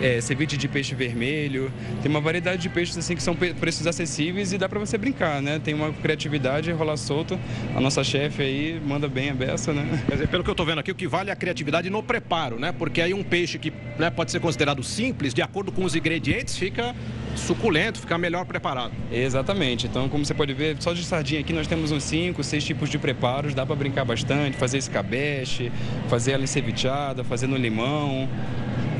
é, 0.00 0.20
ceviche 0.20 0.56
de 0.56 0.68
peixe 0.68 0.94
vermelho. 0.94 1.72
Tem 2.00 2.10
uma 2.10 2.20
variedade 2.20 2.62
de 2.62 2.68
peixes 2.68 2.96
assim 2.96 3.16
que 3.16 3.22
são 3.22 3.34
preços 3.34 3.86
acessíveis 3.86 4.52
e 4.52 4.58
dá 4.58 4.68
para 4.68 4.78
você 4.78 4.96
brincar, 4.96 5.42
né? 5.42 5.58
Tem 5.62 5.74
uma 5.74 5.92
criatividade, 5.92 6.70
rolar 6.70 6.96
solto. 6.96 7.38
A 7.74 7.80
nossa 7.80 8.04
chefe 8.04 8.42
aí 8.42 8.80
manda 8.84 9.08
bem 9.08 9.30
a 9.30 9.34
beça, 9.34 9.72
né? 9.72 10.04
Quer 10.06 10.14
dizer, 10.14 10.28
pelo 10.28 10.44
que 10.44 10.50
eu 10.50 10.52
estou 10.52 10.64
vendo 10.64 10.78
aqui, 10.78 10.92
o 10.92 10.94
que 10.94 11.08
vale 11.08 11.30
é 11.30 11.32
a 11.32 11.36
criatividade 11.36 11.90
no 11.90 12.02
preparo, 12.02 12.58
né? 12.58 12.72
Porque 12.72 13.00
aí 13.00 13.12
um 13.12 13.24
peixe 13.24 13.58
que 13.58 13.72
né, 13.98 14.10
pode 14.10 14.30
ser 14.30 14.40
considerado 14.40 14.82
simples, 14.82 15.34
de 15.34 15.42
acordo 15.42 15.72
com 15.72 15.84
os 15.84 15.96
ingredientes, 15.96 16.56
fica 16.56 16.94
suculento, 17.38 18.00
fica 18.00 18.18
melhor 18.18 18.44
preparado. 18.44 18.92
Exatamente. 19.10 19.86
Então, 19.86 20.08
como 20.08 20.24
você 20.24 20.34
pode 20.34 20.52
ver, 20.52 20.76
só 20.80 20.92
de 20.92 21.04
sardinha 21.04 21.40
aqui 21.40 21.52
nós 21.52 21.66
temos 21.66 21.90
uns 21.90 22.04
5, 22.04 22.42
6 22.42 22.64
tipos 22.64 22.90
de 22.90 22.98
preparos, 22.98 23.54
dá 23.54 23.64
para 23.64 23.76
brincar 23.76 24.04
bastante, 24.04 24.56
fazer 24.56 24.78
escabeche, 24.78 25.72
fazer 26.08 26.32
ela 26.32 26.44
encevichada, 26.44 27.24
fazer 27.24 27.46
no 27.46 27.56
limão, 27.56 28.28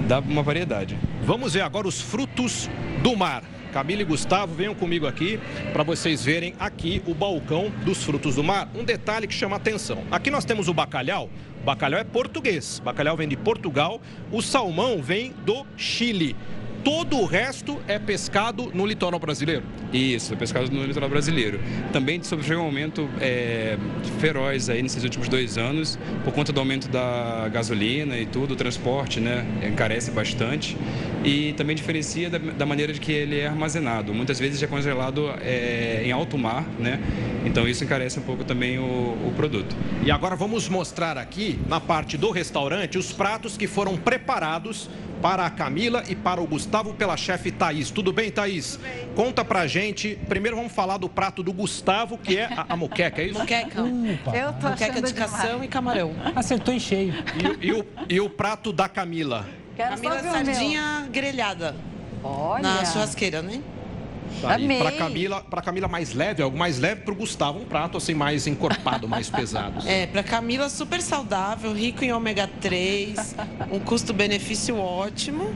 dá 0.06 0.20
uma 0.20 0.42
variedade. 0.42 0.96
Vamos 1.22 1.54
ver 1.54 1.60
agora 1.60 1.86
os 1.86 2.00
frutos 2.00 2.70
do 3.02 3.16
mar. 3.16 3.42
Camila 3.72 4.00
e 4.00 4.04
Gustavo, 4.04 4.54
venham 4.54 4.74
comigo 4.74 5.06
aqui 5.06 5.38
para 5.74 5.82
vocês 5.82 6.24
verem 6.24 6.54
aqui 6.58 7.02
o 7.06 7.14
balcão 7.14 7.70
dos 7.84 8.02
frutos 8.02 8.36
do 8.36 8.42
mar. 8.42 8.68
Um 8.74 8.82
detalhe 8.82 9.26
que 9.26 9.34
chama 9.34 9.56
atenção. 9.56 10.04
Aqui 10.10 10.30
nós 10.30 10.44
temos 10.44 10.68
o 10.68 10.74
bacalhau. 10.74 11.28
O 11.60 11.64
bacalhau 11.64 12.00
é 12.00 12.04
português. 12.04 12.78
O 12.78 12.82
bacalhau 12.82 13.16
vem 13.16 13.28
de 13.28 13.36
Portugal. 13.36 14.00
O 14.32 14.40
salmão 14.40 15.02
vem 15.02 15.34
do 15.44 15.66
Chile 15.76 16.34
todo 16.84 17.18
o 17.18 17.24
resto 17.24 17.78
é 17.86 17.98
pescado 17.98 18.70
no 18.74 18.86
litoral 18.86 19.20
brasileiro? 19.20 19.62
Isso, 19.92 20.34
é 20.34 20.36
pescado 20.36 20.70
no 20.70 20.84
litoral 20.84 21.08
brasileiro. 21.08 21.60
Também 21.92 22.22
sofreu 22.22 22.60
um 22.60 22.64
aumento 22.64 23.08
é, 23.20 23.76
feroz 24.18 24.68
aí 24.68 24.82
nesses 24.82 25.02
últimos 25.04 25.28
dois 25.28 25.58
anos, 25.58 25.98
por 26.24 26.32
conta 26.32 26.52
do 26.52 26.60
aumento 26.60 26.88
da 26.88 27.48
gasolina 27.52 28.16
e 28.16 28.26
tudo, 28.26 28.54
o 28.54 28.56
transporte, 28.56 29.20
né, 29.20 29.46
encarece 29.66 30.10
bastante. 30.10 30.76
E 31.24 31.52
também 31.54 31.74
diferencia 31.74 32.30
da, 32.30 32.38
da 32.38 32.64
maneira 32.64 32.92
de 32.92 33.00
que 33.00 33.12
ele 33.12 33.40
é 33.40 33.46
armazenado. 33.46 34.14
Muitas 34.14 34.38
vezes 34.38 34.62
é 34.62 34.66
congelado 34.66 35.30
é, 35.40 36.02
em 36.04 36.12
alto 36.12 36.38
mar, 36.38 36.64
né? 36.78 37.00
Então 37.44 37.66
isso 37.66 37.82
encarece 37.82 38.18
um 38.18 38.22
pouco 38.22 38.44
também 38.44 38.78
o, 38.78 38.82
o 38.82 39.32
produto. 39.36 39.74
E 40.04 40.10
agora 40.10 40.36
vamos 40.36 40.68
mostrar 40.68 41.18
aqui, 41.18 41.58
na 41.68 41.80
parte 41.80 42.16
do 42.16 42.30
restaurante, 42.30 42.98
os 42.98 43.12
pratos 43.12 43.56
que 43.56 43.66
foram 43.66 43.96
preparados 43.96 44.88
para 45.20 45.46
a 45.46 45.50
Camila 45.50 46.04
e 46.08 46.14
para 46.14 46.40
o 46.40 46.46
Gustavo 46.46 46.94
pela 46.94 47.16
chefe 47.16 47.50
Thaís. 47.50 47.90
Tudo 47.90 48.12
bem, 48.12 48.30
Thaís? 48.30 48.72
Tudo 48.72 48.82
bem. 48.82 49.08
Conta 49.14 49.44
pra 49.44 49.66
gente. 49.66 50.18
Primeiro 50.28 50.56
vamos 50.56 50.72
falar 50.72 50.96
do 50.96 51.08
prato 51.08 51.42
do 51.42 51.52
Gustavo, 51.52 52.18
que 52.18 52.38
é 52.38 52.44
a, 52.46 52.66
a 52.70 52.76
moqueca, 52.76 53.20
é 53.22 53.26
isso? 53.26 53.38
Moqueca. 53.38 53.80
Eu 53.80 54.52
tô 54.54 54.68
moqueca 54.68 55.02
de 55.02 55.14
cação 55.14 55.62
e 55.62 55.68
camarão. 55.68 56.14
Acertou 56.34 56.72
em 56.72 56.80
cheio. 56.80 57.14
E, 57.60 57.66
e, 57.68 57.72
o, 57.72 57.86
e 58.08 58.20
o 58.20 58.30
prato 58.30 58.72
da 58.72 58.88
Camila? 58.88 59.46
Quero 59.76 59.90
Camila 59.96 60.22
sardinha 60.22 61.08
grelhada. 61.10 61.76
Olha. 62.22 62.62
Na 62.62 62.84
churrasqueira, 62.84 63.42
né? 63.42 63.60
Tá 64.40 64.56
Para 64.78 64.92
Camila, 64.92 65.42
para 65.42 65.62
Camila 65.62 65.88
mais 65.88 66.14
leve, 66.14 66.42
algo 66.42 66.56
mais 66.56 66.78
leve 66.78 67.02
para 67.02 67.12
o 67.12 67.16
Gustavo, 67.16 67.60
um 67.60 67.64
prato 67.64 67.96
assim 67.96 68.14
mais 68.14 68.46
encorpado, 68.46 69.08
mais 69.08 69.28
pesado. 69.30 69.86
É, 69.86 70.06
para 70.06 70.22
Camila 70.22 70.68
super 70.68 71.00
saudável, 71.00 71.72
rico 71.72 72.04
em 72.04 72.12
ômega 72.12 72.48
3, 72.60 73.36
um 73.70 73.80
custo-benefício 73.80 74.76
ótimo. 74.76 75.54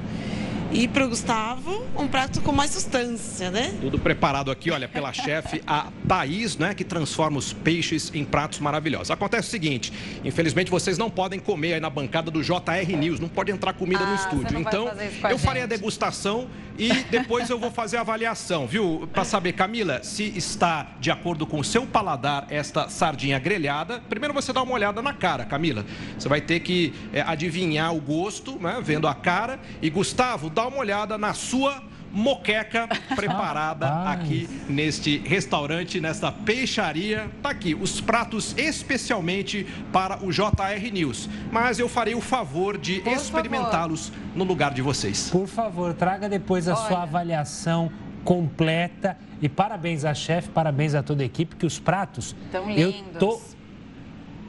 E 0.74 0.88
para 0.88 1.04
o 1.04 1.08
Gustavo, 1.10 1.84
um 1.98 2.08
prato 2.08 2.40
com 2.40 2.50
mais 2.50 2.70
substância, 2.70 3.50
né? 3.50 3.74
Tudo 3.78 3.98
preparado 3.98 4.50
aqui, 4.50 4.70
olha, 4.70 4.88
pela 4.88 5.12
chefe, 5.12 5.62
a 5.66 5.88
Thaís, 6.08 6.56
né? 6.56 6.72
Que 6.72 6.82
transforma 6.82 7.38
os 7.38 7.52
peixes 7.52 8.10
em 8.14 8.24
pratos 8.24 8.58
maravilhosos. 8.58 9.10
Acontece 9.10 9.48
o 9.48 9.50
seguinte, 9.50 9.92
infelizmente 10.24 10.70
vocês 10.70 10.96
não 10.96 11.10
podem 11.10 11.38
comer 11.38 11.74
aí 11.74 11.80
na 11.80 11.90
bancada 11.90 12.30
do 12.30 12.42
JR 12.42 12.96
News, 12.98 13.20
não 13.20 13.28
pode 13.28 13.52
entrar 13.52 13.74
comida 13.74 14.02
ah, 14.02 14.06
no 14.06 14.14
estúdio. 14.14 14.58
Então, 14.58 14.90
eu 15.28 15.38
farei 15.38 15.62
a 15.62 15.66
degustação 15.66 16.48
e 16.78 16.92
depois 17.04 17.50
eu 17.50 17.58
vou 17.58 17.70
fazer 17.70 17.96
a 17.96 18.00
avaliação, 18.00 18.66
viu? 18.66 19.08
Para 19.12 19.24
saber, 19.24 19.52
Camila, 19.52 20.02
se 20.02 20.24
está 20.36 20.92
de 21.00 21.10
acordo 21.10 21.46
com 21.46 21.60
o 21.60 21.64
seu 21.64 21.86
paladar 21.86 22.46
esta 22.50 22.88
sardinha 22.88 23.38
grelhada. 23.38 24.00
Primeiro 24.08 24.34
você 24.34 24.52
dá 24.52 24.62
uma 24.62 24.74
olhada 24.74 25.02
na 25.02 25.12
cara, 25.12 25.44
Camila. 25.44 25.84
Você 26.18 26.28
vai 26.28 26.40
ter 26.40 26.60
que 26.60 26.92
é, 27.12 27.20
adivinhar 27.22 27.94
o 27.94 28.00
gosto, 28.00 28.58
né? 28.58 28.80
Vendo 28.82 29.06
a 29.06 29.14
cara. 29.14 29.60
E 29.80 29.90
Gustavo, 29.90 30.48
dá 30.48 30.66
uma 30.66 30.78
olhada 30.78 31.18
na 31.18 31.34
sua 31.34 31.82
moqueca 32.12 32.88
preparada 33.16 34.10
aqui 34.10 34.48
neste 34.68 35.18
restaurante, 35.18 36.00
nesta 36.00 36.30
peixaria. 36.30 37.30
Tá 37.42 37.50
aqui 37.50 37.74
os 37.74 38.00
pratos 38.00 38.54
especialmente 38.58 39.66
para 39.92 40.24
o 40.24 40.30
JR 40.30 40.92
News. 40.92 41.28
Mas 41.50 41.78
eu 41.78 41.88
farei 41.88 42.14
o 42.14 42.20
favor 42.20 42.76
de 42.78 43.00
experimentá-los 43.08 44.12
no 44.34 44.44
lugar 44.44 44.72
de 44.74 44.82
vocês. 44.82 45.30
Por 45.30 45.46
favor, 45.46 45.94
traga 45.94 46.28
depois 46.28 46.68
a 46.68 46.74
Olha. 46.76 46.88
sua 46.88 47.02
avaliação 47.02 47.90
completa 48.24 49.16
e 49.40 49.48
parabéns 49.48 50.04
à 50.04 50.14
chefe, 50.14 50.48
parabéns 50.50 50.94
a 50.94 51.02
toda 51.02 51.22
a 51.22 51.26
equipe 51.26 51.56
que 51.56 51.66
os 51.66 51.78
pratos 51.80 52.36
Tão 52.52 52.66
lindos. 52.70 52.80
eu 52.80 53.18
tô 53.18 53.40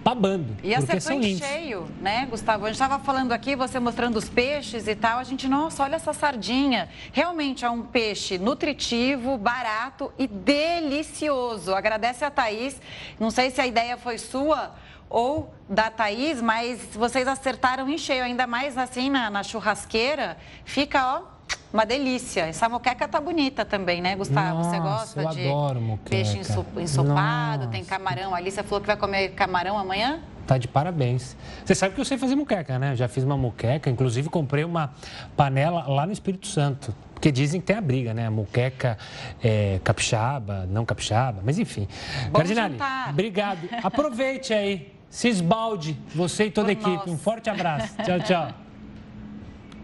babando. 0.03 0.57
E 0.61 0.75
acertou 0.75 1.13
em 1.13 1.37
cheio, 1.37 1.87
né, 2.01 2.25
Gustavo? 2.29 2.65
A 2.65 2.67
gente 2.67 2.75
estava 2.75 3.03
falando 3.03 3.31
aqui, 3.31 3.55
você 3.55 3.79
mostrando 3.79 4.17
os 4.17 4.27
peixes 4.27 4.87
e 4.87 4.95
tal. 4.95 5.19
A 5.19 5.23
gente, 5.23 5.47
nossa, 5.47 5.83
olha 5.83 5.95
essa 5.95 6.13
sardinha. 6.13 6.89
Realmente 7.11 7.63
é 7.63 7.69
um 7.69 7.83
peixe 7.83 8.37
nutritivo, 8.37 9.37
barato 9.37 10.11
e 10.17 10.27
delicioso. 10.27 11.73
Agradece 11.73 12.25
a 12.25 12.29
Thaís. 12.29 12.79
Não 13.19 13.31
sei 13.31 13.49
se 13.49 13.61
a 13.61 13.65
ideia 13.65 13.97
foi 13.97 14.17
sua 14.17 14.75
ou 15.09 15.53
da 15.69 15.91
Thaís, 15.91 16.41
mas 16.41 16.79
vocês 16.93 17.27
acertaram 17.27 17.87
em 17.87 17.97
cheio, 17.97 18.23
ainda 18.23 18.47
mais 18.47 18.77
assim 18.77 19.09
na, 19.09 19.29
na 19.29 19.43
churrasqueira. 19.43 20.37
Fica, 20.65 21.17
ó, 21.17 21.32
uma 21.73 21.85
delícia. 21.85 22.41
Essa 22.41 22.69
moqueca 22.69 23.07
tá 23.07 23.19
bonita 23.19 23.65
também, 23.65 23.99
né, 23.99 24.15
Gustavo? 24.15 24.59
Nossa, 24.59 24.69
você 24.69 24.79
gosta 24.79 25.21
eu 25.21 25.29
de 25.29 25.49
adoro 25.49 25.81
moqueca. 25.81 26.09
peixe 26.11 26.37
ensopado, 26.37 27.65
Nossa. 27.65 27.71
tem 27.71 27.83
camarão 27.83 28.35
ali. 28.35 28.51
Você 28.51 28.61
falou 28.61 28.79
que 28.79 28.87
vai 28.87 28.95
comer 28.95 29.29
camarão 29.29 29.77
amanhã? 29.77 30.19
Tá 30.45 30.57
de 30.57 30.67
parabéns. 30.67 31.35
Você 31.65 31.73
sabe 31.73 31.95
que 31.95 32.01
eu 32.01 32.05
sei 32.05 32.17
fazer 32.17 32.35
moqueca, 32.35 32.77
né? 32.77 32.95
já 32.95 33.07
fiz 33.07 33.23
uma 33.23 33.37
moqueca, 33.37 33.89
inclusive 33.89 34.29
comprei 34.29 34.63
uma 34.63 34.93
panela 35.35 35.87
lá 35.87 36.05
no 36.05 36.11
Espírito 36.11 36.47
Santo. 36.47 36.93
Porque 37.13 37.31
dizem 37.31 37.61
que 37.61 37.67
tem 37.67 37.77
a 37.77 37.81
briga, 37.81 38.13
né? 38.13 38.27
A 38.27 38.31
moqueca 38.31 38.97
é, 39.41 39.79
capixaba, 39.83 40.67
não 40.69 40.85
capixaba, 40.85 41.41
mas 41.43 41.57
enfim. 41.57 41.87
Cardinale, 42.33 42.77
obrigado. 43.09 43.69
Aproveite 43.81 44.53
aí. 44.53 44.93
Se 45.09 45.29
esbalde, 45.29 45.97
você 46.13 46.47
e 46.47 46.51
toda 46.51 46.69
a 46.69 46.73
equipe. 46.73 47.09
Um 47.09 47.17
forte 47.17 47.49
abraço. 47.49 47.95
Tchau, 48.03 48.19
tchau. 48.19 48.62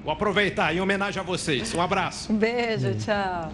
Vou 0.04 0.14
aproveitar 0.14 0.74
em 0.74 0.80
homenagem 0.80 1.20
a 1.22 1.24
vocês. 1.24 1.74
Um 1.74 1.82
abraço. 1.82 2.32
Um 2.32 2.38
beijo, 2.38 2.96
tchau. 2.96 3.52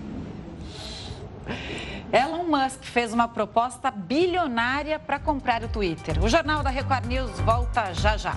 Elon 2.13 2.43
Musk 2.43 2.83
fez 2.83 3.11
uma 3.11 3.27
proposta 3.27 3.91
bilionária 3.91 4.99
para 4.99 5.19
comprar 5.19 5.63
o 5.63 5.67
Twitter. 5.67 6.23
O 6.23 6.29
Jornal 6.29 6.63
da 6.63 6.69
Record 6.69 7.05
News 7.05 7.39
volta 7.41 7.93
já 7.93 8.15
já. 8.15 8.35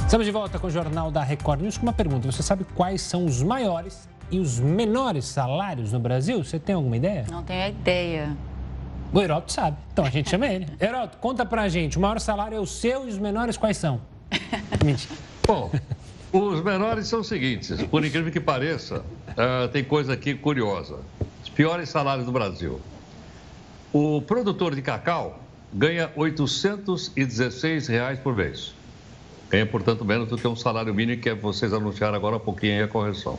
Estamos 0.00 0.24
de 0.24 0.32
volta 0.32 0.58
com 0.58 0.68
o 0.68 0.70
Jornal 0.70 1.10
da 1.10 1.22
Record 1.22 1.60
News 1.60 1.76
com 1.76 1.82
uma 1.82 1.92
pergunta. 1.92 2.30
Você 2.30 2.42
sabe 2.42 2.64
quais 2.74 3.02
são 3.02 3.26
os 3.26 3.42
maiores 3.42 4.08
e 4.30 4.38
os 4.38 4.58
menores 4.58 5.26
salários 5.26 5.92
no 5.92 5.98
Brasil? 5.98 6.42
Você 6.42 6.58
tem 6.58 6.74
alguma 6.74 6.96
ideia? 6.96 7.26
Não 7.30 7.42
tenho 7.42 7.68
ideia. 7.68 8.36
O 9.12 9.20
Heroto 9.20 9.52
sabe. 9.52 9.76
Então 9.92 10.04
a 10.04 10.10
gente 10.10 10.30
chama 10.30 10.46
ele. 10.46 10.66
Heroto, 10.80 11.18
conta 11.18 11.44
pra 11.44 11.68
gente. 11.68 11.98
O 11.98 12.00
maior 12.00 12.18
salário 12.20 12.56
é 12.56 12.60
o 12.60 12.66
seu 12.66 13.06
e 13.06 13.10
os 13.10 13.18
menores 13.18 13.56
quais 13.56 13.76
são? 13.76 14.00
Bom, 15.46 15.70
os 16.32 16.62
menores 16.62 17.06
são 17.06 17.20
os 17.20 17.28
seguintes, 17.28 17.82
por 17.84 18.04
incrível 18.04 18.30
que 18.30 18.40
pareça, 18.40 18.98
uh, 19.30 19.68
tem 19.72 19.82
coisa 19.82 20.12
aqui 20.12 20.34
curiosa. 20.34 20.98
Os 21.42 21.48
piores 21.48 21.88
salários 21.88 22.26
do 22.26 22.32
Brasil. 22.32 22.80
O 23.92 24.20
produtor 24.20 24.74
de 24.74 24.82
cacau 24.82 25.42
ganha 25.72 26.10
816 26.14 27.86
reais 27.88 28.18
por 28.18 28.36
mês. 28.36 28.74
Ganha, 29.48 29.64
portanto, 29.64 30.04
menos 30.04 30.28
do 30.28 30.36
que 30.36 30.46
um 30.46 30.56
salário 30.56 30.94
mínimo 30.94 31.22
que 31.22 31.32
vocês 31.32 31.72
anunciaram 31.72 32.14
agora 32.14 32.36
há 32.36 32.40
pouquinho 32.40 32.74
aí 32.74 32.82
a 32.82 32.88
correção. 32.88 33.38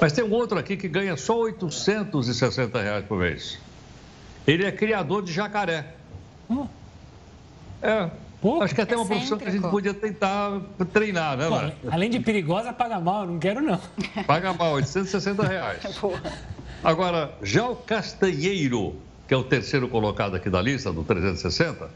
Mas 0.00 0.12
tem 0.12 0.22
um 0.22 0.30
outro 0.30 0.58
aqui 0.58 0.76
que 0.76 0.86
ganha 0.86 1.16
só 1.16 1.36
860 1.36 2.80
reais 2.80 3.04
por 3.04 3.18
mês. 3.18 3.58
Ele 4.46 4.64
é 4.64 4.70
criador 4.70 5.22
de 5.24 5.32
jacaré. 5.32 5.94
Hum. 6.48 6.68
É, 7.82 8.08
Pô, 8.40 8.62
Acho 8.62 8.74
que 8.74 8.80
é 8.80 8.84
até 8.84 8.96
uma 8.96 9.04
profissão 9.04 9.36
que 9.36 9.48
a 9.48 9.50
gente 9.50 9.68
podia 9.68 9.92
tentar 9.92 10.60
treinar, 10.92 11.36
né, 11.36 11.48
Pô, 11.48 11.90
Além 11.90 12.08
de 12.08 12.20
perigosa, 12.20 12.72
paga 12.72 13.00
mal, 13.00 13.26
não 13.26 13.38
quero 13.38 13.60
não. 13.60 13.80
Paga 14.26 14.52
mal, 14.52 14.74
860 14.74 15.42
reais. 15.46 15.80
Agora, 16.84 17.34
já 17.42 17.68
o 17.68 17.74
Castanheiro, 17.74 18.94
que 19.26 19.34
é 19.34 19.36
o 19.36 19.42
terceiro 19.42 19.88
colocado 19.88 20.36
aqui 20.36 20.48
da 20.48 20.62
lista, 20.62 20.92
do 20.92 21.02
360, 21.02 21.90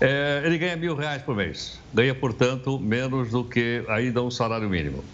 é, 0.00 0.42
ele 0.44 0.58
ganha 0.58 0.76
mil 0.76 0.96
reais 0.96 1.22
por 1.22 1.36
mês. 1.36 1.80
Ganha, 1.94 2.14
portanto, 2.14 2.78
menos 2.80 3.30
do 3.30 3.44
que 3.44 3.84
ainda 3.88 4.22
um 4.22 4.30
salário 4.30 4.68
mínimo. 4.68 5.04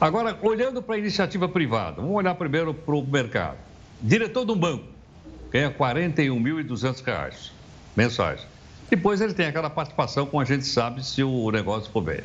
Agora, 0.00 0.38
olhando 0.42 0.80
para 0.80 0.94
a 0.94 0.98
iniciativa 0.98 1.48
privada, 1.48 2.00
vamos 2.00 2.14
olhar 2.14 2.34
primeiro 2.36 2.72
para 2.72 2.94
o 2.94 3.04
mercado. 3.04 3.56
Diretor 4.00 4.46
de 4.46 4.52
um 4.52 4.56
banco 4.56 4.84
ganha 5.50 5.68
R$ 5.68 5.74
41.200 5.74 7.50
mensais. 7.96 8.46
Depois 8.90 9.20
ele 9.20 9.34
tem 9.34 9.46
aquela 9.46 9.68
participação 9.68 10.26
com 10.26 10.40
a 10.40 10.44
gente 10.44 10.64
sabe 10.66 11.04
se 11.04 11.22
o 11.22 11.50
negócio 11.50 11.90
for 11.92 12.02
bem. 12.02 12.20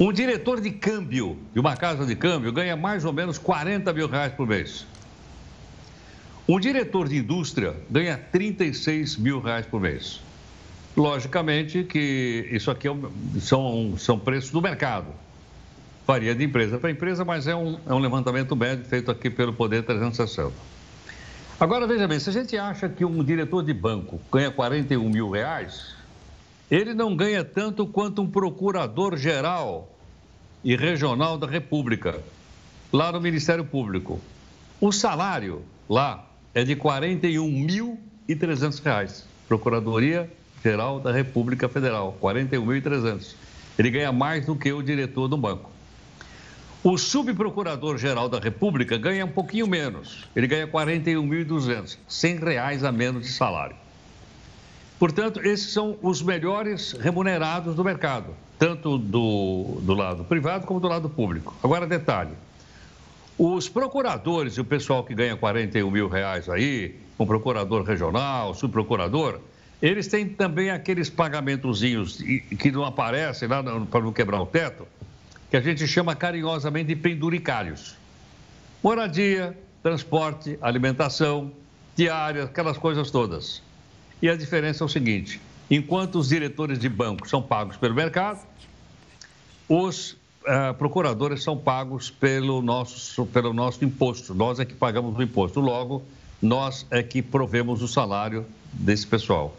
Um 0.00 0.12
diretor 0.12 0.60
de 0.60 0.70
câmbio 0.70 1.38
de 1.52 1.60
uma 1.60 1.76
casa 1.76 2.06
de 2.06 2.16
câmbio 2.16 2.52
ganha 2.52 2.74
mais 2.76 3.04
ou 3.04 3.12
menos 3.12 3.38
40 3.38 3.92
mil 3.92 4.08
reais 4.08 4.32
por 4.32 4.46
mês. 4.46 4.86
Um 6.48 6.58
diretor 6.58 7.08
de 7.08 7.18
indústria 7.18 7.76
ganha 7.90 8.16
36 8.16 9.16
mil 9.16 9.40
reais 9.40 9.66
por 9.66 9.80
mês. 9.80 10.20
Logicamente 10.96 11.84
que 11.84 12.48
isso 12.50 12.70
aqui 12.70 12.88
é 12.88 12.92
são, 13.38 13.94
são 13.96 14.18
preços 14.18 14.50
do 14.50 14.60
mercado. 14.60 15.06
Varia 16.06 16.34
de 16.34 16.44
empresa 16.44 16.78
para 16.78 16.90
empresa, 16.90 17.24
mas 17.24 17.46
é 17.46 17.54
um, 17.54 17.78
é 17.86 17.94
um 17.94 17.98
levantamento 17.98 18.56
médio 18.56 18.84
feito 18.84 19.10
aqui 19.10 19.30
pelo 19.30 19.52
Poder 19.52 19.84
360. 19.84 20.52
Agora, 21.62 21.86
veja 21.86 22.08
bem, 22.08 22.18
se 22.18 22.28
a 22.28 22.32
gente 22.32 22.58
acha 22.58 22.88
que 22.88 23.04
um 23.04 23.22
diretor 23.22 23.62
de 23.62 23.72
banco 23.72 24.20
ganha 24.32 24.50
41 24.50 25.08
mil 25.08 25.30
reais, 25.30 25.94
ele 26.68 26.92
não 26.92 27.14
ganha 27.14 27.44
tanto 27.44 27.86
quanto 27.86 28.20
um 28.20 28.26
procurador-geral 28.26 29.88
e 30.64 30.74
Regional 30.74 31.38
da 31.38 31.46
República, 31.46 32.20
lá 32.92 33.12
no 33.12 33.20
Ministério 33.20 33.64
Público. 33.64 34.20
O 34.80 34.90
salário 34.90 35.62
lá 35.88 36.26
é 36.52 36.64
de 36.64 36.74
R$ 36.74 36.80
41.300. 36.80 39.22
Procuradoria 39.46 40.28
Geral 40.64 40.98
da 40.98 41.12
República 41.12 41.68
Federal, 41.68 42.18
R$ 42.20 42.42
41.300. 42.42 43.36
Ele 43.78 43.88
ganha 43.88 44.10
mais 44.10 44.46
do 44.46 44.56
que 44.56 44.72
o 44.72 44.82
diretor 44.82 45.28
do 45.28 45.36
banco. 45.36 45.70
O 46.84 46.98
subprocurador-geral 46.98 48.28
da 48.28 48.40
República 48.40 48.98
ganha 48.98 49.24
um 49.24 49.30
pouquinho 49.30 49.68
menos. 49.68 50.28
Ele 50.34 50.48
ganha 50.48 50.64
R$ 50.64 50.72
41.200, 50.72 51.96
R$ 52.08 52.44
reais 52.44 52.82
a 52.82 52.90
menos 52.90 53.24
de 53.24 53.32
salário. 53.32 53.76
Portanto, 54.98 55.40
esses 55.40 55.72
são 55.72 55.96
os 56.02 56.20
melhores 56.22 56.90
remunerados 56.92 57.76
do 57.76 57.84
mercado, 57.84 58.34
tanto 58.58 58.98
do, 58.98 59.78
do 59.80 59.94
lado 59.94 60.24
privado 60.24 60.66
como 60.66 60.80
do 60.80 60.88
lado 60.88 61.08
público. 61.08 61.54
Agora, 61.62 61.86
detalhe: 61.86 62.32
os 63.38 63.68
procuradores 63.68 64.54
e 64.54 64.60
o 64.60 64.64
pessoal 64.64 65.04
que 65.04 65.14
ganha 65.14 65.36
41 65.36 65.88
mil 65.88 66.08
reais 66.08 66.48
aí, 66.48 66.96
um 67.16 67.24
procurador 67.24 67.84
regional, 67.84 68.54
subprocurador, 68.54 69.38
eles 69.80 70.08
têm 70.08 70.28
também 70.28 70.70
aqueles 70.70 71.08
pagamentozinhos 71.08 72.18
que 72.58 72.72
não 72.72 72.84
aparecem 72.84 73.46
lá 73.46 73.62
para 73.62 74.00
não 74.00 74.12
quebrar 74.12 74.40
o 74.40 74.46
teto, 74.46 74.84
que 75.52 75.56
a 75.58 75.60
gente 75.60 75.86
chama 75.86 76.16
carinhosamente 76.16 76.86
de 76.86 76.96
penduricários. 76.96 77.94
Moradia, 78.82 79.54
transporte, 79.82 80.58
alimentação, 80.62 81.52
diária, 81.94 82.44
aquelas 82.44 82.78
coisas 82.78 83.10
todas. 83.10 83.60
E 84.22 84.30
a 84.30 84.34
diferença 84.34 84.82
é 84.82 84.86
o 84.86 84.88
seguinte: 84.88 85.38
enquanto 85.70 86.18
os 86.18 86.30
diretores 86.30 86.78
de 86.78 86.88
banco 86.88 87.28
são 87.28 87.42
pagos 87.42 87.76
pelo 87.76 87.94
mercado, 87.94 88.40
os 89.68 90.12
uh, 90.12 90.72
procuradores 90.78 91.42
são 91.42 91.54
pagos 91.54 92.08
pelo 92.08 92.62
nosso, 92.62 93.26
pelo 93.26 93.52
nosso 93.52 93.84
imposto. 93.84 94.34
Nós 94.34 94.58
é 94.58 94.64
que 94.64 94.72
pagamos 94.72 95.14
o 95.18 95.22
imposto. 95.22 95.60
Logo, 95.60 96.02
nós 96.40 96.86
é 96.90 97.02
que 97.02 97.20
provemos 97.20 97.82
o 97.82 97.88
salário 97.88 98.46
desse 98.72 99.06
pessoal. 99.06 99.54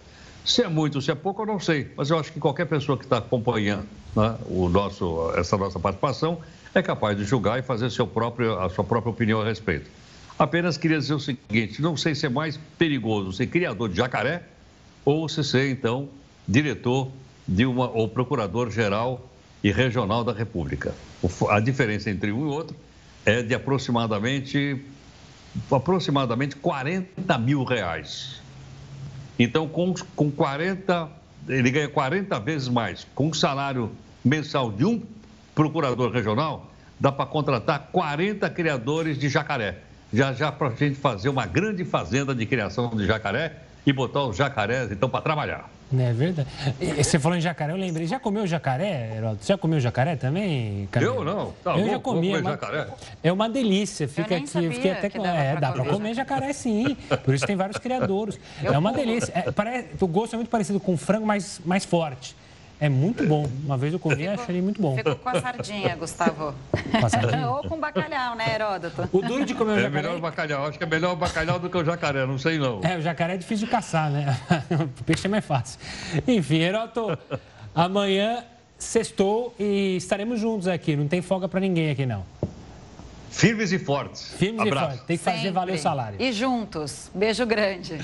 Se 0.45 0.61
é 0.61 0.67
muito, 0.67 1.01
se 1.01 1.09
é 1.09 1.15
pouco, 1.15 1.41
eu 1.41 1.45
não 1.45 1.59
sei. 1.59 1.91
Mas 1.95 2.09
eu 2.09 2.19
acho 2.19 2.31
que 2.31 2.39
qualquer 2.39 2.65
pessoa 2.65 2.97
que 2.97 3.05
está 3.05 3.17
acompanhando 3.17 3.87
né, 4.15 4.35
o 4.47 4.67
nosso, 4.67 5.31
essa 5.37 5.57
nossa 5.57 5.79
participação 5.79 6.39
é 6.73 6.81
capaz 6.81 7.17
de 7.17 7.23
julgar 7.23 7.59
e 7.59 7.61
fazer 7.61 7.89
seu 7.89 8.05
próprio, 8.05 8.59
a 8.59 8.69
sua 8.69 8.83
própria 8.83 9.11
opinião 9.11 9.41
a 9.41 9.45
respeito. 9.45 9.89
Apenas 10.37 10.77
queria 10.77 10.97
dizer 10.97 11.13
o 11.13 11.19
seguinte: 11.19 11.81
não 11.81 11.95
sei 11.95 12.15
se 12.15 12.25
é 12.25 12.29
mais 12.29 12.59
perigoso 12.77 13.31
ser 13.31 13.47
criador 13.47 13.89
de 13.89 13.95
jacaré 13.95 14.43
ou 15.05 15.27
se 15.29 15.43
ser, 15.43 15.69
então, 15.69 16.09
diretor 16.47 17.09
de 17.47 17.65
uma, 17.65 17.89
ou 17.89 18.07
procurador-geral 18.07 19.29
e 19.63 19.71
regional 19.71 20.23
da 20.23 20.33
República. 20.33 20.93
A 21.49 21.59
diferença 21.59 22.09
entre 22.09 22.31
um 22.31 22.47
e 22.47 22.49
outro 22.49 22.75
é 23.25 23.41
de 23.41 23.53
aproximadamente, 23.53 24.83
aproximadamente 25.71 26.55
40 26.55 27.37
mil 27.37 27.63
reais. 27.63 28.41
Então, 29.38 29.67
com, 29.67 29.93
com 30.15 30.31
40, 30.31 31.09
ele 31.47 31.71
ganha 31.71 31.89
40 31.89 32.39
vezes 32.39 32.67
mais. 32.67 33.05
Com 33.15 33.29
o 33.29 33.34
salário 33.34 33.91
mensal 34.23 34.71
de 34.71 34.86
um 34.86 35.01
procurador 35.55 36.11
regional, 36.11 36.71
dá 36.99 37.11
para 37.11 37.25
contratar 37.25 37.89
40 37.91 38.49
criadores 38.49 39.17
de 39.17 39.29
jacaré. 39.29 39.79
Já 40.13 40.31
já 40.31 40.51
para 40.51 40.67
a 40.67 40.75
gente 40.75 40.95
fazer 40.95 41.29
uma 41.29 41.45
grande 41.45 41.84
fazenda 41.84 42.36
de 42.36 42.45
criação 42.45 42.89
de 42.95 43.05
jacaré 43.05 43.57
e 43.86 43.91
botar 43.91 44.23
os 44.23 44.38
jacarés, 44.38 44.91
então, 44.91 45.09
para 45.09 45.21
trabalhar. 45.21 45.69
É 45.99 46.13
verdade. 46.13 46.47
Você 46.97 47.19
falou 47.19 47.37
em 47.37 47.41
jacaré, 47.41 47.73
eu 47.73 47.77
lembrei. 47.77 48.07
Já 48.07 48.19
comeu 48.19 48.47
jacaré, 48.47 49.15
Heródoto? 49.17 49.43
Você 49.43 49.53
já 49.53 49.57
comeu 49.57 49.79
jacaré 49.79 50.15
também? 50.15 50.87
Camilo? 50.91 51.15
Eu 51.15 51.23
não. 51.23 51.53
Tá, 51.63 51.71
eu 51.71 51.83
vou, 51.83 51.89
já 51.89 51.99
comi. 51.99 52.33
É 52.33 52.39
uma, 52.39 52.51
jacaré. 52.51 52.87
é 53.23 53.31
uma 53.31 53.49
delícia. 53.49 54.07
Fica 54.07 54.35
aqui. 54.35 54.69
Fiquei 54.71 54.91
até 54.91 55.09
com. 55.09 55.25
É, 55.25 55.55
dá 55.57 55.71
para 55.71 55.85
comer 55.85 56.13
jacaré 56.13 56.53
sim. 56.53 56.95
Por 57.23 57.33
isso 57.33 57.45
tem 57.45 57.55
vários 57.55 57.77
criadores. 57.77 58.39
Eu 58.63 58.73
é 58.73 58.77
uma 58.77 58.93
delícia. 58.93 59.31
É, 59.35 59.51
parece, 59.51 59.89
o 59.99 60.07
gosto 60.07 60.33
é 60.33 60.37
muito 60.37 60.49
parecido 60.49 60.79
com 60.79 60.95
frango, 60.97 61.25
mas 61.25 61.59
mais 61.65 61.85
forte. 61.85 62.35
É 62.84 62.89
muito 62.89 63.25
bom. 63.25 63.49
Uma 63.63 63.77
vez 63.77 63.93
eu 63.93 63.99
comi 63.99 64.23
e 64.23 64.27
achei 64.27 64.61
muito 64.61 64.81
bom. 64.81 64.97
Ficou 64.97 65.15
com 65.15 65.29
a 65.29 65.39
sardinha, 65.39 65.95
Gustavo. 65.95 66.53
Com 66.91 67.05
a 67.05 67.07
sardinha? 67.07 67.49
Ou 67.49 67.63
com 67.63 67.79
bacalhau, 67.79 68.36
né, 68.36 68.55
Heródoto? 68.55 69.07
O 69.09 69.21
duro 69.21 69.45
de 69.45 69.55
comer 69.55 69.71
o 69.71 69.75
jacaré... 69.75 69.88
É 69.88 70.01
melhor 70.01 70.17
o 70.17 70.19
bacalhau. 70.19 70.67
Acho 70.67 70.77
que 70.77 70.84
é 70.84 70.88
melhor 70.88 71.13
o 71.13 71.15
bacalhau 71.15 71.57
do 71.59 71.69
que 71.69 71.77
o 71.77 71.86
jacaré, 71.86 72.25
não 72.25 72.38
sei 72.38 72.59
não. 72.59 72.81
É, 72.84 72.97
o 72.97 73.01
jacaré 73.01 73.36
é 73.36 73.38
difícil 73.38 73.67
de 73.67 73.71
caçar, 73.71 74.11
né? 74.11 74.38
O 74.99 75.03
peixe 75.05 75.27
é 75.27 75.29
mais 75.29 75.45
fácil. 75.45 75.79
Enfim, 76.27 76.57
Heródoto, 76.57 77.17
amanhã 77.73 78.43
sextou 78.77 79.55
e 79.57 79.95
estaremos 79.95 80.38
juntos 80.41 80.67
aqui. 80.67 80.97
Não 80.97 81.07
tem 81.07 81.21
folga 81.21 81.47
para 81.47 81.61
ninguém 81.61 81.89
aqui, 81.89 82.05
não. 82.05 82.25
Firmes 83.31 83.71
e 83.71 83.79
fortes. 83.79 84.34
Firmes 84.34 84.59
Abraço. 84.59 84.75
e 84.75 84.89
fortes. 84.89 85.07
Tem 85.07 85.17
que 85.17 85.23
fazer 85.23 85.38
Sempre. 85.38 85.51
valer 85.51 85.75
o 85.75 85.79
salário. 85.79 86.21
E 86.21 86.34
juntos. 86.34 87.09
Beijo 87.15 87.45
grande. 87.45 87.97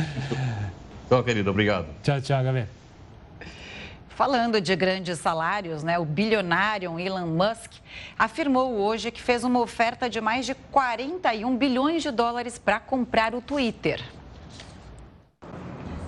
Tchau, 1.09 1.21
querido. 1.21 1.49
Obrigado. 1.49 1.88
Tchau, 2.01 2.21
tchau, 2.21 2.41
Gabriel. 2.41 2.78
Falando 4.20 4.59
de 4.59 4.76
grandes 4.76 5.17
salários, 5.17 5.82
né, 5.82 5.97
o 5.97 6.03
bilionário 6.03 6.99
Elon 6.99 7.26
Musk 7.26 7.72
afirmou 8.17 8.76
hoje 8.76 9.11
que 9.11 9.22
fez 9.22 9.45
uma 9.45 9.61
oferta 9.61 10.09
de 10.09 10.20
mais 10.20 10.45
de 10.45 10.53
41 10.53 11.55
bilhões 11.55 12.03
de 12.03 12.11
dólares 12.11 12.57
para 12.57 12.82
comprar 12.82 13.34
o 13.34 13.39
Twitter. 13.39 14.03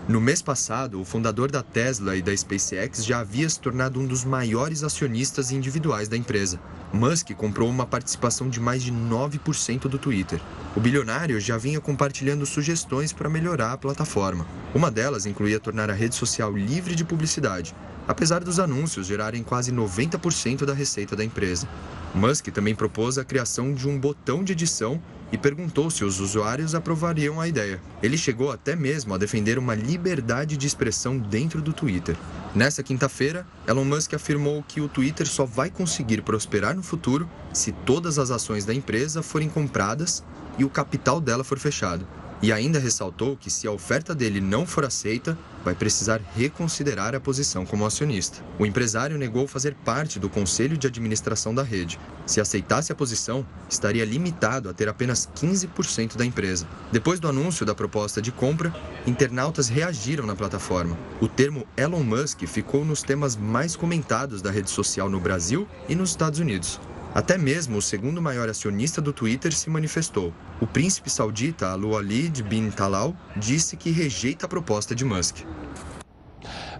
No 0.09 0.19
mês 0.19 0.41
passado, 0.41 0.99
o 0.99 1.05
fundador 1.05 1.49
da 1.49 1.63
Tesla 1.63 2.17
e 2.17 2.21
da 2.21 2.35
SpaceX 2.35 3.05
já 3.05 3.19
havia 3.19 3.47
se 3.47 3.57
tornado 3.57 3.97
um 3.97 4.05
dos 4.05 4.25
maiores 4.25 4.83
acionistas 4.83 5.51
individuais 5.51 6.09
da 6.09 6.17
empresa. 6.17 6.59
Musk 6.91 7.31
comprou 7.31 7.69
uma 7.69 7.85
participação 7.85 8.49
de 8.49 8.59
mais 8.59 8.83
de 8.83 8.91
9% 8.91 9.83
do 9.83 9.97
Twitter. 9.97 10.41
O 10.75 10.81
bilionário 10.81 11.39
já 11.39 11.57
vinha 11.57 11.79
compartilhando 11.79 12.45
sugestões 12.45 13.13
para 13.13 13.29
melhorar 13.29 13.71
a 13.71 13.77
plataforma. 13.77 14.45
Uma 14.75 14.91
delas 14.91 15.25
incluía 15.25 15.61
tornar 15.61 15.89
a 15.89 15.93
rede 15.93 16.15
social 16.15 16.51
livre 16.51 16.93
de 16.93 17.05
publicidade, 17.05 17.73
apesar 18.11 18.43
dos 18.43 18.59
anúncios 18.59 19.07
gerarem 19.07 19.41
quase 19.41 19.71
90% 19.71 20.65
da 20.65 20.73
receita 20.73 21.15
da 21.15 21.23
empresa. 21.23 21.65
Musk 22.13 22.49
também 22.49 22.75
propôs 22.75 23.17
a 23.17 23.23
criação 23.23 23.73
de 23.73 23.87
um 23.87 23.97
botão 23.97 24.43
de 24.43 24.51
edição 24.51 25.01
e 25.31 25.37
perguntou 25.37 25.89
se 25.89 26.03
os 26.03 26.19
usuários 26.19 26.75
aprovariam 26.75 27.39
a 27.39 27.47
ideia. 27.47 27.81
Ele 28.03 28.17
chegou 28.17 28.51
até 28.51 28.75
mesmo 28.75 29.13
a 29.13 29.17
defender 29.17 29.57
uma 29.57 29.73
liberdade 29.73 30.57
de 30.57 30.67
expressão 30.67 31.17
dentro 31.17 31.61
do 31.61 31.71
Twitter. 31.71 32.17
Nessa 32.53 32.83
quinta-feira, 32.83 33.47
Elon 33.65 33.85
Musk 33.85 34.13
afirmou 34.13 34.61
que 34.67 34.81
o 34.81 34.89
Twitter 34.89 35.25
só 35.25 35.45
vai 35.45 35.69
conseguir 35.69 36.21
prosperar 36.21 36.75
no 36.75 36.83
futuro 36.83 37.29
se 37.53 37.71
todas 37.71 38.19
as 38.19 38.29
ações 38.29 38.65
da 38.65 38.73
empresa 38.73 39.23
forem 39.23 39.47
compradas 39.47 40.21
e 40.57 40.65
o 40.65 40.69
capital 40.69 41.21
dela 41.21 41.45
for 41.45 41.57
fechado. 41.57 42.05
E 42.41 42.51
ainda 42.51 42.79
ressaltou 42.79 43.37
que 43.37 43.51
se 43.51 43.67
a 43.67 43.71
oferta 43.71 44.15
dele 44.15 44.41
não 44.41 44.65
for 44.65 44.83
aceita, 44.83 45.37
vai 45.63 45.75
precisar 45.75 46.19
reconsiderar 46.35 47.13
a 47.13 47.19
posição 47.19 47.67
como 47.67 47.85
acionista. 47.85 48.43
O 48.57 48.65
empresário 48.65 49.15
negou 49.15 49.45
fazer 49.45 49.75
parte 49.85 50.17
do 50.17 50.27
conselho 50.27 50.75
de 50.75 50.87
administração 50.87 51.53
da 51.53 51.61
rede. 51.61 51.99
Se 52.25 52.41
aceitasse 52.41 52.91
a 52.91 52.95
posição, 52.95 53.45
estaria 53.69 54.03
limitado 54.03 54.69
a 54.69 54.73
ter 54.73 54.89
apenas 54.89 55.29
15% 55.35 56.17
da 56.17 56.25
empresa. 56.25 56.67
Depois 56.91 57.19
do 57.19 57.27
anúncio 57.27 57.63
da 57.63 57.75
proposta 57.75 58.19
de 58.19 58.31
compra, 58.31 58.73
internautas 59.05 59.69
reagiram 59.69 60.25
na 60.25 60.35
plataforma. 60.35 60.97
O 61.21 61.27
termo 61.27 61.67
Elon 61.77 62.03
Musk 62.03 62.41
ficou 62.47 62.83
nos 62.83 63.03
temas 63.03 63.35
mais 63.35 63.75
comentados 63.75 64.41
da 64.41 64.49
rede 64.49 64.71
social 64.71 65.11
no 65.11 65.19
Brasil 65.19 65.67
e 65.87 65.93
nos 65.93 66.09
Estados 66.09 66.39
Unidos. 66.39 66.79
Até 67.13 67.37
mesmo 67.37 67.77
o 67.77 67.81
segundo 67.81 68.21
maior 68.21 68.47
acionista 68.47 69.01
do 69.01 69.11
Twitter 69.11 69.53
se 69.53 69.69
manifestou. 69.69 70.33
O 70.61 70.65
príncipe 70.65 71.09
saudita 71.09 71.69
Al-Walid 71.69 72.41
bin 72.43 72.71
Talal 72.71 73.13
disse 73.35 73.75
que 73.75 73.91
rejeita 73.91 74.45
a 74.45 74.49
proposta 74.49 74.95
de 74.95 75.03
Musk. 75.03 75.39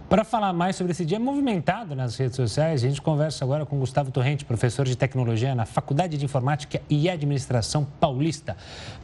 Para 0.08 0.24
falar 0.24 0.54
mais 0.54 0.76
sobre 0.76 0.92
esse 0.92 1.04
dia 1.04 1.20
movimentado 1.20 1.94
nas 1.94 2.16
redes 2.16 2.36
sociais, 2.36 2.82
a 2.82 2.88
gente 2.88 3.02
conversa 3.02 3.44
agora 3.44 3.66
com 3.66 3.78
Gustavo 3.78 4.10
Torrente, 4.10 4.44
professor 4.44 4.86
de 4.86 4.96
tecnologia 4.96 5.54
na 5.54 5.66
Faculdade 5.66 6.16
de 6.16 6.24
Informática 6.24 6.80
e 6.88 7.10
Administração 7.10 7.84
Paulista. 8.00 8.56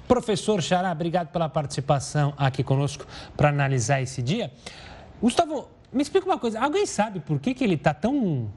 Professor 0.07 0.63
Xará, 0.63 0.93
obrigado 0.93 1.29
pela 1.29 1.49
participação 1.49 2.33
aqui 2.39 2.63
conosco 2.63 3.07
para 3.37 3.51
analisar 3.51 4.01
esse 4.01 4.23
dia. 4.23 4.51
Gustavo, 5.21 5.69
me 5.93 6.03
explica 6.03 6.27
uma 6.27 6.39
coisa: 6.39 6.59
alguém 6.59 6.87
sabe 6.87 7.21
por 7.21 7.39
que, 7.39 7.53
que 7.53 7.65
ele 7.65 7.75
está 7.75 7.93
tão 7.93 8.51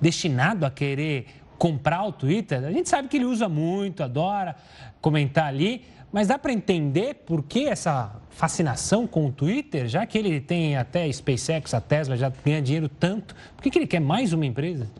destinado 0.00 0.66
a 0.66 0.70
querer 0.70 1.43
comprar 1.64 2.04
o 2.04 2.12
Twitter, 2.12 2.62
a 2.62 2.70
gente 2.70 2.90
sabe 2.90 3.08
que 3.08 3.16
ele 3.16 3.24
usa 3.24 3.48
muito, 3.48 4.02
adora 4.02 4.54
comentar 5.00 5.46
ali, 5.46 5.80
mas 6.12 6.28
dá 6.28 6.38
para 6.38 6.52
entender 6.52 7.22
por 7.24 7.42
que 7.42 7.66
essa 7.66 8.20
fascinação 8.28 9.06
com 9.06 9.28
o 9.28 9.32
Twitter, 9.32 9.88
já 9.88 10.04
que 10.04 10.18
ele 10.18 10.42
tem 10.42 10.76
até 10.76 11.10
SpaceX, 11.10 11.72
a 11.72 11.80
Tesla 11.80 12.18
já 12.18 12.30
ganha 12.44 12.60
dinheiro 12.60 12.86
tanto, 12.86 13.34
por 13.56 13.62
que, 13.62 13.70
que 13.70 13.78
ele 13.78 13.86
quer 13.86 13.98
mais 13.98 14.34
uma 14.34 14.44
empresa? 14.44 14.90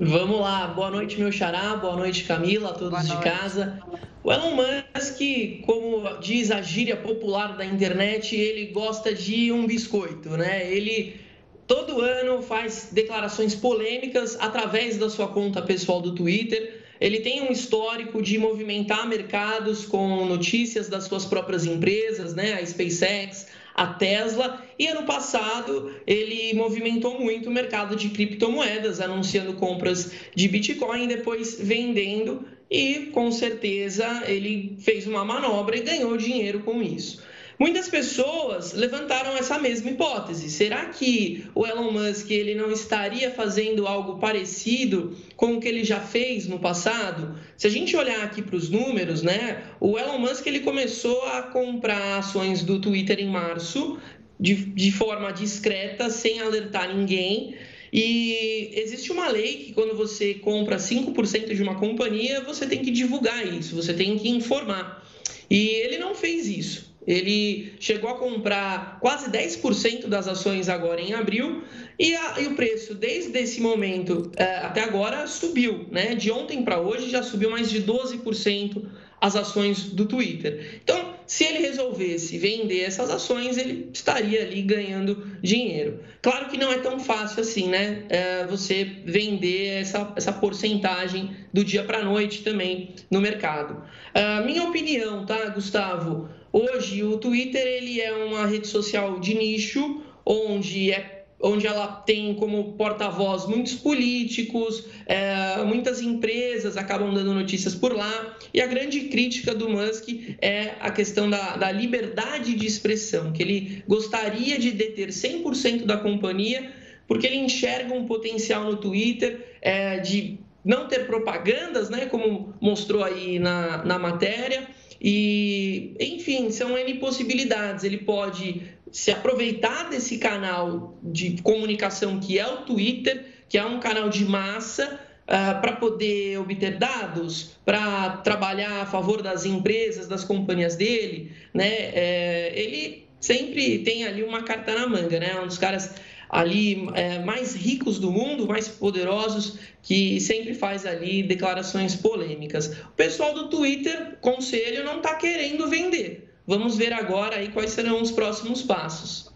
Vamos 0.00 0.40
lá, 0.40 0.68
boa 0.68 0.90
noite, 0.90 1.20
meu 1.20 1.30
xará, 1.30 1.76
boa 1.76 1.96
noite, 1.96 2.24
Camila, 2.24 2.70
a 2.70 2.72
todos 2.72 3.06
de 3.06 3.16
casa. 3.18 3.78
O 4.24 4.32
Elon 4.32 4.54
Musk, 4.54 5.20
como 5.66 6.18
diz 6.18 6.50
a 6.50 6.62
gíria 6.62 6.96
popular 6.96 7.58
da 7.58 7.66
internet, 7.66 8.34
ele 8.34 8.72
gosta 8.72 9.14
de 9.14 9.52
um 9.52 9.66
biscoito, 9.66 10.30
né? 10.30 10.66
Ele 10.72 11.27
todo 11.68 12.00
ano 12.00 12.40
faz 12.42 12.88
declarações 12.90 13.54
polêmicas 13.54 14.36
através 14.40 14.96
da 14.96 15.10
sua 15.10 15.28
conta 15.28 15.60
pessoal 15.60 16.00
do 16.00 16.14
Twitter. 16.14 16.82
Ele 16.98 17.20
tem 17.20 17.42
um 17.42 17.52
histórico 17.52 18.20
de 18.20 18.38
movimentar 18.38 19.06
mercados 19.06 19.84
com 19.84 20.24
notícias 20.24 20.88
das 20.88 21.04
suas 21.04 21.26
próprias 21.26 21.66
empresas, 21.66 22.34
né? 22.34 22.54
A 22.54 22.66
SpaceX, 22.66 23.46
a 23.74 23.86
Tesla. 23.86 24.64
E 24.78 24.88
ano 24.88 25.04
passado 25.04 25.94
ele 26.06 26.54
movimentou 26.54 27.20
muito 27.20 27.50
o 27.50 27.52
mercado 27.52 27.94
de 27.94 28.08
criptomoedas, 28.08 28.98
anunciando 28.98 29.52
compras 29.52 30.10
de 30.34 30.48
Bitcoin, 30.48 31.06
depois 31.06 31.60
vendendo. 31.60 32.48
E 32.70 33.10
com 33.12 33.30
certeza 33.30 34.24
ele 34.26 34.76
fez 34.80 35.06
uma 35.06 35.24
manobra 35.24 35.76
e 35.76 35.82
ganhou 35.82 36.16
dinheiro 36.16 36.60
com 36.60 36.82
isso. 36.82 37.22
Muitas 37.58 37.88
pessoas 37.88 38.72
levantaram 38.72 39.36
essa 39.36 39.58
mesma 39.58 39.90
hipótese. 39.90 40.48
Será 40.48 40.86
que 40.86 41.44
o 41.56 41.66
Elon 41.66 41.90
Musk 41.90 42.30
ele 42.30 42.54
não 42.54 42.70
estaria 42.70 43.32
fazendo 43.32 43.84
algo 43.84 44.18
parecido 44.18 45.16
com 45.34 45.54
o 45.54 45.60
que 45.60 45.66
ele 45.66 45.82
já 45.82 45.98
fez 45.98 46.46
no 46.46 46.60
passado? 46.60 47.36
Se 47.56 47.66
a 47.66 47.70
gente 47.70 47.96
olhar 47.96 48.22
aqui 48.22 48.42
para 48.42 48.54
os 48.54 48.70
números, 48.70 49.22
né, 49.22 49.64
o 49.80 49.98
Elon 49.98 50.18
Musk 50.18 50.46
ele 50.46 50.60
começou 50.60 51.20
a 51.24 51.42
comprar 51.42 52.18
ações 52.18 52.62
do 52.62 52.80
Twitter 52.80 53.18
em 53.18 53.28
março 53.28 53.98
de, 54.38 54.54
de 54.54 54.92
forma 54.92 55.32
discreta, 55.32 56.08
sem 56.10 56.38
alertar 56.38 56.94
ninguém. 56.94 57.56
E 57.92 58.70
existe 58.74 59.10
uma 59.10 59.28
lei 59.28 59.64
que 59.64 59.72
quando 59.72 59.96
você 59.96 60.34
compra 60.34 60.76
5% 60.76 61.54
de 61.54 61.62
uma 61.62 61.74
companhia, 61.74 62.40
você 62.42 62.66
tem 62.66 62.82
que 62.82 62.92
divulgar 62.92 63.44
isso, 63.52 63.74
você 63.74 63.92
tem 63.92 64.16
que 64.16 64.28
informar. 64.28 65.04
E 65.50 65.70
ele 65.70 65.98
não 65.98 66.14
fez 66.14 66.46
isso. 66.46 66.87
Ele 67.08 67.72
chegou 67.80 68.10
a 68.10 68.18
comprar 68.18 68.98
quase 69.00 69.30
10% 69.30 70.08
das 70.08 70.28
ações 70.28 70.68
agora 70.68 71.00
em 71.00 71.14
abril 71.14 71.64
e, 71.98 72.14
a, 72.14 72.38
e, 72.38 72.46
o 72.48 72.54
preço 72.54 72.94
desde 72.94 73.38
esse 73.38 73.62
momento 73.62 74.30
é, 74.36 74.58
até 74.58 74.82
agora 74.82 75.26
subiu, 75.26 75.86
né? 75.90 76.14
De 76.14 76.30
ontem 76.30 76.62
para 76.62 76.78
hoje 76.78 77.08
já 77.08 77.22
subiu 77.22 77.50
mais 77.50 77.70
de 77.70 77.82
12% 77.82 78.84
as 79.20 79.34
ações 79.34 79.84
do 79.84 80.04
Twitter. 80.06 80.80
Então, 80.82 81.14
se 81.26 81.44
ele 81.44 81.58
resolvesse 81.60 82.38
vender 82.38 82.82
essas 82.82 83.10
ações, 83.10 83.56
ele 83.56 83.88
estaria 83.92 84.42
ali 84.42 84.62
ganhando 84.62 85.38
dinheiro. 85.42 86.00
Claro 86.22 86.48
que 86.48 86.56
não 86.56 86.70
é 86.70 86.78
tão 86.78 87.00
fácil 87.00 87.40
assim, 87.40 87.68
né? 87.68 88.04
É, 88.10 88.46
você 88.46 88.84
vender 88.84 89.80
essa, 89.80 90.12
essa 90.14 90.32
porcentagem 90.32 91.34
do 91.52 91.64
dia 91.64 91.82
para 91.84 91.98
a 91.98 92.04
noite 92.04 92.42
também 92.42 92.94
no 93.10 93.20
mercado. 93.20 93.82
Uh, 94.14 94.44
minha 94.44 94.64
opinião, 94.64 95.24
tá, 95.26 95.46
Gustavo? 95.46 96.28
Hoje 96.52 97.02
o 97.02 97.16
Twitter 97.18 97.66
ele 97.66 98.00
é 98.00 98.12
uma 98.12 98.46
rede 98.46 98.66
social 98.66 99.20
de 99.20 99.34
nicho 99.34 100.02
onde 100.24 100.92
é 100.92 101.18
onde 101.40 101.66
ela 101.66 101.86
tem 101.86 102.34
como 102.34 102.72
porta-voz 102.72 103.46
muitos 103.46 103.74
políticos, 103.74 104.84
é, 105.06 105.62
muitas 105.62 106.00
empresas 106.00 106.76
acabam 106.76 107.14
dando 107.14 107.32
notícias 107.32 107.74
por 107.74 107.94
lá. 107.94 108.36
E 108.52 108.60
a 108.60 108.66
grande 108.66 109.02
crítica 109.02 109.54
do 109.54 109.68
Musk 109.68 110.08
é 110.40 110.74
a 110.80 110.90
questão 110.90 111.30
da, 111.30 111.56
da 111.56 111.70
liberdade 111.70 112.54
de 112.54 112.66
expressão, 112.66 113.32
que 113.32 113.42
ele 113.42 113.84
gostaria 113.86 114.58
de 114.58 114.72
deter 114.72 115.10
100% 115.10 115.84
da 115.84 115.96
companhia, 115.96 116.72
porque 117.06 117.26
ele 117.26 117.36
enxerga 117.36 117.94
um 117.94 118.04
potencial 118.04 118.64
no 118.64 118.76
Twitter 118.76 119.56
é, 119.62 119.98
de 119.98 120.38
não 120.64 120.88
ter 120.88 121.06
propagandas, 121.06 121.88
né, 121.88 122.06
como 122.06 122.52
mostrou 122.60 123.02
aí 123.02 123.38
na, 123.38 123.84
na 123.84 123.98
matéria, 123.98 124.68
e, 125.00 125.94
enfim, 126.00 126.50
são 126.50 126.76
N 126.76 126.94
possibilidades. 126.94 127.84
Ele 127.84 127.98
pode 127.98 128.62
se 128.90 129.10
aproveitar 129.10 129.88
desse 129.90 130.18
canal 130.18 130.98
de 131.02 131.40
comunicação 131.42 132.18
que 132.18 132.38
é 132.38 132.46
o 132.46 132.58
Twitter, 132.58 133.24
que 133.48 133.56
é 133.56 133.64
um 133.64 133.78
canal 133.80 134.08
de 134.08 134.24
massa, 134.24 135.00
uh, 135.24 135.60
para 135.60 135.72
poder 135.72 136.38
obter 136.38 136.78
dados, 136.78 137.56
para 137.64 138.18
trabalhar 138.18 138.82
a 138.82 138.86
favor 138.86 139.22
das 139.22 139.44
empresas, 139.44 140.08
das 140.08 140.24
companhias 140.24 140.76
dele. 140.76 141.32
Né? 141.52 141.68
É, 141.68 142.52
ele 142.54 143.06
sempre 143.20 143.80
tem 143.80 144.04
ali 144.04 144.22
uma 144.22 144.42
carta 144.42 144.74
na 144.74 144.86
manga, 144.86 145.18
né? 145.18 145.38
Um 145.40 145.46
dos 145.46 145.58
caras 145.58 145.94
ali 146.28 146.88
é, 146.94 147.18
mais 147.20 147.54
ricos 147.54 147.98
do 147.98 148.10
mundo, 148.10 148.46
mais 148.46 148.68
poderosos, 148.68 149.58
que 149.82 150.20
sempre 150.20 150.54
faz 150.54 150.84
ali 150.84 151.22
declarações 151.22 151.96
polêmicas. 151.96 152.76
O 152.84 152.92
pessoal 152.96 153.34
do 153.34 153.48
Twitter, 153.48 154.18
conselho, 154.20 154.84
não 154.84 154.98
está 154.98 155.14
querendo 155.14 155.68
vender. 155.68 156.34
Vamos 156.46 156.76
ver 156.76 156.92
agora 156.92 157.36
aí 157.36 157.48
quais 157.48 157.70
serão 157.70 158.00
os 158.00 158.10
próximos 158.10 158.62
passos. 158.62 159.30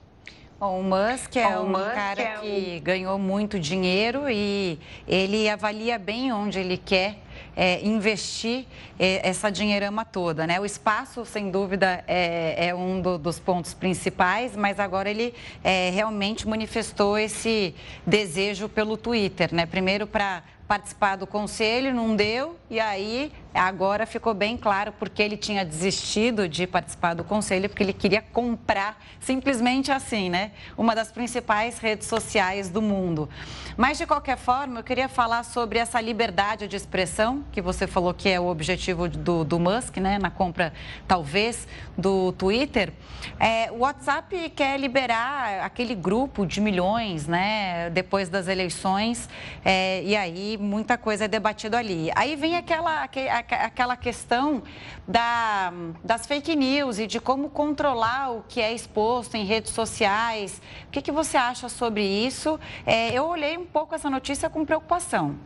Bom, 0.58 0.80
o 0.80 0.84
Musk 0.84 1.36
é 1.36 1.58
um 1.58 1.68
Musk 1.68 1.94
cara 1.94 2.22
é 2.22 2.36
que 2.38 2.80
ganhou 2.80 3.18
muito 3.18 3.58
dinheiro 3.58 4.30
e 4.30 4.78
ele 5.08 5.48
avalia 5.48 5.98
bem 5.98 6.32
onde 6.32 6.58
ele 6.60 6.76
quer 6.76 7.18
é, 7.56 7.80
investir 7.86 8.66
é, 8.98 9.28
essa 9.28 9.50
dinheirama 9.50 10.04
toda. 10.04 10.46
Né? 10.46 10.60
O 10.60 10.64
espaço, 10.64 11.24
sem 11.24 11.50
dúvida, 11.50 12.04
é, 12.06 12.68
é 12.68 12.74
um 12.74 13.00
do, 13.00 13.18
dos 13.18 13.38
pontos 13.38 13.74
principais, 13.74 14.56
mas 14.56 14.80
agora 14.80 15.10
ele 15.10 15.34
é, 15.62 15.90
realmente 15.90 16.48
manifestou 16.48 17.18
esse 17.18 17.74
desejo 18.06 18.68
pelo 18.68 18.96
Twitter. 18.96 19.54
Né? 19.54 19.66
Primeiro 19.66 20.06
para 20.06 20.42
participar 20.66 21.16
do 21.16 21.26
conselho, 21.26 21.94
não 21.94 22.16
deu, 22.16 22.56
e 22.70 22.80
aí 22.80 23.30
agora 23.54 24.06
ficou 24.06 24.34
bem 24.34 24.56
claro 24.56 24.92
porque 24.98 25.22
ele 25.22 25.36
tinha 25.36 25.64
desistido 25.64 26.48
de 26.48 26.66
participar 26.66 27.14
do 27.14 27.24
conselho, 27.24 27.68
porque 27.68 27.82
ele 27.82 27.92
queria 27.92 28.22
comprar, 28.22 28.98
simplesmente 29.20 29.90
assim, 29.90 30.30
né? 30.30 30.52
Uma 30.76 30.94
das 30.94 31.12
principais 31.12 31.78
redes 31.78 32.06
sociais 32.06 32.68
do 32.68 32.80
mundo. 32.80 33.28
Mas, 33.76 33.98
de 33.98 34.06
qualquer 34.06 34.36
forma, 34.36 34.80
eu 34.80 34.84
queria 34.84 35.08
falar 35.08 35.44
sobre 35.44 35.78
essa 35.78 36.00
liberdade 36.00 36.68
de 36.68 36.76
expressão, 36.76 37.44
que 37.52 37.60
você 37.60 37.86
falou 37.86 38.12
que 38.12 38.28
é 38.28 38.38
o 38.38 38.46
objetivo 38.46 39.08
do, 39.08 39.44
do 39.44 39.58
Musk, 39.58 39.96
né? 39.96 40.18
Na 40.18 40.30
compra, 40.30 40.72
talvez, 41.06 41.66
do 41.96 42.32
Twitter. 42.32 42.92
É, 43.38 43.70
o 43.70 43.78
WhatsApp 43.78 44.50
quer 44.50 44.78
liberar 44.78 45.64
aquele 45.64 45.94
grupo 45.94 46.46
de 46.46 46.60
milhões, 46.60 47.26
né? 47.26 47.90
Depois 47.90 48.28
das 48.28 48.48
eleições, 48.48 49.28
é, 49.64 50.02
e 50.02 50.16
aí 50.16 50.58
muita 50.58 50.98
coisa 50.98 51.24
é 51.24 51.28
debatida 51.28 51.78
ali. 51.78 52.10
Aí 52.14 52.36
vem 52.36 52.56
aquela, 52.56 53.08
aquela 53.50 53.96
questão 53.96 54.62
da, 55.06 55.72
das 56.02 56.26
fake 56.26 56.54
news 56.56 56.98
e 56.98 57.06
de 57.06 57.20
como 57.20 57.48
controlar 57.50 58.32
o 58.32 58.44
que 58.48 58.60
é 58.60 58.72
exposto 58.72 59.36
em 59.36 59.44
redes 59.44 59.72
sociais. 59.72 60.60
O 60.88 60.90
que, 60.90 61.02
que 61.02 61.12
você 61.12 61.36
acha 61.36 61.68
sobre 61.68 62.04
isso? 62.04 62.58
É, 62.86 63.12
eu 63.12 63.24
olhei 63.24 63.56
um 63.56 63.66
pouco 63.66 63.94
essa 63.94 64.08
notícia 64.08 64.48
com 64.48 64.64
preocupação. 64.64 65.36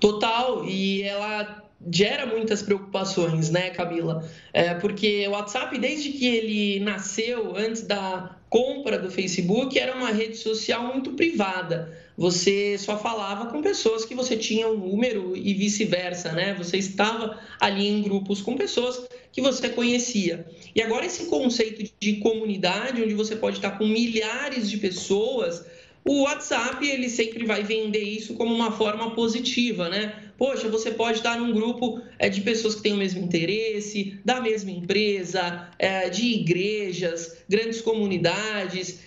Total, 0.00 0.64
e 0.66 1.02
ela 1.02 1.64
gera 1.90 2.26
muitas 2.26 2.62
preocupações, 2.62 3.50
né, 3.50 3.70
Camila? 3.70 4.28
É, 4.52 4.74
porque 4.74 5.26
o 5.28 5.32
WhatsApp, 5.32 5.78
desde 5.78 6.10
que 6.12 6.26
ele 6.26 6.80
nasceu, 6.80 7.56
antes 7.56 7.82
da 7.82 8.36
compra 8.48 8.98
do 8.98 9.10
Facebook, 9.10 9.78
era 9.78 9.96
uma 9.96 10.10
rede 10.10 10.36
social 10.36 10.84
muito 10.84 11.12
privada 11.12 12.03
você 12.16 12.78
só 12.78 12.96
falava 12.96 13.50
com 13.50 13.60
pessoas 13.60 14.04
que 14.04 14.14
você 14.14 14.36
tinha 14.36 14.68
um 14.68 14.76
número 14.76 15.36
e 15.36 15.52
vice-versa, 15.52 16.32
né? 16.32 16.54
Você 16.54 16.76
estava 16.76 17.40
ali 17.60 17.88
em 17.88 18.02
grupos 18.02 18.40
com 18.40 18.56
pessoas 18.56 19.08
que 19.32 19.40
você 19.40 19.68
conhecia. 19.68 20.46
E 20.74 20.80
agora 20.80 21.04
esse 21.04 21.26
conceito 21.26 21.90
de 21.98 22.16
comunidade, 22.16 23.02
onde 23.02 23.14
você 23.14 23.34
pode 23.34 23.56
estar 23.56 23.72
com 23.72 23.86
milhares 23.86 24.70
de 24.70 24.76
pessoas, 24.76 25.66
o 26.04 26.22
WhatsApp 26.22 26.86
ele 26.86 27.08
sempre 27.08 27.44
vai 27.44 27.64
vender 27.64 28.02
isso 28.02 28.34
como 28.34 28.54
uma 28.54 28.70
forma 28.70 29.12
positiva, 29.12 29.88
né? 29.88 30.22
Poxa, 30.38 30.68
você 30.68 30.92
pode 30.92 31.18
estar 31.18 31.38
num 31.38 31.52
grupo 31.52 32.00
é, 32.18 32.28
de 32.28 32.42
pessoas 32.42 32.76
que 32.76 32.82
têm 32.82 32.92
o 32.92 32.98
mesmo 32.98 33.24
interesse, 33.24 34.20
da 34.24 34.40
mesma 34.40 34.70
empresa, 34.70 35.68
é, 35.78 36.08
de 36.08 36.26
igrejas, 36.26 37.38
grandes 37.48 37.80
comunidades. 37.80 39.00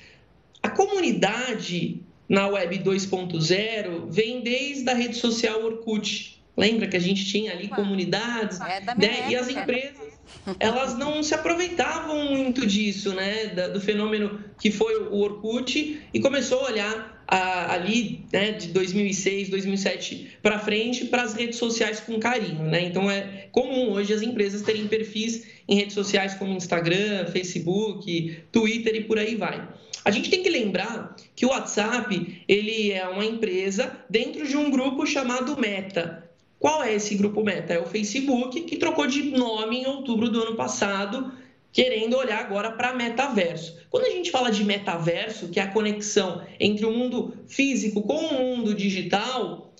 A 0.63 0.69
comunidade 0.69 2.01
na 2.27 2.47
Web 2.47 2.79
2.0 2.79 4.09
vem 4.09 4.41
desde 4.41 4.89
a 4.89 4.93
rede 4.93 5.15
social 5.15 5.63
Orkut. 5.63 6.37
Lembra 6.55 6.87
que 6.87 6.97
a 6.97 6.99
gente 6.99 7.23
tinha 7.25 7.51
ali 7.51 7.67
comunidades? 7.67 8.59
É 8.59 8.81
né? 8.81 9.29
E 9.29 9.35
as 9.35 9.47
empresas, 9.47 10.13
elas 10.59 10.97
não 10.97 11.21
se 11.21 11.35
aproveitavam 11.35 12.31
muito 12.31 12.65
disso, 12.65 13.13
né? 13.13 13.45
Do 13.45 13.79
fenômeno 13.79 14.43
que 14.59 14.71
foi 14.71 14.97
o 14.97 15.17
Orkut 15.17 16.01
e 16.11 16.19
começou 16.19 16.61
a 16.61 16.71
olhar 16.71 17.23
a, 17.27 17.73
ali, 17.73 18.25
né, 18.31 18.53
de 18.53 18.69
2006, 18.69 19.49
2007 19.49 20.37
para 20.41 20.57
frente, 20.57 21.05
para 21.05 21.23
as 21.23 21.33
redes 21.33 21.57
sociais 21.57 21.99
com 21.99 22.17
carinho, 22.19 22.63
né? 22.63 22.81
Então 22.83 23.11
é 23.11 23.47
comum 23.51 23.91
hoje 23.91 24.13
as 24.13 24.21
empresas 24.21 24.61
terem 24.61 24.87
perfis 24.87 25.45
em 25.67 25.75
redes 25.75 25.93
sociais 25.93 26.33
como 26.35 26.53
Instagram, 26.53 27.27
Facebook, 27.27 28.39
Twitter 28.51 28.95
e 28.95 29.03
por 29.03 29.19
aí 29.19 29.35
vai. 29.35 29.67
A 30.07 30.09
gente 30.09 30.29
tem 30.29 30.41
que 30.41 30.49
lembrar 30.49 31.17
que 31.35 31.45
o 31.45 31.49
WhatsApp 31.49 32.41
ele 32.47 32.93
é 32.93 33.05
uma 33.09 33.25
empresa 33.25 33.91
dentro 34.09 34.47
de 34.47 34.55
um 34.55 34.71
grupo 34.71 35.05
chamado 35.05 35.59
Meta. 35.59 36.31
Qual 36.57 36.81
é 36.81 36.93
esse 36.93 37.13
grupo 37.15 37.43
Meta? 37.43 37.73
É 37.73 37.79
o 37.81 37.85
Facebook, 37.85 38.61
que 38.61 38.77
trocou 38.77 39.05
de 39.05 39.23
nome 39.23 39.79
em 39.79 39.85
outubro 39.85 40.29
do 40.29 40.41
ano 40.41 40.55
passado, 40.55 41.33
querendo 41.73 42.15
olhar 42.15 42.39
agora 42.39 42.71
para 42.71 42.95
metaverso. 42.95 43.79
Quando 43.89 44.05
a 44.05 44.11
gente 44.11 44.31
fala 44.31 44.49
de 44.49 44.63
metaverso, 44.63 45.49
que 45.49 45.59
é 45.59 45.63
a 45.63 45.73
conexão 45.73 46.41
entre 46.57 46.85
o 46.85 46.93
mundo 46.93 47.33
físico 47.45 48.01
com 48.01 48.27
o 48.27 48.33
mundo 48.33 48.73
digital, 48.73 49.73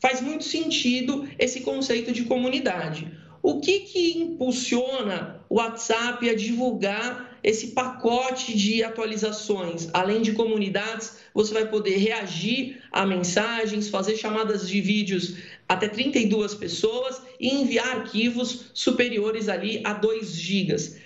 faz 0.00 0.22
muito 0.22 0.44
sentido 0.44 1.28
esse 1.38 1.60
conceito 1.60 2.10
de 2.10 2.24
comunidade. 2.24 3.12
O 3.42 3.60
que, 3.60 3.80
que 3.80 4.18
impulsiona 4.18 5.44
o 5.46 5.56
WhatsApp 5.56 6.26
a 6.26 6.34
divulgar 6.34 7.33
esse 7.44 7.68
pacote 7.68 8.56
de 8.56 8.82
atualizações? 8.82 9.88
Além 9.92 10.22
de 10.22 10.32
comunidades, 10.32 11.18
você 11.34 11.52
vai 11.52 11.68
poder 11.68 11.98
reagir 11.98 12.82
a 12.90 13.04
mensagens, 13.04 13.90
fazer 13.90 14.16
chamadas 14.16 14.66
de 14.66 14.80
vídeos 14.80 15.36
até 15.68 15.86
32 15.86 16.54
pessoas 16.54 17.20
e 17.38 17.50
enviar 17.50 17.98
arquivos 17.98 18.70
superiores 18.72 19.50
ali 19.50 19.82
a 19.84 19.92
2 19.92 20.34
gigas. 20.34 20.96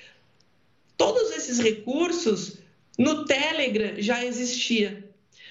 Todos 0.97 1.33
esses 1.33 1.59
recursos 1.59 2.59
no 2.97 3.25
Telegram 3.25 3.95
já 3.99 4.25
existia. 4.25 5.05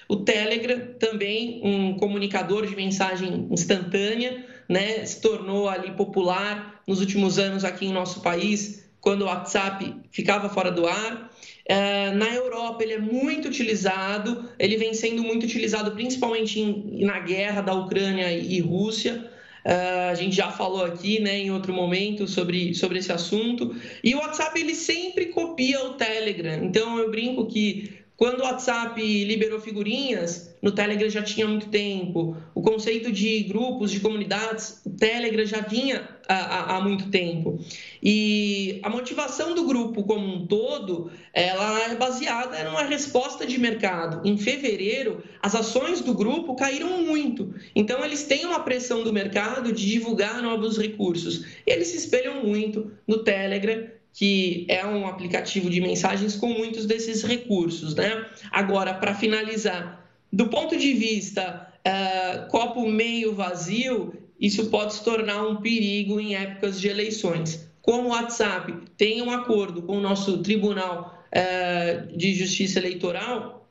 O 0.08 0.16
Telegram 0.16 0.94
também 0.98 1.60
um 1.62 1.98
comunicador 1.98 2.66
de 2.66 2.74
mensagem 2.74 3.46
instantânea, 3.50 4.46
né, 4.66 5.04
se 5.04 5.20
tornou 5.20 5.68
ali 5.68 5.90
popular 5.92 6.82
nos 6.86 7.00
últimos 7.00 7.38
anos 7.38 7.62
aqui 7.62 7.86
em 7.86 7.92
nosso 7.92 8.22
país, 8.22 8.87
quando 9.08 9.22
o 9.22 9.24
WhatsApp 9.24 9.94
ficava 10.10 10.50
fora 10.50 10.70
do 10.70 10.86
ar. 10.86 11.32
É, 11.64 12.10
na 12.10 12.28
Europa 12.34 12.84
ele 12.84 12.92
é 12.92 12.98
muito 12.98 13.48
utilizado, 13.48 14.50
ele 14.58 14.76
vem 14.76 14.92
sendo 14.92 15.22
muito 15.22 15.44
utilizado 15.44 15.92
principalmente 15.92 16.62
na 16.92 17.18
guerra 17.18 17.62
da 17.62 17.72
Ucrânia 17.72 18.30
e 18.30 18.60
Rússia. 18.60 19.30
Uh, 19.64 20.10
a 20.10 20.14
gente 20.14 20.36
já 20.36 20.50
falou 20.50 20.84
aqui 20.84 21.20
né, 21.20 21.38
em 21.38 21.50
outro 21.50 21.72
momento 21.72 22.26
sobre, 22.26 22.74
sobre 22.74 22.98
esse 22.98 23.10
assunto. 23.10 23.74
E 24.04 24.14
o 24.14 24.18
WhatsApp 24.18 24.60
ele 24.60 24.74
sempre 24.74 25.26
copia 25.26 25.82
o 25.86 25.94
Telegram. 25.94 26.62
Então 26.62 26.98
eu 26.98 27.10
brinco 27.10 27.46
que 27.46 27.90
quando 28.14 28.40
o 28.40 28.42
WhatsApp 28.42 29.00
liberou 29.24 29.58
figurinhas, 29.58 30.54
no 30.60 30.72
Telegram 30.72 31.08
já 31.08 31.22
tinha 31.22 31.46
muito 31.46 31.68
tempo. 31.68 32.36
O 32.54 32.60
conceito 32.60 33.10
de 33.10 33.44
grupos, 33.44 33.90
de 33.90 34.00
comunidades, 34.00 34.82
o 34.84 34.90
Telegram 34.90 35.46
já 35.46 35.60
vinha 35.60 36.06
há, 36.28 36.80
muito 36.80 37.10
tempo. 37.10 37.58
E 38.02 38.78
a 38.82 38.90
motivação 38.90 39.54
do 39.54 39.64
grupo 39.64 40.04
como 40.04 40.26
um 40.26 40.46
todo, 40.46 41.10
ela 41.32 41.80
é 41.90 41.94
baseada 41.94 42.62
numa 42.64 42.82
resposta 42.82 43.46
de 43.46 43.58
mercado. 43.58 44.26
Em 44.28 44.36
fevereiro, 44.36 45.22
as 45.42 45.54
ações 45.54 46.00
do 46.02 46.12
grupo 46.14 46.54
caíram 46.54 47.02
muito. 47.02 47.54
Então, 47.74 48.04
eles 48.04 48.24
têm 48.24 48.44
uma 48.44 48.60
pressão 48.60 49.02
do 49.02 49.12
mercado 49.12 49.72
de 49.72 49.86
divulgar 49.86 50.42
novos 50.42 50.76
recursos. 50.76 51.46
E 51.66 51.70
eles 51.72 51.88
se 51.88 51.96
espelham 51.96 52.44
muito 52.44 52.92
no 53.06 53.18
Telegram 53.18 53.88
que 54.10 54.66
é 54.68 54.84
um 54.84 55.06
aplicativo 55.06 55.70
de 55.70 55.80
mensagens 55.80 56.34
com 56.34 56.48
muitos 56.48 56.86
desses 56.86 57.22
recursos, 57.22 57.94
né? 57.94 58.26
Agora, 58.50 58.92
para 58.92 59.14
finalizar, 59.14 60.10
do 60.32 60.48
ponto 60.48 60.76
de 60.76 60.92
vista 60.92 61.68
uh, 61.86 62.48
copo 62.50 62.84
meio 62.88 63.32
vazio, 63.34 64.12
isso 64.38 64.66
pode 64.66 64.94
se 64.94 65.04
tornar 65.04 65.46
um 65.46 65.56
perigo 65.56 66.20
em 66.20 66.34
épocas 66.34 66.80
de 66.80 66.88
eleições. 66.88 67.68
Como 67.82 68.08
o 68.08 68.10
WhatsApp 68.10 68.72
tem 68.96 69.22
um 69.22 69.30
acordo 69.30 69.82
com 69.82 69.96
o 69.96 70.00
nosso 70.00 70.38
Tribunal 70.38 71.24
uh, 71.32 72.16
de 72.16 72.34
Justiça 72.34 72.78
Eleitoral, 72.78 73.66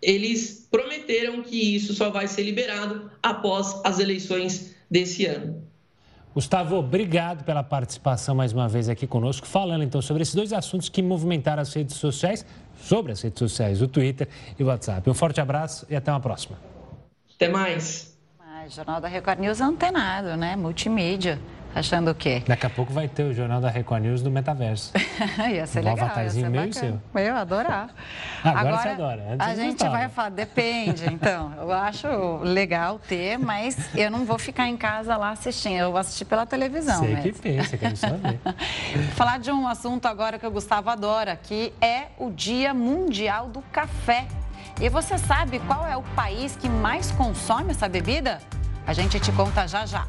eles 0.00 0.66
prometeram 0.70 1.42
que 1.42 1.76
isso 1.76 1.94
só 1.94 2.10
vai 2.10 2.26
ser 2.26 2.42
liberado 2.42 3.10
após 3.22 3.80
as 3.84 3.98
eleições 3.98 4.74
desse 4.90 5.26
ano. 5.26 5.62
Gustavo, 6.34 6.76
obrigado 6.76 7.44
pela 7.44 7.62
participação 7.62 8.34
mais 8.34 8.52
uma 8.52 8.68
vez 8.68 8.88
aqui 8.88 9.06
conosco, 9.06 9.46
falando 9.46 9.84
então 9.84 10.02
sobre 10.02 10.22
esses 10.22 10.34
dois 10.34 10.52
assuntos 10.52 10.88
que 10.88 11.00
movimentaram 11.00 11.62
as 11.62 11.72
redes 11.72 11.94
sociais, 11.94 12.44
sobre 12.76 13.12
as 13.12 13.22
redes 13.22 13.38
sociais, 13.38 13.80
o 13.80 13.86
Twitter 13.86 14.28
e 14.58 14.64
o 14.64 14.66
WhatsApp. 14.66 15.08
Um 15.08 15.14
forte 15.14 15.40
abraço 15.40 15.86
e 15.88 15.94
até 15.94 16.10
uma 16.10 16.18
próxima. 16.18 16.58
Até 17.36 17.48
mais. 17.48 18.13
Jornal 18.68 19.00
da 19.00 19.08
Record 19.08 19.40
News 19.40 19.60
é 19.60 19.64
antenado, 19.64 20.36
né? 20.36 20.56
Multimídia. 20.56 21.38
Achando 21.74 22.12
o 22.12 22.14
quê? 22.14 22.40
Daqui 22.46 22.66
a 22.66 22.70
pouco 22.70 22.92
vai 22.92 23.08
ter 23.08 23.24
o 23.24 23.34
Jornal 23.34 23.60
da 23.60 23.68
Record 23.68 24.04
News 24.04 24.22
do 24.22 24.30
Metaverso. 24.30 24.92
ia 25.52 25.66
ser 25.66 25.80
um 25.80 25.82
legal. 25.82 26.06
avatarzinho 26.06 26.48
meu 26.48 26.66
e 26.66 26.72
seu. 26.72 27.00
Eu 27.16 27.34
adorar. 27.34 27.90
Agora, 28.44 28.60
Agora 28.60 28.76
você 28.78 28.88
adora. 28.90 29.26
Antes 29.32 29.48
a 29.48 29.54
gente 29.56 29.88
vai 29.88 30.08
falar, 30.08 30.28
depende, 30.28 31.04
então. 31.12 31.52
Eu 31.58 31.72
acho 31.72 32.06
legal 32.44 33.00
ter, 33.00 33.38
mas 33.38 33.92
eu 33.92 34.08
não 34.08 34.24
vou 34.24 34.38
ficar 34.38 34.68
em 34.68 34.76
casa 34.76 35.16
lá 35.16 35.30
assistindo. 35.30 35.80
Eu 35.80 35.90
vou 35.90 36.00
assistir 36.00 36.24
pela 36.24 36.46
televisão. 36.46 37.00
Você 37.00 37.08
mesmo. 37.08 37.22
que 37.22 37.32
pensa, 37.32 37.76
quero 37.76 37.96
só 37.96 38.10
ver. 38.10 38.38
falar 39.16 39.40
de 39.40 39.50
um 39.50 39.66
assunto 39.66 40.06
agora 40.06 40.38
que 40.38 40.46
o 40.46 40.50
Gustavo 40.52 40.90
adora, 40.90 41.34
que 41.34 41.72
é 41.80 42.06
o 42.18 42.30
Dia 42.30 42.72
Mundial 42.72 43.48
do 43.48 43.60
Café. 43.72 44.28
E 44.80 44.88
você 44.88 45.16
sabe 45.16 45.60
qual 45.60 45.86
é 45.86 45.96
o 45.96 46.02
país 46.16 46.56
que 46.56 46.68
mais 46.68 47.10
consome 47.12 47.70
essa 47.70 47.88
bebida? 47.88 48.40
A 48.84 48.92
gente 48.92 49.20
te 49.20 49.30
conta 49.32 49.68
já 49.68 49.86
já. 49.86 50.06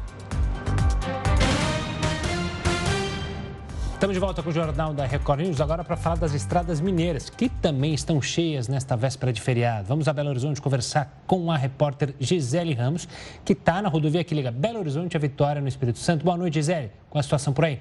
Estamos 3.94 4.14
de 4.14 4.20
volta 4.20 4.42
com 4.42 4.50
o 4.50 4.52
Jornal 4.52 4.92
da 4.92 5.06
Record 5.06 5.40
News, 5.40 5.60
agora 5.60 5.82
para 5.82 5.96
falar 5.96 6.16
das 6.16 6.34
estradas 6.34 6.80
mineiras, 6.80 7.30
que 7.30 7.48
também 7.48 7.94
estão 7.94 8.20
cheias 8.20 8.68
nesta 8.68 8.94
véspera 8.94 9.32
de 9.32 9.40
feriado. 9.40 9.86
Vamos 9.88 10.06
a 10.08 10.12
Belo 10.12 10.28
Horizonte 10.28 10.60
conversar 10.60 11.22
com 11.26 11.50
a 11.50 11.56
repórter 11.56 12.14
Gisele 12.20 12.74
Ramos, 12.74 13.08
que 13.44 13.54
está 13.54 13.80
na 13.80 13.88
rodovia 13.88 14.22
que 14.22 14.34
liga 14.34 14.50
Belo 14.50 14.80
Horizonte 14.80 15.16
a 15.16 15.20
Vitória, 15.20 15.62
no 15.62 15.68
Espírito 15.68 15.98
Santo. 15.98 16.24
Boa 16.24 16.36
noite, 16.36 16.54
Gisele. 16.54 16.90
Qual 17.08 17.20
a 17.20 17.22
situação 17.22 17.54
por 17.54 17.64
aí? 17.64 17.80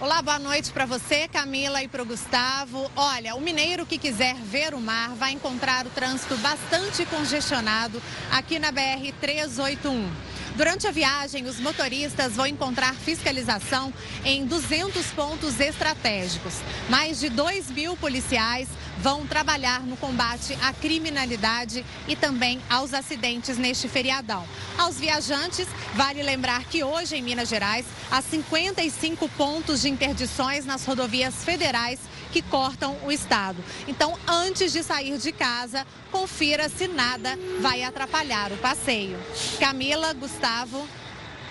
Olá, 0.00 0.22
boa 0.22 0.38
noite 0.38 0.70
para 0.70 0.86
você, 0.86 1.26
Camila, 1.26 1.82
e 1.82 1.88
para 1.88 2.04
o 2.04 2.06
Gustavo. 2.06 2.88
Olha, 2.94 3.34
o 3.34 3.40
mineiro 3.40 3.84
que 3.84 3.98
quiser 3.98 4.36
ver 4.36 4.72
o 4.72 4.80
mar 4.80 5.16
vai 5.16 5.32
encontrar 5.32 5.84
o 5.86 5.90
trânsito 5.90 6.36
bastante 6.36 7.04
congestionado 7.06 8.00
aqui 8.30 8.60
na 8.60 8.70
BR 8.70 9.12
381. 9.20 10.08
Durante 10.58 10.88
a 10.88 10.90
viagem, 10.90 11.46
os 11.46 11.60
motoristas 11.60 12.34
vão 12.34 12.44
encontrar 12.44 12.92
fiscalização 12.92 13.94
em 14.24 14.44
200 14.44 15.06
pontos 15.12 15.60
estratégicos. 15.60 16.54
Mais 16.88 17.20
de 17.20 17.28
2 17.28 17.70
mil 17.70 17.96
policiais 17.96 18.68
vão 18.98 19.24
trabalhar 19.24 19.86
no 19.86 19.96
combate 19.96 20.58
à 20.60 20.72
criminalidade 20.72 21.86
e 22.08 22.16
também 22.16 22.60
aos 22.68 22.92
acidentes 22.92 23.56
neste 23.56 23.86
feriadão. 23.86 24.44
Aos 24.76 24.98
viajantes, 24.98 25.68
vale 25.94 26.24
lembrar 26.24 26.64
que 26.64 26.82
hoje 26.82 27.14
em 27.14 27.22
Minas 27.22 27.48
Gerais 27.48 27.86
há 28.10 28.20
55 28.20 29.28
pontos 29.28 29.82
de 29.82 29.88
interdições 29.88 30.66
nas 30.66 30.84
rodovias 30.84 31.44
federais 31.44 32.00
que 32.32 32.42
cortam 32.42 32.96
o 33.04 33.12
estado. 33.12 33.62
Então, 33.86 34.16
antes 34.26 34.72
de 34.72 34.82
sair 34.82 35.18
de 35.18 35.32
casa, 35.32 35.86
confira 36.10 36.68
se 36.68 36.88
nada 36.88 37.38
vai 37.60 37.82
atrapalhar 37.82 38.52
o 38.52 38.56
passeio. 38.56 39.18
Camila, 39.58 40.12
Gustavo. 40.12 40.86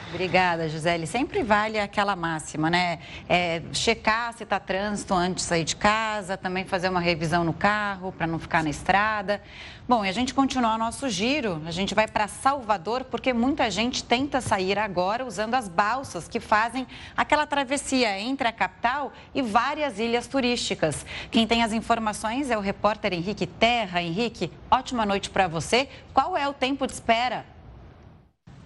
Obrigada, 0.10 0.70
Gisele. 0.70 1.06
Sempre 1.06 1.44
vale 1.44 1.78
aquela 1.78 2.16
máxima, 2.16 2.70
né? 2.70 3.00
É, 3.28 3.62
checar 3.74 4.34
se 4.34 4.44
está 4.44 4.58
trânsito 4.58 5.14
antes 5.14 5.44
de 5.44 5.50
sair 5.50 5.66
de 5.66 5.76
casa, 5.76 6.38
também 6.38 6.64
fazer 6.64 6.88
uma 6.88 7.02
revisão 7.02 7.44
no 7.44 7.52
carro 7.52 8.14
para 8.14 8.26
não 8.26 8.40
ficar 8.40 8.64
na 8.64 8.70
estrada. 8.70 9.42
Bom, 9.86 10.06
e 10.06 10.10
a 10.10 10.12
gente 10.14 10.34
continua 10.34 10.78
nosso 10.78 11.10
giro. 11.10 11.62
A 11.66 11.72
gente 11.72 11.94
vai 11.94 12.08
para 12.08 12.26
Salvador 12.30 13.04
porque 13.04 13.34
muita 13.34 13.70
gente 13.70 14.02
tenta 14.02 14.40
sair 14.40 14.80
agora 14.80 15.26
usando 15.26 15.56
as 15.56 15.68
balsas 15.68 16.26
que 16.26 16.40
fazem 16.40 16.88
aquela 17.16 17.46
travessia 17.46 18.18
entre 18.18 18.48
a 18.48 18.54
capital 18.54 19.12
e 19.36 19.42
várias 19.42 20.00
ilhas 20.00 20.26
turísticas. 20.26 21.06
Quem 21.30 21.46
tem 21.46 21.64
as 21.64 21.74
informações 21.74 22.50
é 22.50 22.58
o 22.58 22.62
repórter 22.62 23.12
Henrique 23.12 23.46
Terra. 23.46 24.02
Henrique, 24.02 24.54
ótima 24.72 25.06
noite 25.06 25.30
para 25.30 25.50
você. 25.50 25.90
Qual 26.14 26.38
é 26.38 26.48
o 26.48 26.54
tempo 26.54 26.88
de 26.88 26.94
espera? 26.94 27.57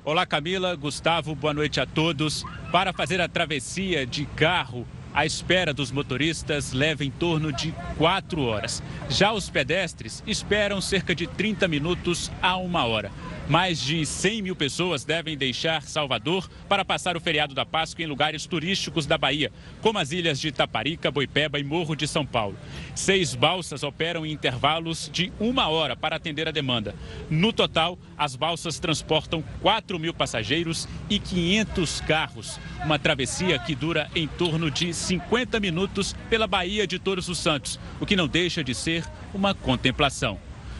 Olá, 0.03 0.25
Camila, 0.25 0.75
Gustavo, 0.75 1.35
boa 1.35 1.53
noite 1.53 1.79
a 1.79 1.85
todos. 1.85 2.43
Para 2.71 2.91
fazer 2.91 3.21
a 3.21 3.27
travessia 3.27 4.03
de 4.03 4.25
carro, 4.25 4.87
a 5.13 5.27
espera 5.27 5.75
dos 5.75 5.91
motoristas 5.91 6.73
leva 6.73 7.05
em 7.05 7.11
torno 7.11 7.53
de 7.53 7.71
quatro 7.99 8.41
horas. 8.41 8.81
Já 9.09 9.31
os 9.31 9.47
pedestres 9.47 10.23
esperam 10.25 10.81
cerca 10.81 11.13
de 11.13 11.27
30 11.27 11.67
minutos 11.67 12.31
a 12.41 12.57
uma 12.57 12.83
hora. 12.83 13.11
Mais 13.47 13.79
de 13.79 14.03
100 14.03 14.41
mil 14.41 14.55
pessoas 14.55 15.03
devem 15.03 15.37
deixar 15.37 15.83
Salvador 15.83 16.49
para 16.67 16.85
passar 16.85 17.15
o 17.15 17.19
feriado 17.19 17.53
da 17.53 17.65
Páscoa 17.65 18.03
em 18.03 18.07
lugares 18.07 18.47
turísticos 18.47 19.05
da 19.05 19.19
Bahia, 19.19 19.51
como 19.81 19.99
as 19.99 20.11
ilhas 20.11 20.39
de 20.39 20.51
Taparica, 20.51 21.11
Boipeba 21.11 21.59
e 21.59 21.63
Morro 21.63 21.95
de 21.95 22.07
São 22.07 22.25
Paulo. 22.25 22.57
Seis 22.93 23.33
balsas 23.33 23.83
operam 23.83 24.25
em 24.25 24.31
intervalos 24.31 25.09
de 25.11 25.31
uma 25.39 25.67
hora 25.69 25.95
para 25.95 26.15
atender 26.15 26.47
a 26.47 26.51
demanda. 26.51 26.93
No 27.29 27.53
total, 27.53 27.97
as 28.17 28.35
balsas 28.35 28.79
transportam 28.79 29.43
4 29.61 29.97
mil 29.97 30.13
passageiros 30.13 30.87
e 31.09 31.19
500 31.19 32.01
carros. 32.01 32.59
Uma 32.83 32.99
travessia 32.99 33.57
que 33.59 33.75
dura 33.75 34.09
em 34.15 34.27
torno 34.27 34.69
de 34.69 34.93
50 34.93 35.59
minutos 35.59 36.15
pela 36.29 36.47
Baía 36.47 36.85
de 36.85 36.99
Todos 36.99 37.29
os 37.29 37.37
Santos, 37.37 37.79
o 37.99 38.05
que 38.05 38.15
não 38.15 38.27
deixa 38.27 38.63
de 38.63 38.75
ser 38.75 39.05
uma 39.33 39.53
contemplação. 39.53 40.37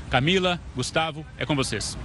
Camila, 0.10 0.60
Gustavo, 0.76 1.26
é 1.38 1.46
com 1.46 1.56
vocês. 1.56 1.98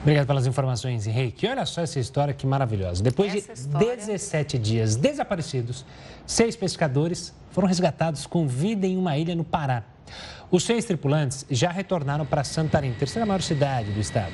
Obrigado 0.00 0.26
pelas 0.26 0.46
informações, 0.46 1.06
Henrique. 1.06 1.46
Olha 1.46 1.66
só 1.66 1.82
essa 1.82 1.98
história 1.98 2.32
que 2.32 2.46
maravilhosa. 2.46 3.02
Depois 3.02 3.34
essa 3.34 3.52
de 3.52 3.60
história... 3.60 3.96
17 3.96 4.58
dias 4.58 4.96
desaparecidos, 4.96 5.84
seis 6.26 6.56
pescadores 6.56 7.34
foram 7.50 7.66
resgatados 7.68 8.26
com 8.26 8.46
vida 8.46 8.86
em 8.86 8.96
uma 8.96 9.16
ilha 9.18 9.34
no 9.34 9.44
Pará. 9.44 9.82
Os 10.50 10.64
seis 10.64 10.84
tripulantes 10.86 11.44
já 11.50 11.70
retornaram 11.70 12.24
para 12.24 12.42
Santarém, 12.42 12.94
terceira 12.94 13.26
maior 13.26 13.42
cidade 13.42 13.92
do 13.92 14.00
estado. 14.00 14.32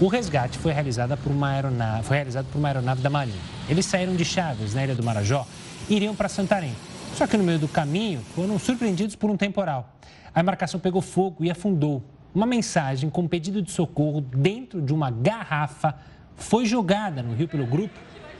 O 0.00 0.08
resgate 0.08 0.58
foi 0.58 0.72
realizado 0.72 1.16
por 1.16 1.32
uma 1.32 1.50
aeronave, 1.50 2.02
foi 2.02 2.16
realizado 2.16 2.46
por 2.46 2.58
uma 2.58 2.68
aeronave 2.68 3.00
da 3.00 3.08
Marinha. 3.08 3.38
Eles 3.68 3.86
saíram 3.86 4.14
de 4.14 4.24
Chaves, 4.24 4.74
na 4.74 4.84
ilha 4.84 4.94
do 4.94 5.02
Marajó, 5.02 5.46
e 5.88 5.94
iriam 5.94 6.14
para 6.14 6.28
Santarém. 6.28 6.74
Só 7.14 7.26
que 7.26 7.36
no 7.36 7.44
meio 7.44 7.58
do 7.58 7.68
caminho 7.68 8.20
foram 8.34 8.58
surpreendidos 8.58 9.14
por 9.14 9.30
um 9.30 9.36
temporal. 9.36 9.96
A 10.34 10.40
embarcação 10.40 10.80
pegou 10.80 11.00
fogo 11.00 11.44
e 11.44 11.50
afundou. 11.50 12.02
Uma 12.34 12.46
mensagem 12.46 13.08
com 13.08 13.28
pedido 13.28 13.62
de 13.62 13.70
socorro 13.70 14.20
dentro 14.20 14.82
de 14.82 14.92
uma 14.92 15.08
garrafa 15.08 15.94
foi 16.34 16.66
jogada 16.66 17.22
no 17.22 17.32
rio 17.32 17.46
pelo 17.46 17.64
grupo 17.64 17.94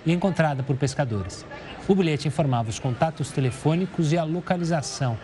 e 0.04 0.12
encontrada 0.12 0.64
por 0.64 0.76
pescadores. 0.76 1.46
O 1.86 1.94
bilhete 1.94 2.26
informava 2.26 2.68
os 2.68 2.80
contatos 2.80 3.30
telefônicos 3.30 4.12
e 4.12 4.18
a 4.18 4.24
localização. 4.24 5.16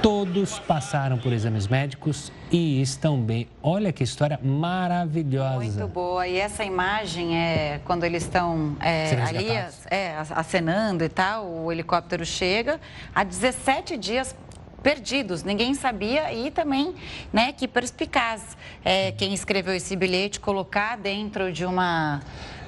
Todos 0.00 0.60
passaram 0.60 1.18
por 1.18 1.32
exames 1.32 1.66
médicos 1.66 2.30
e 2.52 2.80
estão 2.80 3.20
bem. 3.20 3.48
Olha 3.62 3.90
que 3.90 4.04
história 4.04 4.38
maravilhosa. 4.40 5.80
Muito 5.80 5.88
boa. 5.88 6.28
E 6.28 6.36
essa 6.36 6.62
imagem 6.62 7.36
é 7.36 7.80
quando 7.84 8.04
eles 8.04 8.22
estão 8.22 8.76
é, 8.80 9.20
ali 9.22 9.48
é, 9.90 10.14
acenando 10.30 11.02
e 11.02 11.08
tal, 11.08 11.50
o 11.50 11.72
helicóptero 11.72 12.24
chega. 12.24 12.78
Há 13.14 13.24
17 13.24 13.96
dias 13.96 14.36
perdidos, 14.84 15.42
ninguém 15.42 15.72
sabia 15.72 16.30
e 16.32 16.50
também, 16.50 16.94
né, 17.32 17.52
que 17.52 17.66
perspicaz 17.66 18.54
é, 18.84 19.12
quem 19.12 19.32
escreveu 19.32 19.74
esse 19.74 19.96
bilhete 19.96 20.38
colocar 20.38 20.98
dentro 20.98 21.50
de 21.50 21.64
uma 21.64 22.20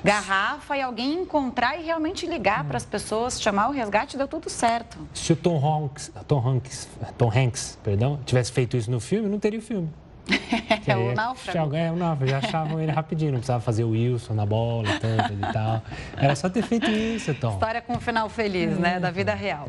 garrafa 0.02 0.76
e 0.78 0.82
alguém 0.82 1.20
encontrar 1.20 1.78
e 1.78 1.84
realmente 1.84 2.26
ligar 2.26 2.64
para 2.64 2.78
as 2.78 2.86
pessoas, 2.86 3.38
chamar 3.40 3.68
o 3.68 3.72
resgate, 3.72 4.16
deu 4.16 4.26
tudo 4.26 4.48
certo. 4.48 4.96
Se 5.12 5.32
o 5.32 5.36
Tom 5.36 5.58
Hanks, 5.58 6.10
Tom 6.26 6.48
Hanks, 6.48 6.88
Tom 7.18 7.30
Hanks, 7.30 7.78
perdão, 7.84 8.18
tivesse 8.24 8.50
feito 8.50 8.78
isso 8.78 8.90
no 8.90 8.98
filme, 8.98 9.28
não 9.28 9.38
teria 9.38 9.58
o 9.58 9.62
filme. 9.62 9.90
é 10.86 10.96
o 10.96 11.14
náufrago. 11.14 11.76
É 11.76 11.90
o 11.90 11.96
náufrago, 11.96 12.30
já 12.30 12.38
achavam 12.38 12.80
ele 12.80 12.92
rapidinho, 12.92 13.32
não 13.32 13.38
precisava 13.38 13.62
fazer 13.62 13.84
o 13.84 13.90
Wilson 13.90 14.34
na 14.34 14.46
bola 14.46 14.88
tanto 15.00 15.32
e 15.32 15.52
tal. 15.52 15.82
Era 16.16 16.34
só 16.34 16.48
ter 16.48 16.62
feito 16.62 16.90
isso, 16.90 17.34
Tom. 17.34 17.52
História 17.52 17.80
com 17.80 17.94
um 17.94 18.00
final 18.00 18.28
feliz, 18.28 18.76
né, 18.78 18.98
da 18.98 19.10
vida 19.10 19.34
real. 19.34 19.68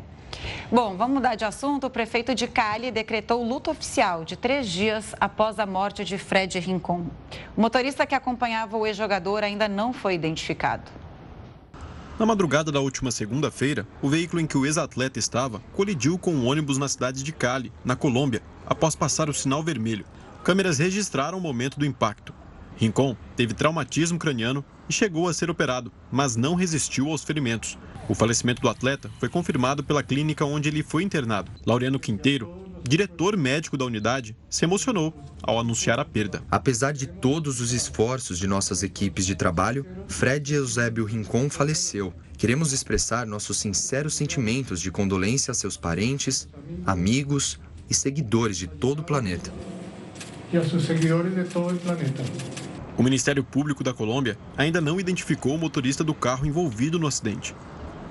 Bom, 0.72 0.95
vamos 0.95 1.16
mudar 1.16 1.36
de 1.36 1.45
assunto. 1.45 1.88
O 1.88 1.89
prefeito 1.89 2.36
de 2.36 2.47
Cali 2.47 2.91
decretou 2.91 3.43
luto 3.43 3.72
oficial 3.72 4.24
de 4.24 4.36
três 4.36 4.68
dias 4.68 5.16
após 5.20 5.60
a 5.60 5.66
morte 5.66 6.03
de 6.03 6.18
Fred 6.18 6.60
Rincon. 6.60 7.05
O 7.55 7.62
motorista 7.62 8.05
que 8.05 8.14
acompanhava 8.14 8.78
o 8.78 8.86
ex-jogador 8.86 9.43
ainda 9.43 9.68
não 9.68 9.93
foi 9.93 10.16
identificado. 10.16 10.91
Na 12.20 12.26
madrugada 12.26 12.72
da 12.72 12.80
última 12.80 13.12
segunda-feira, 13.12 13.88
o 14.01 14.10
veículo 14.10 14.41
em 14.41 14.47
que 14.47 14.58
o 14.58 14.66
ex-atleta 14.66 15.20
estava 15.20 15.62
colidiu 15.74 16.18
com 16.18 16.32
um 16.32 16.47
ônibus 16.47 16.78
na 16.78 16.88
cidade 16.88 17.22
de 17.24 17.32
Cali, 17.32 17.72
na 17.86 17.95
Colômbia, 17.95 18.41
após 18.66 18.95
passar 18.95 19.30
o 19.30 19.34
sinal 19.34 19.62
vermelho. 19.62 20.03
Câmeras 20.47 20.77
registraram 20.77 21.37
o 21.37 21.41
momento 21.41 21.77
do 21.77 21.85
impacto. 21.85 22.33
Rincon 22.77 23.17
teve 23.35 23.53
traumatismo 23.53 24.17
craniano 24.17 24.63
e 24.87 24.93
chegou 24.93 25.27
a 25.27 25.33
ser 25.33 25.49
operado, 25.49 25.91
mas 26.09 26.37
não 26.37 26.55
resistiu 26.55 27.09
aos 27.09 27.21
ferimentos. 27.21 27.77
O 28.07 28.15
falecimento 28.15 28.61
do 28.61 28.69
atleta 28.69 29.11
foi 29.19 29.27
confirmado 29.27 29.83
pela 29.83 30.01
clínica 30.01 30.45
onde 30.45 30.69
ele 30.69 30.83
foi 30.83 31.03
internado. 31.03 31.51
Laureano 31.65 31.99
Quinteiro, 31.99 32.71
diretor 32.81 33.35
médico 33.35 33.75
da 33.75 33.83
unidade, 33.83 34.37
se 34.49 34.63
emocionou 34.63 35.13
ao 35.43 35.59
anunciar 35.59 35.99
a 35.99 36.05
perda. 36.05 36.41
Apesar 36.49 36.93
de 36.93 37.07
todos 37.07 37.59
os 37.59 37.73
esforços 37.73 38.39
de 38.39 38.47
nossas 38.47 38.83
equipes 38.83 39.25
de 39.25 39.35
trabalho, 39.35 39.85
Fred 40.07 40.53
Eusébio 40.53 41.03
Rincon 41.03 41.49
faleceu. 41.49 42.13
Queremos 42.37 42.71
expressar 42.71 43.27
nossos 43.27 43.57
sinceros 43.57 44.13
sentimentos 44.13 44.79
de 44.79 44.91
condolência 44.91 45.51
a 45.51 45.53
seus 45.53 45.75
parentes, 45.75 46.47
amigos 46.85 47.59
e 47.89 47.93
seguidores 47.93 48.55
de 48.55 48.67
todo 48.67 48.99
o 48.99 49.03
planeta. 49.03 49.51
E 50.51 50.57
a 50.57 50.63
seus 50.63 50.83
seguidores 50.83 51.35
de 51.35 51.43
todo 51.43 51.75
o 51.75 51.79
planeta. 51.79 52.23
O 52.97 53.03
Ministério 53.03 53.43
Público 53.43 53.83
da 53.83 53.93
Colômbia 53.93 54.37
ainda 54.57 54.79
não 54.79 54.99
identificou 54.99 55.53
o 55.53 55.57
motorista 55.57 56.03
do 56.03 56.13
carro 56.13 56.45
envolvido 56.45 56.97
no 56.97 57.05
acidente. 57.05 57.53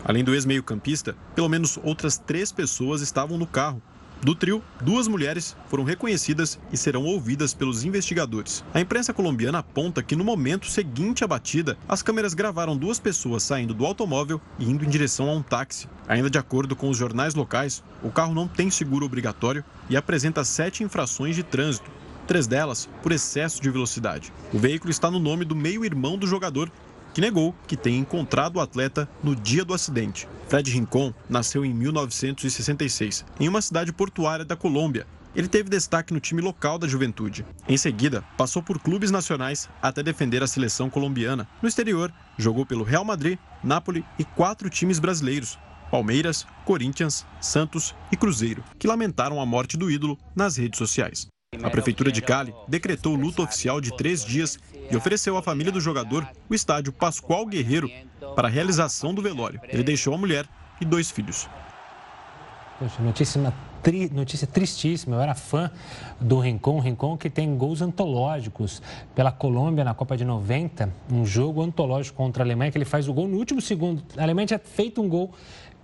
Além 0.04 0.22
do 0.22 0.34
ex-meio-campista, 0.34 1.16
pelo 1.34 1.48
menos 1.48 1.78
outras 1.82 2.18
três 2.18 2.52
pessoas 2.52 3.00
estavam 3.00 3.38
no 3.38 3.46
carro. 3.46 3.82
Do 4.22 4.34
trio, 4.34 4.62
duas 4.80 5.08
mulheres 5.08 5.56
foram 5.68 5.84
reconhecidas 5.84 6.58
e 6.72 6.76
serão 6.76 7.04
ouvidas 7.04 7.52
pelos 7.52 7.84
investigadores. 7.84 8.64
A 8.72 8.80
imprensa 8.80 9.12
colombiana 9.12 9.58
aponta 9.58 10.02
que 10.02 10.16
no 10.16 10.24
momento 10.24 10.70
seguinte 10.70 11.22
à 11.22 11.26
batida, 11.26 11.76
as 11.88 12.02
câmeras 12.02 12.32
gravaram 12.32 12.76
duas 12.76 12.98
pessoas 12.98 13.42
saindo 13.42 13.74
do 13.74 13.84
automóvel 13.84 14.40
e 14.58 14.64
indo 14.64 14.84
em 14.84 14.88
direção 14.88 15.28
a 15.28 15.32
um 15.32 15.42
táxi. 15.42 15.88
Ainda 16.08 16.30
de 16.30 16.38
acordo 16.38 16.74
com 16.74 16.88
os 16.88 16.96
jornais 16.96 17.34
locais, 17.34 17.82
o 18.02 18.10
carro 18.10 18.34
não 18.34 18.48
tem 18.48 18.70
seguro 18.70 19.04
obrigatório 19.04 19.64
e 19.90 19.96
apresenta 19.96 20.44
sete 20.44 20.82
infrações 20.82 21.36
de 21.36 21.42
trânsito, 21.42 21.90
três 22.26 22.46
delas 22.46 22.88
por 23.02 23.12
excesso 23.12 23.62
de 23.62 23.70
velocidade. 23.70 24.32
O 24.52 24.58
veículo 24.58 24.90
está 24.90 25.10
no 25.10 25.18
nome 25.18 25.44
do 25.44 25.56
meio-irmão 25.56 26.18
do 26.18 26.26
jogador 26.26 26.70
que 27.16 27.20
negou 27.22 27.54
que 27.66 27.78
tenha 27.78 27.98
encontrado 27.98 28.56
o 28.56 28.60
atleta 28.60 29.08
no 29.24 29.34
dia 29.34 29.64
do 29.64 29.72
acidente. 29.72 30.28
Fred 30.48 30.70
Rincon 30.70 31.14
nasceu 31.30 31.64
em 31.64 31.72
1966, 31.72 33.24
em 33.40 33.48
uma 33.48 33.62
cidade 33.62 33.90
portuária 33.90 34.44
da 34.44 34.54
Colômbia. 34.54 35.06
Ele 35.34 35.48
teve 35.48 35.70
destaque 35.70 36.12
no 36.12 36.20
time 36.20 36.42
local 36.42 36.78
da 36.78 36.86
juventude. 36.86 37.44
Em 37.66 37.76
seguida, 37.78 38.22
passou 38.36 38.62
por 38.62 38.78
clubes 38.78 39.10
nacionais 39.10 39.68
até 39.80 40.02
defender 40.02 40.42
a 40.42 40.46
seleção 40.46 40.90
colombiana. 40.90 41.48
No 41.62 41.68
exterior, 41.68 42.12
jogou 42.36 42.66
pelo 42.66 42.84
Real 42.84 43.04
Madrid, 43.04 43.38
Napoli 43.64 44.04
e 44.18 44.24
quatro 44.24 44.68
times 44.68 44.98
brasileiros, 44.98 45.58
Palmeiras, 45.90 46.46
Corinthians, 46.66 47.26
Santos 47.40 47.94
e 48.12 48.16
Cruzeiro, 48.16 48.62
que 48.78 48.86
lamentaram 48.86 49.40
a 49.40 49.46
morte 49.46 49.76
do 49.76 49.90
ídolo 49.90 50.18
nas 50.34 50.56
redes 50.56 50.78
sociais. 50.78 51.26
A 51.62 51.70
Prefeitura 51.70 52.12
de 52.12 52.22
Cali 52.22 52.54
decretou 52.68 53.14
luto 53.14 53.42
oficial 53.42 53.80
de 53.80 53.96
três 53.96 54.24
dias 54.24 54.58
e 54.90 54.96
ofereceu 54.96 55.36
à 55.36 55.42
família 55.42 55.72
do 55.72 55.80
jogador 55.80 56.26
o 56.48 56.54
estádio 56.54 56.92
Pascoal 56.92 57.46
Guerreiro 57.46 57.90
para 58.34 58.48
a 58.48 58.50
realização 58.50 59.14
do 59.14 59.22
velório. 59.22 59.60
Ele 59.68 59.82
deixou 59.82 60.14
a 60.14 60.18
mulher 60.18 60.46
e 60.80 60.84
dois 60.84 61.10
filhos. 61.10 61.48
Notícia, 63.00 63.40
notícia 64.12 64.46
tristíssima. 64.46 65.16
Eu 65.16 65.22
era 65.22 65.34
fã 65.34 65.70
do 66.20 66.38
Rincon. 66.38 66.78
Rincon 66.78 67.16
que 67.16 67.30
tem 67.30 67.56
gols 67.56 67.80
antológicos 67.80 68.82
pela 69.14 69.32
Colômbia 69.32 69.82
na 69.82 69.94
Copa 69.94 70.14
de 70.14 70.26
90. 70.26 70.92
Um 71.10 71.24
jogo 71.24 71.62
antológico 71.62 72.18
contra 72.18 72.42
a 72.42 72.44
Alemanha 72.44 72.70
que 72.70 72.76
ele 72.76 72.84
faz 72.84 73.08
o 73.08 73.14
gol 73.14 73.28
no 73.28 73.38
último 73.38 73.62
segundo. 73.62 74.02
A 74.16 74.22
Alemanha 74.22 74.46
tinha 74.48 74.58
feito 74.58 75.00
um 75.00 75.08
gol 75.08 75.32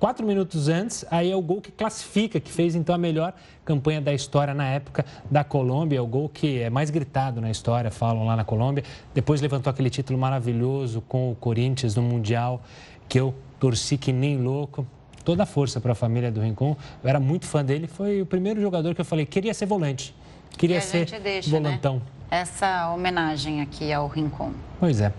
quatro 0.03 0.27
minutos 0.27 0.69
antes, 0.69 1.05
aí 1.13 1.31
é 1.31 1.37
o 1.37 1.41
gol 1.41 1.61
que 1.61 1.71
classifica, 1.71 2.41
que 2.41 2.51
fez 2.51 2.75
então 2.75 2.93
a 2.93 2.99
melhor 2.99 3.33
campanha 3.65 4.01
da 4.01 4.13
história 4.13 4.53
na 4.53 4.67
época 4.67 5.07
da 5.31 5.45
Colômbia, 5.45 5.99
é 5.99 6.01
o 6.01 6.07
gol 6.09 6.29
que 6.29 6.61
é 6.61 6.69
mais 6.69 6.91
gritado 6.91 7.41
na 7.41 7.49
história, 7.53 7.89
falam 7.89 8.27
lá 8.27 8.35
na 8.35 8.43
Colômbia. 8.43 8.83
Depois 9.15 9.41
levantou 9.41 9.71
aquele 9.71 9.89
título 9.89 10.19
maravilhoso 10.19 11.03
com 11.03 11.31
o 11.31 11.37
Corinthians 11.37 11.95
no 11.95 12.03
Mundial, 12.03 12.61
que 13.09 13.21
eu 13.21 13.33
torci 13.61 13.97
que 13.97 14.13
nem 14.13 14.39
louco. 14.39 14.85
Toda 15.25 15.45
a 15.45 15.47
força 15.47 15.81
para 15.81 15.93
a 15.93 15.95
família 15.95 16.33
do 16.33 16.41
Rincon. 16.41 16.77
Eu 17.01 17.09
era 17.09 17.21
muito 17.21 17.47
fã 17.47 17.65
dele, 17.65 17.87
foi 17.87 18.23
o 18.23 18.27
primeiro 18.27 18.61
jogador 18.61 18.97
que 18.97 19.01
eu 19.01 19.05
falei, 19.05 19.25
queria 19.25 19.55
ser 19.55 19.67
volante. 19.67 20.13
Queria 20.59 20.81
ser 20.81 21.07
deixa, 21.21 21.49
né, 21.49 21.61
volantão. 21.61 21.95
Né? 21.95 22.03
Essa 22.29 22.93
homenagem 22.93 23.61
aqui 23.61 23.93
ao 23.93 24.09
Rincon. 24.09 24.51
Pois 24.81 25.01
é. 25.01 25.13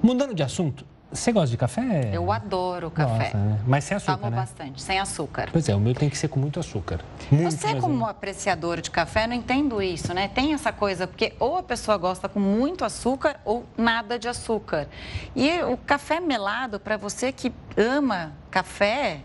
Mudando 0.00 0.32
de 0.32 0.44
assunto, 0.44 0.86
você 1.10 1.32
gosta 1.32 1.48
de 1.48 1.56
café? 1.56 2.10
Eu 2.12 2.32
adoro 2.32 2.90
café. 2.90 3.24
Nossa, 3.24 3.38
né? 3.38 3.60
Mas 3.66 3.84
sem 3.84 3.96
açúcar, 3.96 4.14
Amo 4.14 4.30
né? 4.30 4.36
bastante, 4.36 4.82
sem 4.82 4.98
açúcar. 4.98 5.48
Pois 5.52 5.68
é, 5.68 5.74
o 5.74 5.80
meu 5.80 5.94
tem 5.94 6.10
que 6.10 6.18
ser 6.18 6.28
com 6.28 6.40
muito 6.40 6.58
açúcar. 6.58 7.00
Muito 7.30 7.50
Você, 7.50 7.74
como 7.76 7.94
um 7.94 8.06
apreciador 8.06 8.80
de 8.80 8.90
café, 8.90 9.26
não 9.26 9.34
entendo 9.34 9.80
isso, 9.80 10.12
né? 10.12 10.28
Tem 10.28 10.52
essa 10.52 10.72
coisa, 10.72 11.06
porque 11.06 11.32
ou 11.38 11.56
a 11.58 11.62
pessoa 11.62 11.96
gosta 11.96 12.28
com 12.28 12.40
muito 12.40 12.84
açúcar 12.84 13.40
ou 13.44 13.64
nada 13.76 14.18
de 14.18 14.28
açúcar. 14.28 14.88
E 15.34 15.60
o 15.62 15.76
café 15.76 16.20
melado, 16.20 16.80
para 16.80 16.96
você 16.96 17.30
que 17.30 17.52
ama 17.76 18.32
café, 18.50 19.20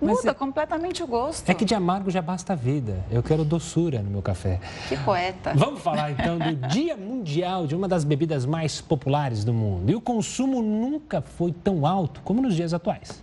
Muda 0.00 0.30
é, 0.30 0.34
completamente 0.34 1.02
o 1.02 1.06
gosto. 1.06 1.48
É 1.48 1.52
que 1.52 1.64
de 1.64 1.74
amargo 1.74 2.10
já 2.10 2.22
basta 2.22 2.54
a 2.54 2.56
vida. 2.56 3.04
Eu 3.10 3.22
quero 3.22 3.44
doçura 3.44 4.00
no 4.02 4.10
meu 4.10 4.22
café. 4.22 4.58
Que 4.88 4.96
poeta. 4.96 5.52
Vamos 5.54 5.82
falar 5.82 6.12
então 6.12 6.38
do 6.38 6.56
Dia 6.68 6.96
Mundial 6.96 7.66
de 7.66 7.76
uma 7.76 7.86
das 7.86 8.02
bebidas 8.02 8.46
mais 8.46 8.80
populares 8.80 9.44
do 9.44 9.52
mundo. 9.52 9.90
E 9.90 9.94
o 9.94 10.00
consumo 10.00 10.62
nunca 10.62 11.20
foi 11.20 11.52
tão 11.52 11.84
alto 11.84 12.22
como 12.22 12.40
nos 12.40 12.54
dias 12.54 12.72
atuais. 12.72 13.22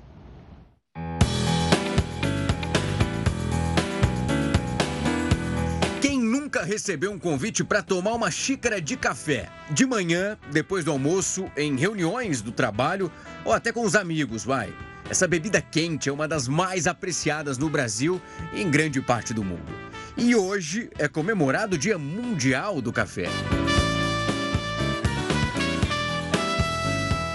Quem 5.99 6.19
nunca 6.19 6.63
recebeu 6.63 7.11
um 7.11 7.17
convite 7.17 7.63
para 7.63 7.81
tomar 7.81 8.13
uma 8.13 8.29
xícara 8.29 8.79
de 8.79 8.95
café? 8.95 9.49
De 9.71 9.85
manhã, 9.85 10.37
depois 10.51 10.85
do 10.85 10.91
almoço, 10.91 11.45
em 11.57 11.75
reuniões 11.75 12.41
do 12.41 12.51
trabalho 12.51 13.11
ou 13.43 13.51
até 13.51 13.71
com 13.71 13.81
os 13.81 13.95
amigos, 13.95 14.45
vai. 14.45 14.71
Essa 15.09 15.25
bebida 15.25 15.61
quente 15.61 16.09
é 16.09 16.11
uma 16.11 16.27
das 16.27 16.49
mais 16.49 16.85
apreciadas 16.85 17.57
no 17.57 17.69
Brasil 17.69 18.21
e 18.53 18.61
em 18.61 18.69
grande 18.69 19.01
parte 19.01 19.33
do 19.33 19.43
mundo. 19.43 19.71
E 20.17 20.35
hoje 20.35 20.89
é 20.97 21.07
comemorado 21.07 21.75
o 21.75 21.79
Dia 21.79 21.97
Mundial 21.97 22.81
do 22.81 22.91
Café. 22.91 23.27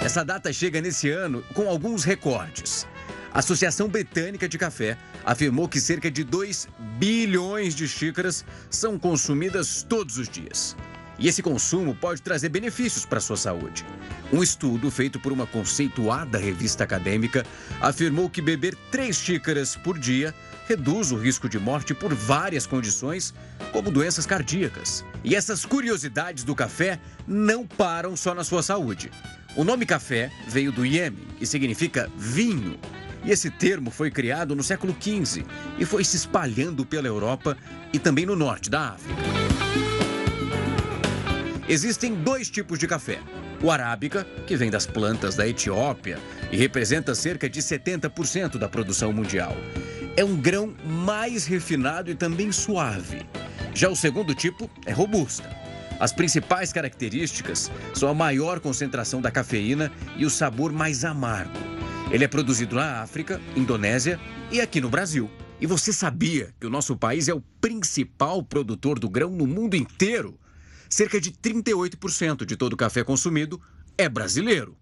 Essa 0.05 0.23
data 0.23 0.53
chega 0.53 0.83
nesse 0.83 1.09
ano 1.09 1.43
com 1.55 1.69
alguns 1.69 2.05
recordes. 2.05 2.87
A 3.33 3.39
Associação 3.39 3.89
Britânica 3.89 4.47
de 4.47 4.59
Café 4.59 4.99
afirmou 5.25 5.67
que 5.67 5.81
cerca 5.81 6.11
de 6.11 6.23
2 6.23 6.69
bilhões 6.99 7.75
de 7.75 7.89
xícaras 7.89 8.45
são 8.69 8.99
consumidas 8.99 9.83
todos 9.83 10.19
os 10.19 10.29
dias. 10.29 10.77
E 11.23 11.29
esse 11.29 11.41
consumo 11.41 11.95
pode 11.95 12.21
trazer 12.21 12.49
benefícios 12.49 13.07
para 13.07 13.19
a 13.19 13.21
sua 13.21 13.37
saúde. 13.37 13.87
Um 14.33 14.43
estudo 14.43 14.91
feito 14.91 15.21
por 15.21 15.31
uma 15.31 15.47
conceituada 15.47 16.37
revista 16.37 16.83
acadêmica 16.83 17.47
afirmou 17.81 18.29
que 18.29 18.43
beber 18.43 18.75
3 18.91 19.17
xícaras 19.17 19.77
por 19.77 19.97
dia 19.97 20.35
reduz 20.67 21.13
o 21.13 21.17
risco 21.17 21.49
de 21.49 21.61
morte 21.61 21.95
por 21.95 22.13
várias 22.13 22.67
condições, 22.67 23.33
como 23.71 23.93
doenças 23.93 24.27
cardíacas. 24.27 25.05
E 25.23 25.37
essas 25.37 25.65
curiosidades 25.65 26.43
do 26.43 26.57
café 26.57 26.99
não 27.25 27.65
param 27.65 28.17
só 28.17 28.35
na 28.35 28.43
sua 28.43 28.63
saúde. 28.63 29.09
O 29.55 29.63
nome 29.63 29.87
café 29.87 30.29
veio 30.49 30.73
do 30.73 30.85
Iêmen 30.85 31.29
e 31.41 31.47
significa 31.47 32.11
vinho. 32.17 32.81
E 33.25 33.31
esse 33.31 33.49
termo 33.49 33.93
foi 33.93 34.11
criado 34.11 34.57
no 34.57 34.63
século 34.65 34.97
XV 35.01 35.45
e 35.79 35.85
foi 35.85 36.03
se 36.03 36.17
espalhando 36.17 36.85
pela 36.85 37.07
Europa 37.07 37.57
e 37.93 37.99
também 38.01 38.27
no 38.27 38.35
norte 38.35 38.69
da 38.69 38.95
África. 38.95 39.23
Existem 41.69 42.15
dois 42.15 42.51
tipos 42.51 42.79
de 42.79 42.89
café. 42.89 43.21
O 43.63 43.71
arábica, 43.71 44.27
que 44.47 44.57
vem 44.57 44.71
das 44.71 44.85
plantas 44.85 45.37
da 45.37 45.47
Etiópia 45.47 46.19
e 46.51 46.57
representa 46.57 47.15
cerca 47.15 47.49
de 47.49 47.61
70% 47.61 48.59
da 48.59 48.69
produção 48.69 49.13
mundial. 49.13 49.57
É 50.17 50.25
um 50.25 50.37
grão 50.37 50.75
mais 50.85 51.47
refinado 51.47 52.11
e 52.11 52.15
também 52.15 52.51
suave. 52.51 53.23
Já 53.73 53.89
o 53.89 53.97
segundo 53.97 54.35
tipo 54.35 54.69
é 54.85 54.93
robusta. 54.93 55.49
As 56.01 56.13
principais 56.13 56.73
características 56.73 57.71
são 57.95 58.09
a 58.09 58.15
maior 58.15 58.59
concentração 58.59 59.23
da 59.23 59.31
cafeína 59.31 59.93
e 60.17 60.27
o 60.27 60.31
sabor 60.31 60.73
mais 60.73 61.05
amargo. 61.05 61.59
Ele 62.11 62.25
é 62.25 62.29
produzido 62.29 62.75
na 62.75 63.01
África, 63.01 63.41
Indonésia 63.55 64.19
e 64.51 64.61
aqui 64.61 64.81
no 64.81 64.91
Brasil. 64.91 65.31
E 65.61 65.67
você 65.67 65.93
sabia 65.93 66.53
que 66.59 66.67
o 66.67 66.71
nosso 66.71 66.97
país 66.97 67.29
é 67.29 67.35
o 67.35 67.41
principal 67.61 68.43
produtor 68.43 68.99
do 68.99 69.09
grão 69.09 69.31
no 69.31 69.47
mundo 69.47 69.77
inteiro? 69.77 70.37
Cerca 70.93 71.19
de 71.19 71.33
38% 71.33 72.45
de 72.45 72.55
todo 72.55 72.75
o 72.75 72.77
café 72.77 73.03
consumido 73.03 73.59
é 73.97 74.11
brasileiro. 74.11 74.77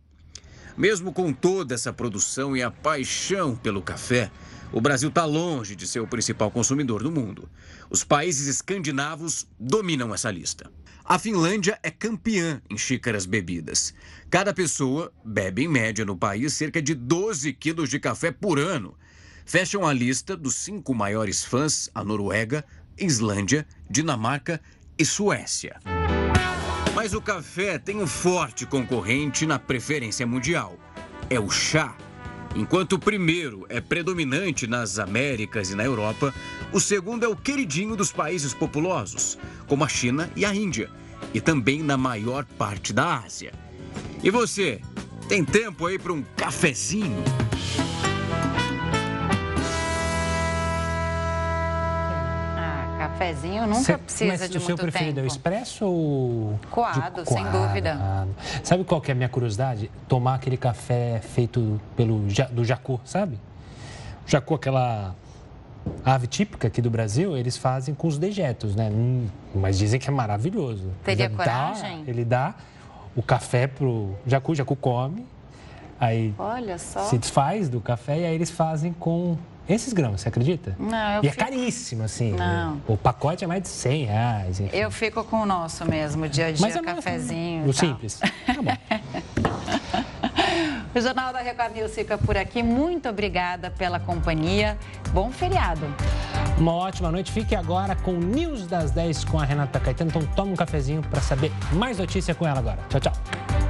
Mesmo 0.77 1.13
com 1.13 1.33
toda 1.33 1.73
essa 1.73 1.93
produção 1.93 2.57
e 2.57 2.65
a 2.65 2.69
paixão 2.69 3.55
pelo 3.55 3.81
café, 3.81 4.29
o 4.73 4.81
Brasil 4.81 5.09
está 5.09 5.25
longe 5.25 5.77
de 5.77 5.87
ser 5.87 6.01
o 6.01 6.09
principal 6.09 6.51
consumidor 6.51 7.05
do 7.05 7.13
mundo. 7.13 7.49
Os 7.89 8.03
países 8.03 8.49
escandinavos 8.49 9.47
dominam 9.57 10.13
essa 10.13 10.33
lista. 10.33 10.69
A 11.05 11.17
Finlândia 11.17 11.79
é 11.81 11.93
campeã 11.93 12.61
em 12.69 12.77
xícaras 12.77 13.25
bebidas. 13.25 13.95
Cada 14.29 14.53
pessoa 14.53 15.13
bebe, 15.25 15.63
em 15.63 15.69
média, 15.69 16.05
no 16.05 16.17
país, 16.17 16.55
cerca 16.55 16.83
de 16.83 16.93
12 16.93 17.53
quilos 17.53 17.89
de 17.89 18.01
café 18.01 18.33
por 18.33 18.59
ano. 18.59 18.99
Fecham 19.47 19.87
a 19.87 19.93
lista 19.93 20.37
dos 20.37 20.57
cinco 20.57 20.93
maiores 20.93 21.45
fãs 21.45 21.89
a 21.95 22.03
Noruega, 22.03 22.65
Islândia, 22.99 23.65
Dinamarca 23.89 24.61
e 25.01 25.05
Suécia. 25.07 25.81
Mas 26.95 27.15
o 27.15 27.23
café 27.23 27.79
tem 27.79 27.97
um 27.97 28.07
forte 28.07 28.67
concorrente 28.67 29.47
na 29.47 29.59
preferência 29.59 30.27
mundial: 30.27 30.79
é 31.31 31.41
o 31.41 31.49
chá. 31.49 31.97
Enquanto 32.55 32.95
o 32.95 32.99
primeiro 32.99 33.65
é 33.71 33.81
predominante 33.81 34.67
nas 34.67 34.99
Américas 34.99 35.71
e 35.71 35.75
na 35.75 35.85
Europa, 35.85 36.35
o 36.71 36.79
segundo 36.79 37.25
é 37.25 37.29
o 37.29 37.37
queridinho 37.37 37.97
dos 37.97 38.13
países 38.13 38.53
populosos, 38.53 39.39
como 39.67 39.85
a 39.85 39.89
China 39.89 40.31
e 40.37 40.45
a 40.45 40.55
Índia, 40.55 40.91
e 41.33 41.41
também 41.41 41.83
na 41.83 41.97
maior 41.97 42.45
parte 42.45 42.93
da 42.93 43.21
Ásia. 43.21 43.53
E 44.23 44.31
você, 44.31 44.83
tem 45.29 45.45
tempo 45.45 45.87
aí 45.87 45.99
para 45.99 46.13
um 46.13 46.23
cafezinho? 46.37 47.25
Cafezinho 53.21 53.67
nunca 53.67 53.83
Cê, 53.83 53.99
precisa 53.99 54.49
de 54.49 54.59
muito 54.59 54.61
tempo. 54.61 54.63
o 54.63 54.67
seu 54.67 54.79
preferido 54.79 55.21
é 55.21 55.23
o 55.23 55.27
expresso 55.27 55.85
ou... 55.85 56.59
Coado, 56.71 57.23
sem 57.27 57.45
dúvida. 57.51 58.27
Sabe 58.65 58.83
qual 58.85 59.01
que 59.01 59.11
é 59.11 59.13
a 59.13 59.15
minha 59.15 59.29
curiosidade? 59.29 59.91
Tomar 60.09 60.37
aquele 60.37 60.57
café 60.57 61.21
feito 61.21 61.81
pelo 61.95 62.21
do 62.51 62.65
jacu, 62.65 62.99
sabe? 63.05 63.39
Jacu, 64.27 64.55
aquela 64.55 65.15
ave 66.05 66.27
típica 66.27 66.69
aqui 66.69 66.81
do 66.81 66.91
Brasil, 66.91 67.37
eles 67.37 67.57
fazem 67.57 67.95
com 67.95 68.07
os 68.09 68.19
dejetos, 68.19 68.75
né? 68.75 68.91
Hum, 68.91 69.27
mas 69.55 69.79
dizem 69.79 70.01
que 70.01 70.09
é 70.09 70.13
maravilhoso. 70.13 70.91
Teria 71.05 71.27
ele 71.27 71.35
coragem? 71.37 72.05
Dá, 72.05 72.11
ele 72.11 72.25
dá 72.25 72.55
o 73.15 73.23
café 73.23 73.67
pro 73.67 74.15
jacu, 74.27 74.53
o 74.53 74.55
jacu 74.55 74.77
come, 74.77 75.27
aí 75.99 76.35
Olha 76.39 76.79
só. 76.79 77.01
se 77.05 77.19
desfaz 77.19 77.69
do 77.69 77.81
café 77.81 78.21
e 78.21 78.25
aí 78.25 78.35
eles 78.35 78.51
fazem 78.51 78.93
com 78.93 79.37
esses 79.69 79.93
grãos, 79.93 80.21
você 80.21 80.29
acredita? 80.29 80.75
Não, 80.79 81.13
eu 81.17 81.25
E 81.25 81.29
é 81.29 81.31
fico... 81.31 81.45
caríssimo, 81.45 82.03
assim. 82.05 82.33
Não. 82.33 82.81
O 82.89 82.97
pacote 82.97 83.45
é 83.45 83.47
mais 83.47 83.63
de 83.63 83.69
100 83.69 84.05
reais. 84.05 84.61
Enfim. 84.61 84.77
Eu 84.77 84.91
fico 84.91 85.23
com 85.25 85.43
o 85.43 85.47
nosso 85.47 85.85
mesmo, 85.85 86.29
dia 86.29 86.47
a 86.47 86.53
dia, 86.53 86.61
Mas 86.67 86.77
é 86.77 86.83
cafezinho. 86.83 87.67
O 87.69 87.73
simples. 87.73 88.19
Tá 88.19 88.63
bom. 88.63 88.77
O 90.93 91.01
Jornal 91.01 91.33
da 91.33 91.39
Record 91.39 91.73
News 91.77 91.95
fica 91.95 92.19
por 92.19 92.37
aqui. 92.37 92.65
Muito 92.65 93.09
obrigada 93.09 93.71
pela 93.71 94.01
companhia. 94.01 94.77
Bom 95.13 95.31
feriado. 95.31 95.87
Uma 96.59 96.75
ótima 96.75 97.13
noite. 97.13 97.31
Fique 97.31 97.55
agora 97.55 97.95
com 97.95 98.11
o 98.13 98.19
News 98.19 98.67
das 98.67 98.91
10 98.91 99.25
com 99.27 99.39
a 99.39 99.45
Renata 99.45 99.79
Caetano. 99.79 100.11
Então 100.11 100.27
toma 100.35 100.51
um 100.53 100.57
cafezinho 100.57 101.01
para 101.03 101.21
saber 101.21 101.53
mais 101.73 101.99
notícia 101.99 102.35
com 102.35 102.45
ela 102.47 102.59
agora. 102.59 102.79
Tchau, 102.89 103.01
tchau. 103.01 103.70